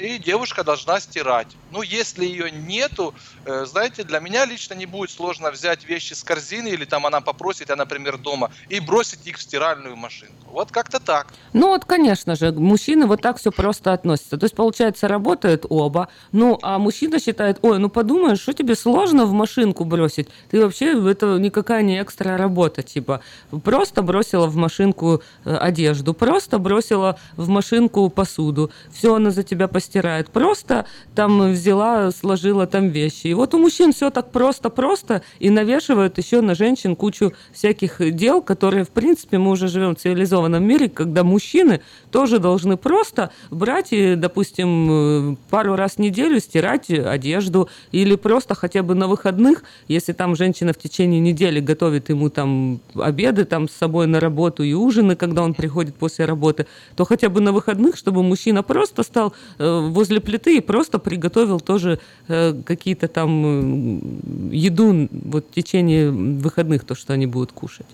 [0.00, 1.48] и девушка должна стирать.
[1.70, 3.14] Ну, если ее нету,
[3.44, 7.20] э, знаете, для меня лично не будет сложно взять вещи с корзины, или там она
[7.20, 10.34] попросит, я, например, дома, и бросить их в стиральную машинку.
[10.50, 11.32] Вот как-то так.
[11.52, 14.36] Ну вот, конечно же, мужчины вот так все просто относятся.
[14.36, 19.26] То есть, получается, работают оба, ну, а мужчина считает, ой, ну подумаешь, что тебе сложно
[19.26, 20.28] в машинку бросить?
[20.50, 23.20] Ты вообще, это никакая не экстра работа, типа,
[23.64, 29.68] просто бросила в машинку э, одежду, просто бросила в машинку посуду, все она за тебя
[29.68, 33.28] постирает, просто там взяла, сложила там вещи.
[33.28, 38.42] И вот у мужчин все так просто-просто и навешивают еще на женщин кучу всяких дел,
[38.42, 43.92] которые, в принципе, мы уже живем в цивилизованном мире, когда мужчины тоже должны просто брать
[43.92, 50.12] и, допустим, пару раз в неделю стирать одежду или просто хотя бы на выходных, если
[50.12, 54.72] там женщина в течение недели готовит ему там обеды там с собой на работу и
[54.72, 59.25] ужины, когда он приходит после работы, то хотя бы на выходных, чтобы мужчина просто стал
[59.58, 66.84] э, возле плиты и просто приготовил тоже э, какие-то там еду вот в течение выходных,
[66.84, 67.86] то, что они будут кушать.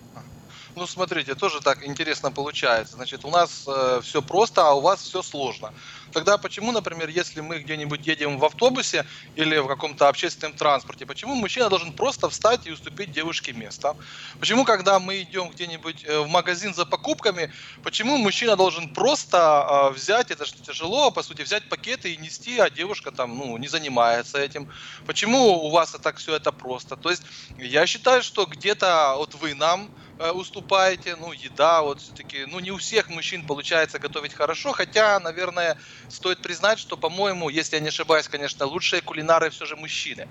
[0.75, 2.95] Ну, смотрите, тоже так интересно получается.
[2.95, 5.73] Значит, у нас э, все просто, а у вас все сложно.
[6.13, 11.35] Тогда почему, например, если мы где-нибудь едем в автобусе или в каком-то общественном транспорте, почему
[11.35, 13.97] мужчина должен просто встать и уступить девушке место?
[14.39, 17.51] Почему, когда мы идем где-нибудь э, в магазин за покупками,
[17.83, 22.59] почему мужчина должен просто э, взять, это же тяжело, по сути, взять пакеты и нести,
[22.59, 24.69] а девушка там, ну, не занимается этим?
[25.07, 26.97] Почему у вас так все это просто?
[26.97, 27.23] То есть
[27.59, 32.71] я считаю, что где-то вот вы нам э, уступаете, ну, еда, вот все-таки, ну, не
[32.71, 35.77] у всех мужчин получается готовить хорошо, хотя, наверное,
[36.13, 40.27] стоит признать, что, по-моему, если я не ошибаюсь, конечно, лучшие кулинары все же мужчины.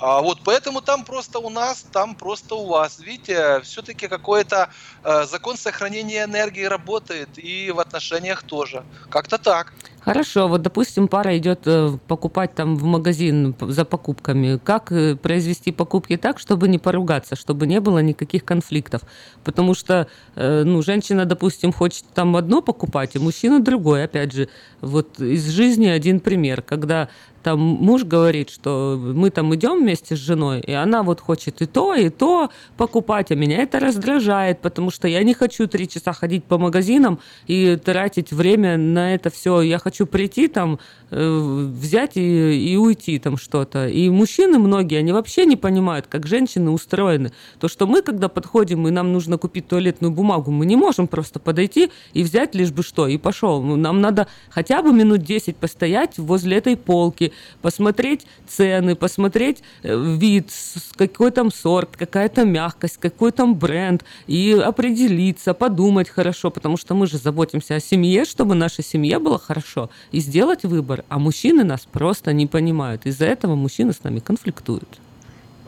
[0.00, 3.00] А, вот поэтому там просто у нас, там просто у вас.
[3.00, 4.70] Видите, все-таки какой-то
[5.04, 8.82] э, закон сохранения энергии работает и в отношениях тоже.
[9.10, 9.72] Как-то так.
[10.00, 14.58] Хорошо, вот допустим, пара идет э, покупать там в магазин за покупками.
[14.64, 19.02] Как э, произвести покупки так, чтобы не поругаться, чтобы не было никаких конфликтов?
[19.44, 20.06] Потому что,
[20.36, 24.04] э, ну, женщина, допустим, хочет там одно покупать, и мужчина другое.
[24.04, 24.48] Опять же,
[24.80, 27.10] вот из жизни один пример, когда
[27.42, 31.66] там муж говорит, что мы там идем вместе с женой, и она вот хочет и
[31.66, 36.12] то, и то покупать, а меня это раздражает, потому что я не хочу три часа
[36.12, 39.62] ходить по магазинам и тратить время на это все.
[39.62, 40.78] Я хочу прийти там,
[41.10, 43.88] э, взять и, и уйти там что-то.
[43.88, 47.32] И мужчины многие, они вообще не понимают, как женщины устроены.
[47.58, 51.38] То, что мы, когда подходим, и нам нужно купить туалетную бумагу, мы не можем просто
[51.38, 53.62] подойти и взять лишь бы что, и пошел.
[53.62, 57.29] Нам надо хотя бы минут 10 постоять возле этой полки,
[57.62, 60.50] посмотреть цены, посмотреть э, вид,
[60.96, 66.94] какой там сорт, какая там мягкость, какой там бренд, и определиться, подумать хорошо, потому что
[66.94, 71.04] мы же заботимся о семье, чтобы наша семья была хорошо, и сделать выбор.
[71.08, 73.06] А мужчины нас просто не понимают.
[73.06, 75.00] Из-за этого мужчины с нами конфликтуют.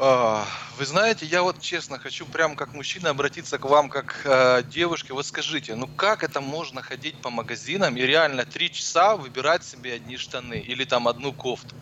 [0.04, 4.64] А, вы знаете, я вот честно хочу прям как мужчина обратиться к вам как э,
[4.68, 5.12] девушке.
[5.12, 9.92] Вот скажите, ну как это можно ходить по магазинам и реально три часа выбирать себе
[9.94, 11.76] одни штаны или там одну кофту?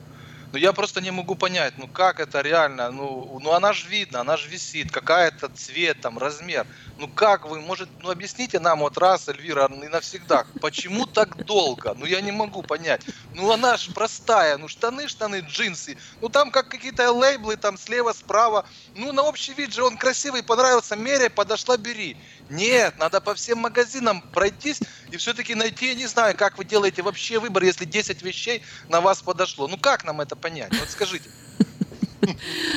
[0.52, 4.20] Ну я просто не могу понять, ну как это реально, ну, ну она же видно,
[4.20, 6.66] она же висит, какая это цвет, там, размер.
[6.96, 11.94] Ну как вы, может, ну объясните нам вот раз, Эльвира, и навсегда, почему так долго?
[11.94, 13.02] Ну я не могу понять.
[13.30, 15.96] Ну она же простая, ну штаны, штаны, джинсы.
[16.20, 18.64] Ну там как какие-то лейблы, там слева, справа.
[18.92, 22.16] Ну на общий вид же он красивый, понравился, меряй, подошла, бери.
[22.50, 27.02] Нет, надо по всем магазинам пройтись и все-таки найти, я не знаю, как вы делаете
[27.02, 29.68] вообще выбор, если 10 вещей на вас подошло.
[29.68, 30.70] Ну как нам это понять?
[30.78, 31.30] Вот скажите.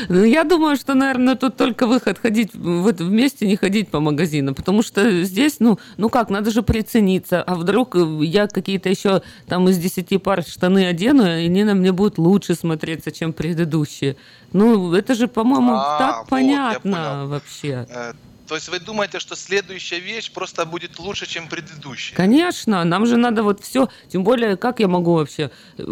[0.09, 4.55] Ну, я думаю, что, наверное, тут только выход ходить вот вместе, не ходить по магазинам,
[4.55, 9.67] потому что здесь, ну, ну как, надо же прицениться, а вдруг я какие-то еще там
[9.69, 14.15] из 10 пар штаны одену, и они на мне будут лучше смотреться, чем предыдущие.
[14.53, 17.87] Ну, это же, по-моему, а, так вот, понятно вообще.
[18.47, 22.15] То есть вы думаете, что следующая вещь просто будет лучше, чем предыдущая?
[22.15, 25.83] Конечно, нам же надо вот все, тем более, как я могу вообще э,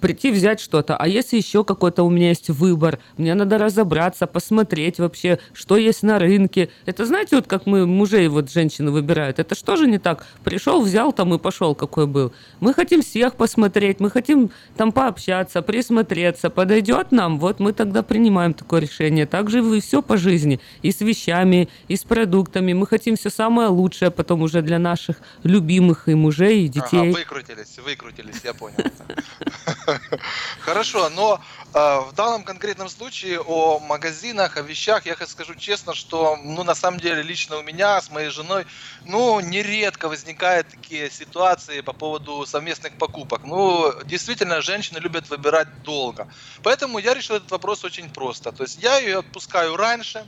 [0.00, 4.98] прийти взять что-то, а если еще какой-то у меня есть выбор, мне надо разобраться, посмотреть
[4.98, 6.70] вообще, что есть на рынке.
[6.84, 10.26] Это знаете, вот как мы мужей вот женщины выбирают, это что же не так?
[10.42, 12.32] Пришел, взял там и пошел, какой был.
[12.58, 18.52] Мы хотим всех посмотреть, мы хотим там пообщаться, присмотреться, подойдет нам, вот мы тогда принимаем
[18.52, 19.26] такое решение.
[19.26, 23.30] Так же и все по жизни, и с вещами, и с продуктами, мы хотим все
[23.30, 27.10] самое лучшее потом уже для наших любимых и мужей, и детей.
[27.10, 28.78] Ага, выкрутились, выкрутились, я понял.
[30.60, 31.40] Хорошо, но
[31.74, 36.74] э, в данном конкретном случае о магазинах, о вещах я скажу честно, что, ну, на
[36.74, 38.64] самом деле, лично у меня с моей женой,
[39.04, 43.42] ну, нередко возникают такие ситуации по поводу совместных покупок.
[43.44, 46.26] Ну, действительно, женщины любят выбирать долго.
[46.62, 48.52] Поэтому я решил этот вопрос очень просто.
[48.52, 50.24] То есть я ее отпускаю раньше,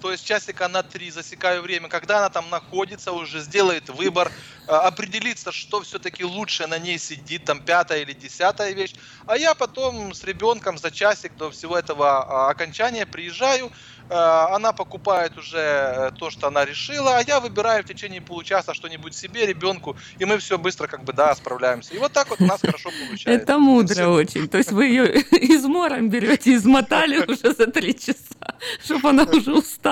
[0.00, 4.32] то есть часика на три засекаю время, когда она там находится, уже сделает выбор,
[4.66, 8.94] э, определится, что все-таки лучше на ней сидит, там пятая или десятая вещь,
[9.26, 13.70] а я потом с ребенком за часик до всего этого а, окончания приезжаю,
[14.10, 18.74] Э, она покупает уже э, то, что она решила, а я выбираю в течение получаса
[18.74, 21.94] что-нибудь себе, ребенку, и мы все быстро как бы, да, справляемся.
[21.94, 23.30] И вот так вот у нас хорошо получается.
[23.30, 24.48] Это мудро очень.
[24.48, 29.89] То есть вы ее измором берете, измотали уже за три часа, чтобы она уже устала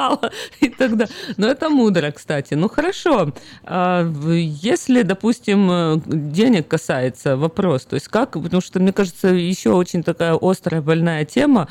[0.61, 1.07] и тогда.
[1.37, 2.55] Но это мудро, кстати.
[2.55, 3.33] Ну хорошо.
[3.65, 9.70] А, если, допустим, э, денег касается вопрос, то есть как, потому что, мне кажется, еще
[9.70, 11.69] очень такая острая, больная тема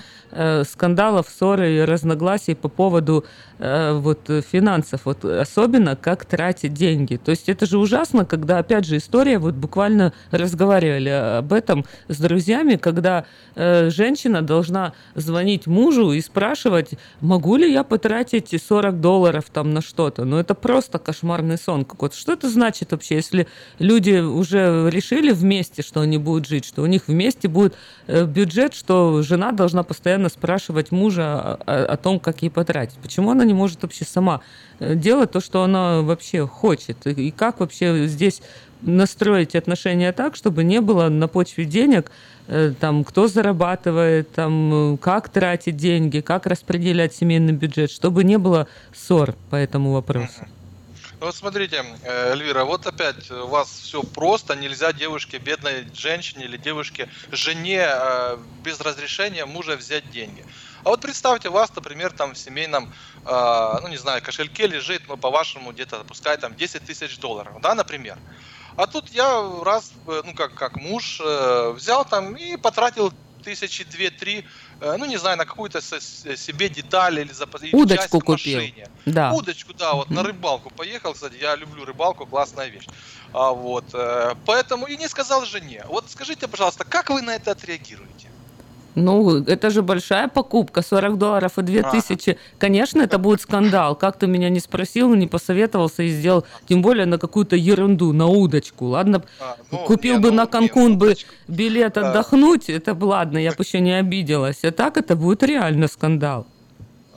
[0.65, 3.25] скандалов, ссоры и разногласий по поводу
[3.59, 7.15] э, вот финансов, вот особенно как тратить деньги.
[7.15, 12.17] То есть это же ужасно, когда, опять же, история, вот буквально разговаривали об этом с
[12.17, 13.25] друзьями, когда
[13.55, 16.91] э, женщина должна звонить мужу и спрашивать,
[17.21, 20.25] могу ли я потратить 40 долларов там на что-то.
[20.25, 22.15] Ну это просто кошмарный сон какой-то.
[22.15, 23.47] Что это значит вообще, если
[23.79, 27.75] люди уже решили вместе, что они будут жить, что у них вместе будет
[28.07, 32.97] э, бюджет, что жена должна постоянно спрашивать мужа о, о том, как ей потратить.
[32.99, 34.41] Почему она не может вообще сама
[34.79, 37.05] э, делать то, что она вообще хочет?
[37.07, 38.41] И как вообще здесь
[38.81, 42.11] настроить отношения так, чтобы не было на почве денег,
[42.47, 48.37] э, там, кто зарабатывает, там, э, как тратить деньги, как распределять семейный бюджет, чтобы не
[48.37, 50.47] было ссор по этому вопросу.
[51.19, 56.57] Ну вот смотрите, Эльвира, вот опять у вас все просто, нельзя девушке, бедной женщине или
[56.57, 57.89] девушке, жене
[58.63, 60.45] без разрешения мужа взять деньги.
[60.87, 62.93] А вот представьте, у вас, например, там в семейном,
[63.25, 67.75] э, ну не знаю, кошельке лежит, ну по-вашему где-то, пускай там 10 тысяч долларов, да,
[67.75, 68.17] например.
[68.77, 73.11] А тут я раз, э, ну как, как муж, э, взял там и потратил
[73.43, 74.45] тысячи две-три,
[74.81, 78.59] э, ну не знаю, на какую-то себе деталь или за Удочку купил.
[78.59, 78.87] Машине.
[79.07, 79.31] Да.
[79.33, 80.13] Удочку, да, вот mm-hmm.
[80.13, 82.87] на рыбалку поехал, кстати, я люблю рыбалку, классная вещь.
[83.33, 83.85] А, вот,
[84.45, 85.83] поэтому и не сказал жене.
[85.87, 88.29] Вот скажите, пожалуйста, как вы на это отреагируете?
[88.97, 92.31] Ну, это же большая покупка, 40 долларов и 2000.
[92.31, 92.39] Ага.
[92.57, 93.95] Конечно, это будет скандал.
[93.95, 98.25] Как ты меня не спросил, не посоветовался и сделал, тем более на какую-то ерунду, на
[98.25, 98.85] удочку.
[98.85, 101.15] Ладно, а, ну, купил не, бы ну, на Канкун не, бы
[101.47, 104.63] билет отдохнуть, это бы ладно, я бы еще не обиделась.
[104.63, 106.47] А так это будет реально скандал.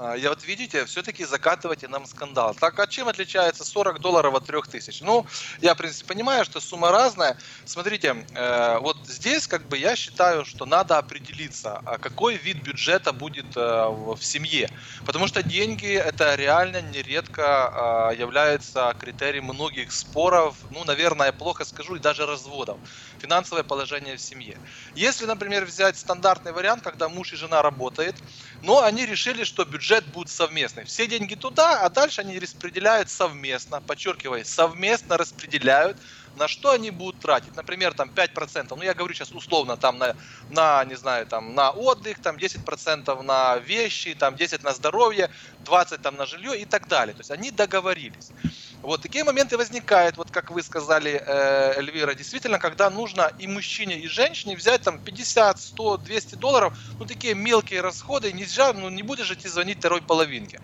[0.03, 2.55] А, я вот видите, все-таки закатываете нам скандал.
[2.55, 5.03] Так, а чем отличается 40 долларов от 3000?
[5.03, 5.27] Ну,
[5.61, 7.37] я, в принципе, понимаю, что сумма разная.
[7.67, 13.13] Смотрите, э, вот здесь, как бы, я считаю, что надо определиться, а какой вид бюджета
[13.13, 14.71] будет э, в семье.
[15.05, 21.67] Потому что деньги, это реально нередко э, является критерием многих споров, ну, наверное, я плохо
[21.67, 22.81] скажу, и даже разводов.
[23.19, 24.61] Финансовое положение в семье.
[24.95, 28.17] Если, например, взять стандартный вариант, когда муж и жена работают,
[28.63, 30.85] но они решили, что бюджет будет совместный.
[30.85, 35.97] Все деньги туда, а дальше они распределяют совместно, подчеркиваю, совместно распределяют,
[36.37, 37.57] на что они будут тратить.
[37.57, 40.15] Например, там 5%, ну я говорю сейчас условно, там на,
[40.51, 45.31] на не знаю, там на отдых, там 10% на вещи, там 10% на здоровье,
[45.65, 47.15] 20% там на жилье и так далее.
[47.15, 48.31] То есть они договорились.
[48.83, 54.01] Вот такие моменты возникают, вот как вы сказали, э, Эльвира, действительно, когда нужно и мужчине,
[54.01, 59.03] и женщине взять там 50, 100, 200 долларов, ну такие мелкие расходы, нельзя, ну не
[59.03, 60.61] будешь же ты звонить второй половинке.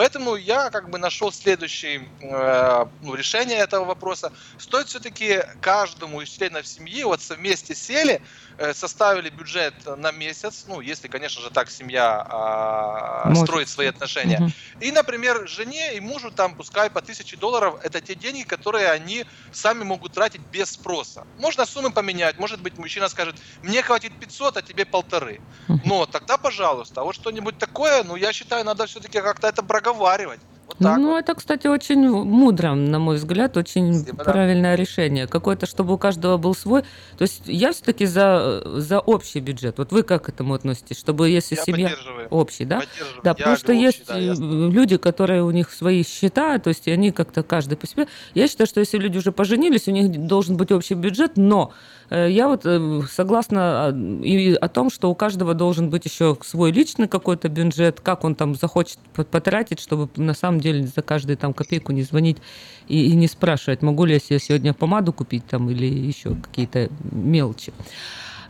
[0.00, 4.32] Поэтому я как бы нашел следующее э, ну, решение этого вопроса.
[4.56, 8.22] Стоит все-таки каждому из членов семьи вот вместе сели,
[8.62, 14.36] Э, составили бюджет на месяц, ну, если, конечно же, так семья а, строит свои отношения.
[14.38, 14.50] Угу.
[14.80, 19.24] И, например, жене и мужу там, пускай по тысяче долларов, это те деньги, которые они
[19.50, 21.26] сами могут тратить без спроса.
[21.38, 25.40] Можно суммы поменять, может быть, мужчина скажет, мне хватит 500, а тебе полторы.
[25.86, 30.40] Но тогда, пожалуйста, а вот что-нибудь такое, ну, я считаю, надо все-таки как-то это проговаривать.
[30.66, 31.18] Вот ну, вот.
[31.18, 34.80] это, кстати, очень мудро, на мой взгляд, очень Спасибо, правильное да.
[34.80, 35.26] решение.
[35.26, 36.82] Какое-то, чтобы у каждого был свой.
[37.18, 39.78] То есть я все-таки за, за общий бюджет.
[39.78, 40.96] Вот вы как к этому относитесь?
[40.96, 41.94] Чтобы если я семья
[42.30, 42.82] общий, да?
[43.24, 46.86] Да, я потому что общий, есть да, люди, которые у них свои счета, то есть
[46.86, 48.06] они как-то каждый по себе.
[48.34, 51.99] Я считаю, что если люди уже поженились, у них должен быть общий бюджет, но Э,
[52.16, 56.72] я вот э, согласна а, и о том, что у каждого должен быть еще свой
[56.72, 58.98] личный какой-то бюджет, как он там захочет
[59.30, 62.38] потратить, чтобы на самом деле за каждую там копейку не звонить
[62.88, 66.88] и, и не спрашивать, могу ли я себе сегодня помаду купить там или еще какие-то
[67.12, 67.72] мелочи.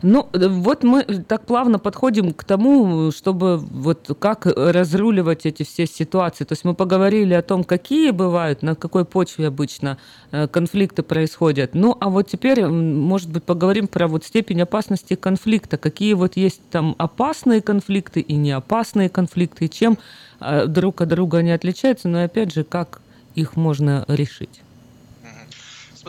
[0.03, 6.43] Ну, вот мы так плавно подходим к тому, чтобы вот как разруливать эти все ситуации.
[6.43, 9.97] То есть мы поговорили о том, какие бывают, на какой почве обычно
[10.31, 11.75] э, конфликты происходят.
[11.75, 15.77] Ну, а вот теперь, может быть, поговорим про вот степень опасности конфликта.
[15.77, 19.99] Какие вот есть там опасные конфликты и неопасные конфликты, чем
[20.39, 23.01] э, друг от друга они отличаются, но опять же, как
[23.35, 24.61] их можно решить.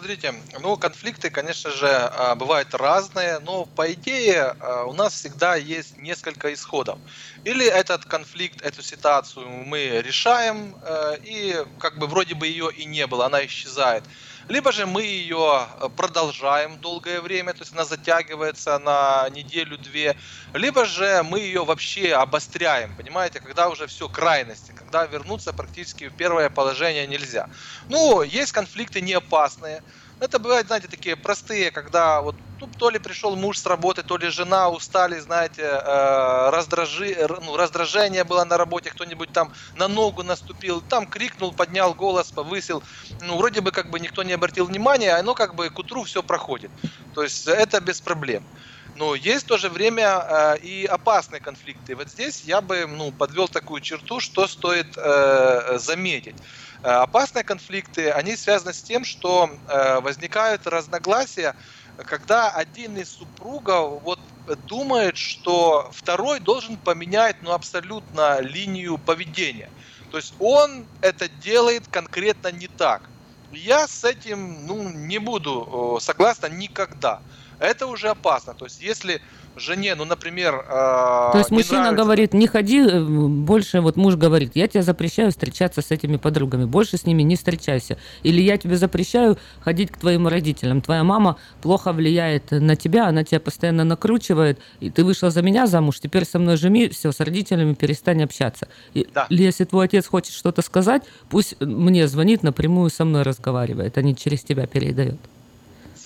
[0.03, 5.55] Смотрите, ну, конфликты, конечно же, а, бывают разные, но по идее а, у нас всегда
[5.55, 6.99] есть несколько исходов.
[7.45, 12.85] Или этот конфликт, эту ситуацию мы решаем, э, и как бы вроде бы ее и
[12.85, 14.09] не было, она исчезает
[14.49, 20.17] либо же мы ее э, продолжаем долгое время, то есть она затягивается на неделю-две,
[20.53, 26.17] либо же мы ее вообще обостряем, понимаете, когда уже все крайности, когда вернуться практически в
[26.17, 27.49] первое положение нельзя.
[27.89, 29.83] Ну, есть конфликты не опасные,
[30.23, 34.17] это бывают, знаете, такие простые, когда вот ну, то ли пришел муж с работы, то
[34.17, 40.23] ли жена устали, знаете, э, раздражи, ну, раздражение было на работе, кто-нибудь там на ногу
[40.23, 42.85] наступил, там крикнул, поднял голос, повысил.
[43.21, 46.23] Ну, вроде бы как бы никто не обратил внимания, оно как бы к утру все
[46.23, 46.73] проходит.
[47.13, 48.47] То есть это без проблем.
[48.95, 50.23] Но есть в то же время
[50.55, 51.97] э, и опасные конфликты.
[51.97, 56.37] Вот здесь я бы ну, подвел такую черту, что стоит э, заметить.
[56.83, 61.55] Э, опасные конфликты, они связаны с тем, что э, возникают разногласия,
[61.97, 64.19] когда один из супругов вот
[64.67, 69.71] думает, что второй должен поменять ну, абсолютно линию поведения.
[70.11, 73.09] То есть он это делает конкретно не так.
[73.53, 77.23] Я с этим ну, не буду согласна никогда.
[77.63, 78.55] Это уже опасно.
[78.55, 79.21] То есть если
[79.57, 80.55] жене, ну, например...
[80.69, 82.03] Э, То есть мужчина нравится...
[82.03, 86.65] говорит, не ходи, э, больше, вот муж говорит, я тебе запрещаю встречаться с этими подругами,
[86.65, 87.99] больше с ними не встречайся.
[88.25, 90.81] Или я тебе запрещаю ходить к твоим родителям.
[90.81, 95.67] Твоя мама плохо влияет на тебя, она тебя постоянно накручивает, и ты вышла за меня
[95.67, 98.69] замуж, теперь со мной жми, все, с родителями перестань общаться.
[98.95, 99.27] И, да.
[99.29, 104.03] Или если твой отец хочет что-то сказать, пусть мне звонит, напрямую со мной разговаривает, а
[104.03, 105.19] не через тебя передает.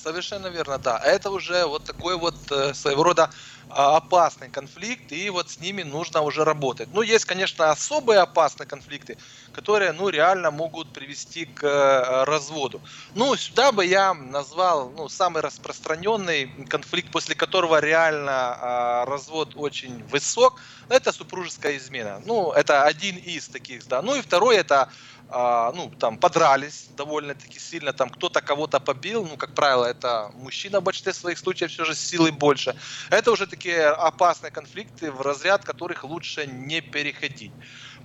[0.06, 0.98] Совершенно верно, да.
[0.98, 3.28] Это уже вот такой вот э, своего рода
[3.68, 6.92] а, опасный конфликт, и вот с ними нужно уже работать.
[6.92, 9.16] Ну, есть, конечно, особые опасные конфликты,
[9.50, 12.84] которые, ну, реально могут привести к э, разводу.
[13.14, 20.04] Ну, сюда бы я назвал, ну, самый распространенный конфликт, после которого реально а, развод очень
[20.04, 22.20] высок, это супружеская измена.
[22.24, 24.02] Ну, это один из таких, да.
[24.02, 24.88] Ну, и второй это
[25.28, 30.80] а, ну, там, подрались довольно-таки сильно, там, кто-то кого-то побил, ну, как правило, это мужчина
[30.80, 32.74] в большинстве своих случаев все же с силой больше.
[33.10, 37.52] Это уже такие опасные конфликты, в разряд которых лучше не переходить.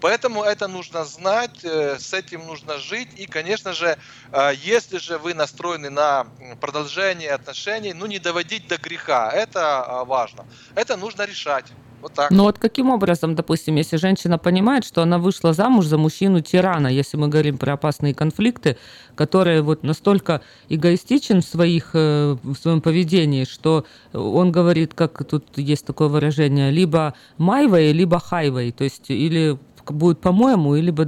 [0.01, 3.09] Поэтому это нужно знать, э, с этим нужно жить.
[3.19, 3.97] И, конечно же,
[4.31, 6.25] э, если же вы настроены на
[6.59, 10.45] продолжение отношений, ну не доводить до греха, это а, важно.
[10.75, 11.65] Это нужно решать.
[12.01, 12.31] Вот так.
[12.31, 17.17] Ну вот каким образом, допустим, если женщина понимает, что она вышла замуж за мужчину-тирана, если
[17.17, 18.77] мы говорим про опасные конфликты,
[19.15, 25.57] которые вот настолько эгоистичен в, своих, э, в своем поведении, что он говорит, как тут
[25.57, 29.57] есть такое выражение, либо майвей, либо хайвей, то есть или
[29.89, 31.07] будет по-моему, и либо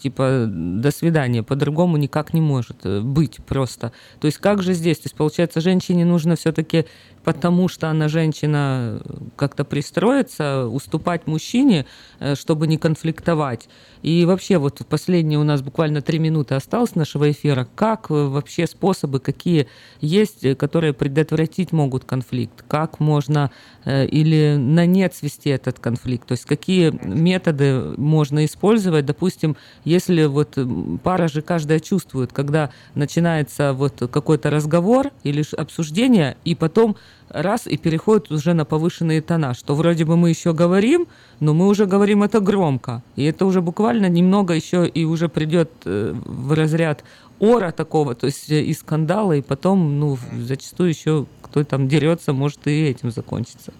[0.00, 3.92] типа до свидания, по-другому никак не может э, быть просто.
[4.20, 4.98] То есть как же здесь?
[4.98, 6.86] То есть получается, женщине нужно все-таки
[7.28, 9.02] потому что она женщина
[9.36, 11.84] как-то пристроиться, уступать мужчине,
[12.20, 13.68] э, чтобы не конфликтовать.
[14.00, 17.68] И вообще вот последние у нас буквально три минуты осталось нашего эфира.
[17.74, 19.68] Как э, вообще способы, какие
[20.00, 22.64] есть, э, которые предотвратить могут конфликт?
[22.66, 23.50] Как можно
[23.88, 26.26] или на нет свести этот конфликт?
[26.28, 29.06] То есть какие методы можно использовать?
[29.06, 30.58] Допустим, если вот
[31.02, 36.96] пара же каждая чувствует, когда начинается вот какой-то разговор или обсуждение, и потом
[37.28, 41.06] раз и переходит уже на повышенные тона, что вроде бы мы еще говорим,
[41.40, 43.02] но мы уже говорим это громко.
[43.16, 47.04] И это уже буквально немного еще и уже придет э, в разряд
[47.40, 52.32] ора такого, то есть э, и скандала, и потом, ну, зачастую еще кто там дерется,
[52.32, 53.72] может и этим закончиться.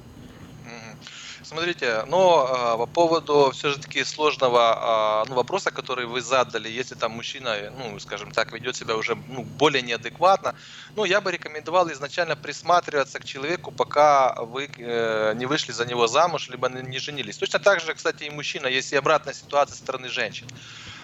[1.49, 7.13] Смотрите, но э, по поводу все-таки сложного э, ну, вопроса, который вы задали, если там
[7.13, 10.55] мужчина, ну, скажем так, ведет себя уже ну, более неадекватно,
[10.95, 16.07] ну, я бы рекомендовал изначально присматриваться к человеку, пока вы э, не вышли за него
[16.07, 17.39] замуж, либо не женились.
[17.39, 20.47] Точно так же, кстати, и мужчина, есть и обратная ситуация со стороны женщин.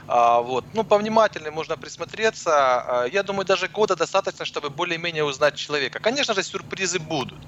[0.06, 0.66] А, вот.
[0.72, 2.51] Ну, повнимательнее можно присмотреться.
[3.02, 5.98] А, я думаю, даже года достаточно, чтобы более-менее узнать человека.
[6.01, 7.47] Конечно же, сюрпризы будут.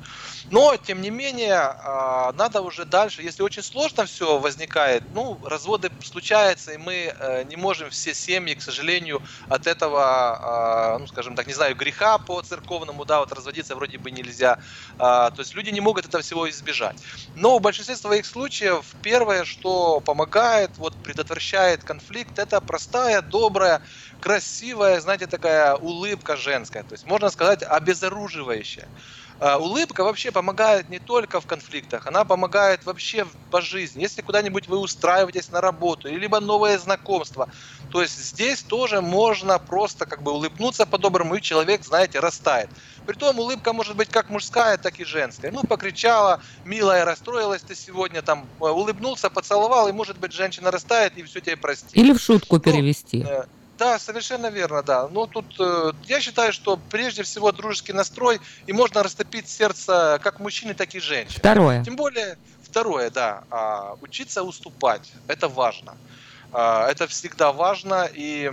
[0.48, 3.22] Но, тем не менее, а, надо уже дальше.
[3.22, 8.54] Если очень сложно все возникает, ну, разводы случаются, и мы э, не можем все семьи,
[8.54, 13.74] к сожалению, от этого, ну, скажем так, не знаю, греха по церковному, да, вот разводиться
[13.76, 14.58] вроде бы нельзя.
[14.98, 17.02] То есть люди не могут этого всего избежать.
[17.34, 23.80] Но в большинстве своих случаев первое, что помогает, вот предотвращает конфликт, это простая, добрая,
[24.20, 26.84] красивая, знаете, такая улыбка женская.
[26.84, 28.88] То есть можно сказать обезоруживающая.
[29.38, 34.02] А, улыбка вообще помогает не только в конфликтах, она помогает вообще по жизни.
[34.02, 37.48] Если куда-нибудь вы устраиваетесь на работу, либо новое знакомство,
[37.90, 42.70] то есть здесь тоже можно просто как бы улыбнуться по-доброму, и человек, знаете, растает.
[43.06, 45.50] Притом улыбка может быть как мужская, так и женская.
[45.52, 51.16] Ну, покричала, милая, расстроилась ты сегодня, там, э, улыбнулся, поцеловал, и может быть женщина растает
[51.16, 51.90] и все тебе простит.
[51.92, 53.22] Или в шутку перевести.
[53.22, 53.44] Э,
[53.78, 55.08] да, совершенно верно, да.
[55.08, 60.40] Но тут э, я считаю, что прежде всего дружеский настрой, и можно растопить сердце как
[60.40, 61.38] мужчины, так и женщин.
[61.38, 61.84] Второе.
[61.84, 65.96] Тем более, второе, да, а, учиться уступать, это важно.
[66.52, 68.50] А, это всегда важно, и,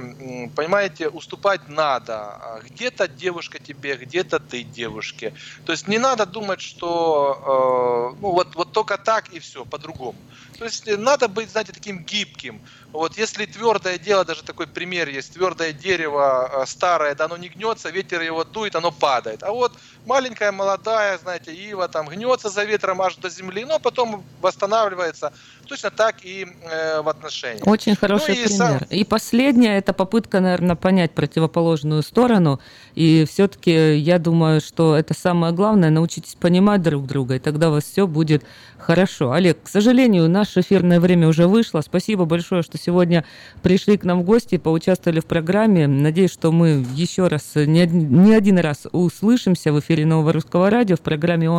[0.56, 2.16] понимаете, уступать надо.
[2.16, 5.34] А где-то девушка тебе, где-то ты девушке.
[5.66, 10.18] То есть не надо думать, что э, ну, вот, вот только так и все, по-другому.
[10.58, 12.62] То есть надо быть, знаете, таким гибким.
[12.94, 17.50] Вот если твердое дело, даже такой пример есть, твердое дерево э, старое, да оно не
[17.50, 19.42] гнется, ветер его дует, оно падает.
[19.42, 19.74] А вот
[20.06, 25.34] маленькая, молодая, знаете, ива там гнется за ветром аж до земли, но потом восстанавливается.
[25.66, 27.66] Точно так и э, в отношениях.
[27.66, 28.58] Очень хороший ну, и пример.
[28.58, 28.78] Сам...
[28.92, 32.60] И последнее, это попытка, наверное, понять противоположную сторону.
[32.94, 37.72] И все-таки я думаю, что это самое главное, научитесь понимать друг друга, и тогда у
[37.72, 38.44] вас все будет
[38.78, 39.32] хорошо.
[39.32, 41.80] Олег, к сожалению, наше эфирное время уже вышло.
[41.80, 43.24] Спасибо большое, что сегодня
[43.62, 45.88] пришли к нам в гости, поучаствовали в программе.
[45.88, 51.00] Надеюсь, что мы еще раз, не один раз услышимся в эфире Нового Русского Радио в
[51.00, 51.50] программе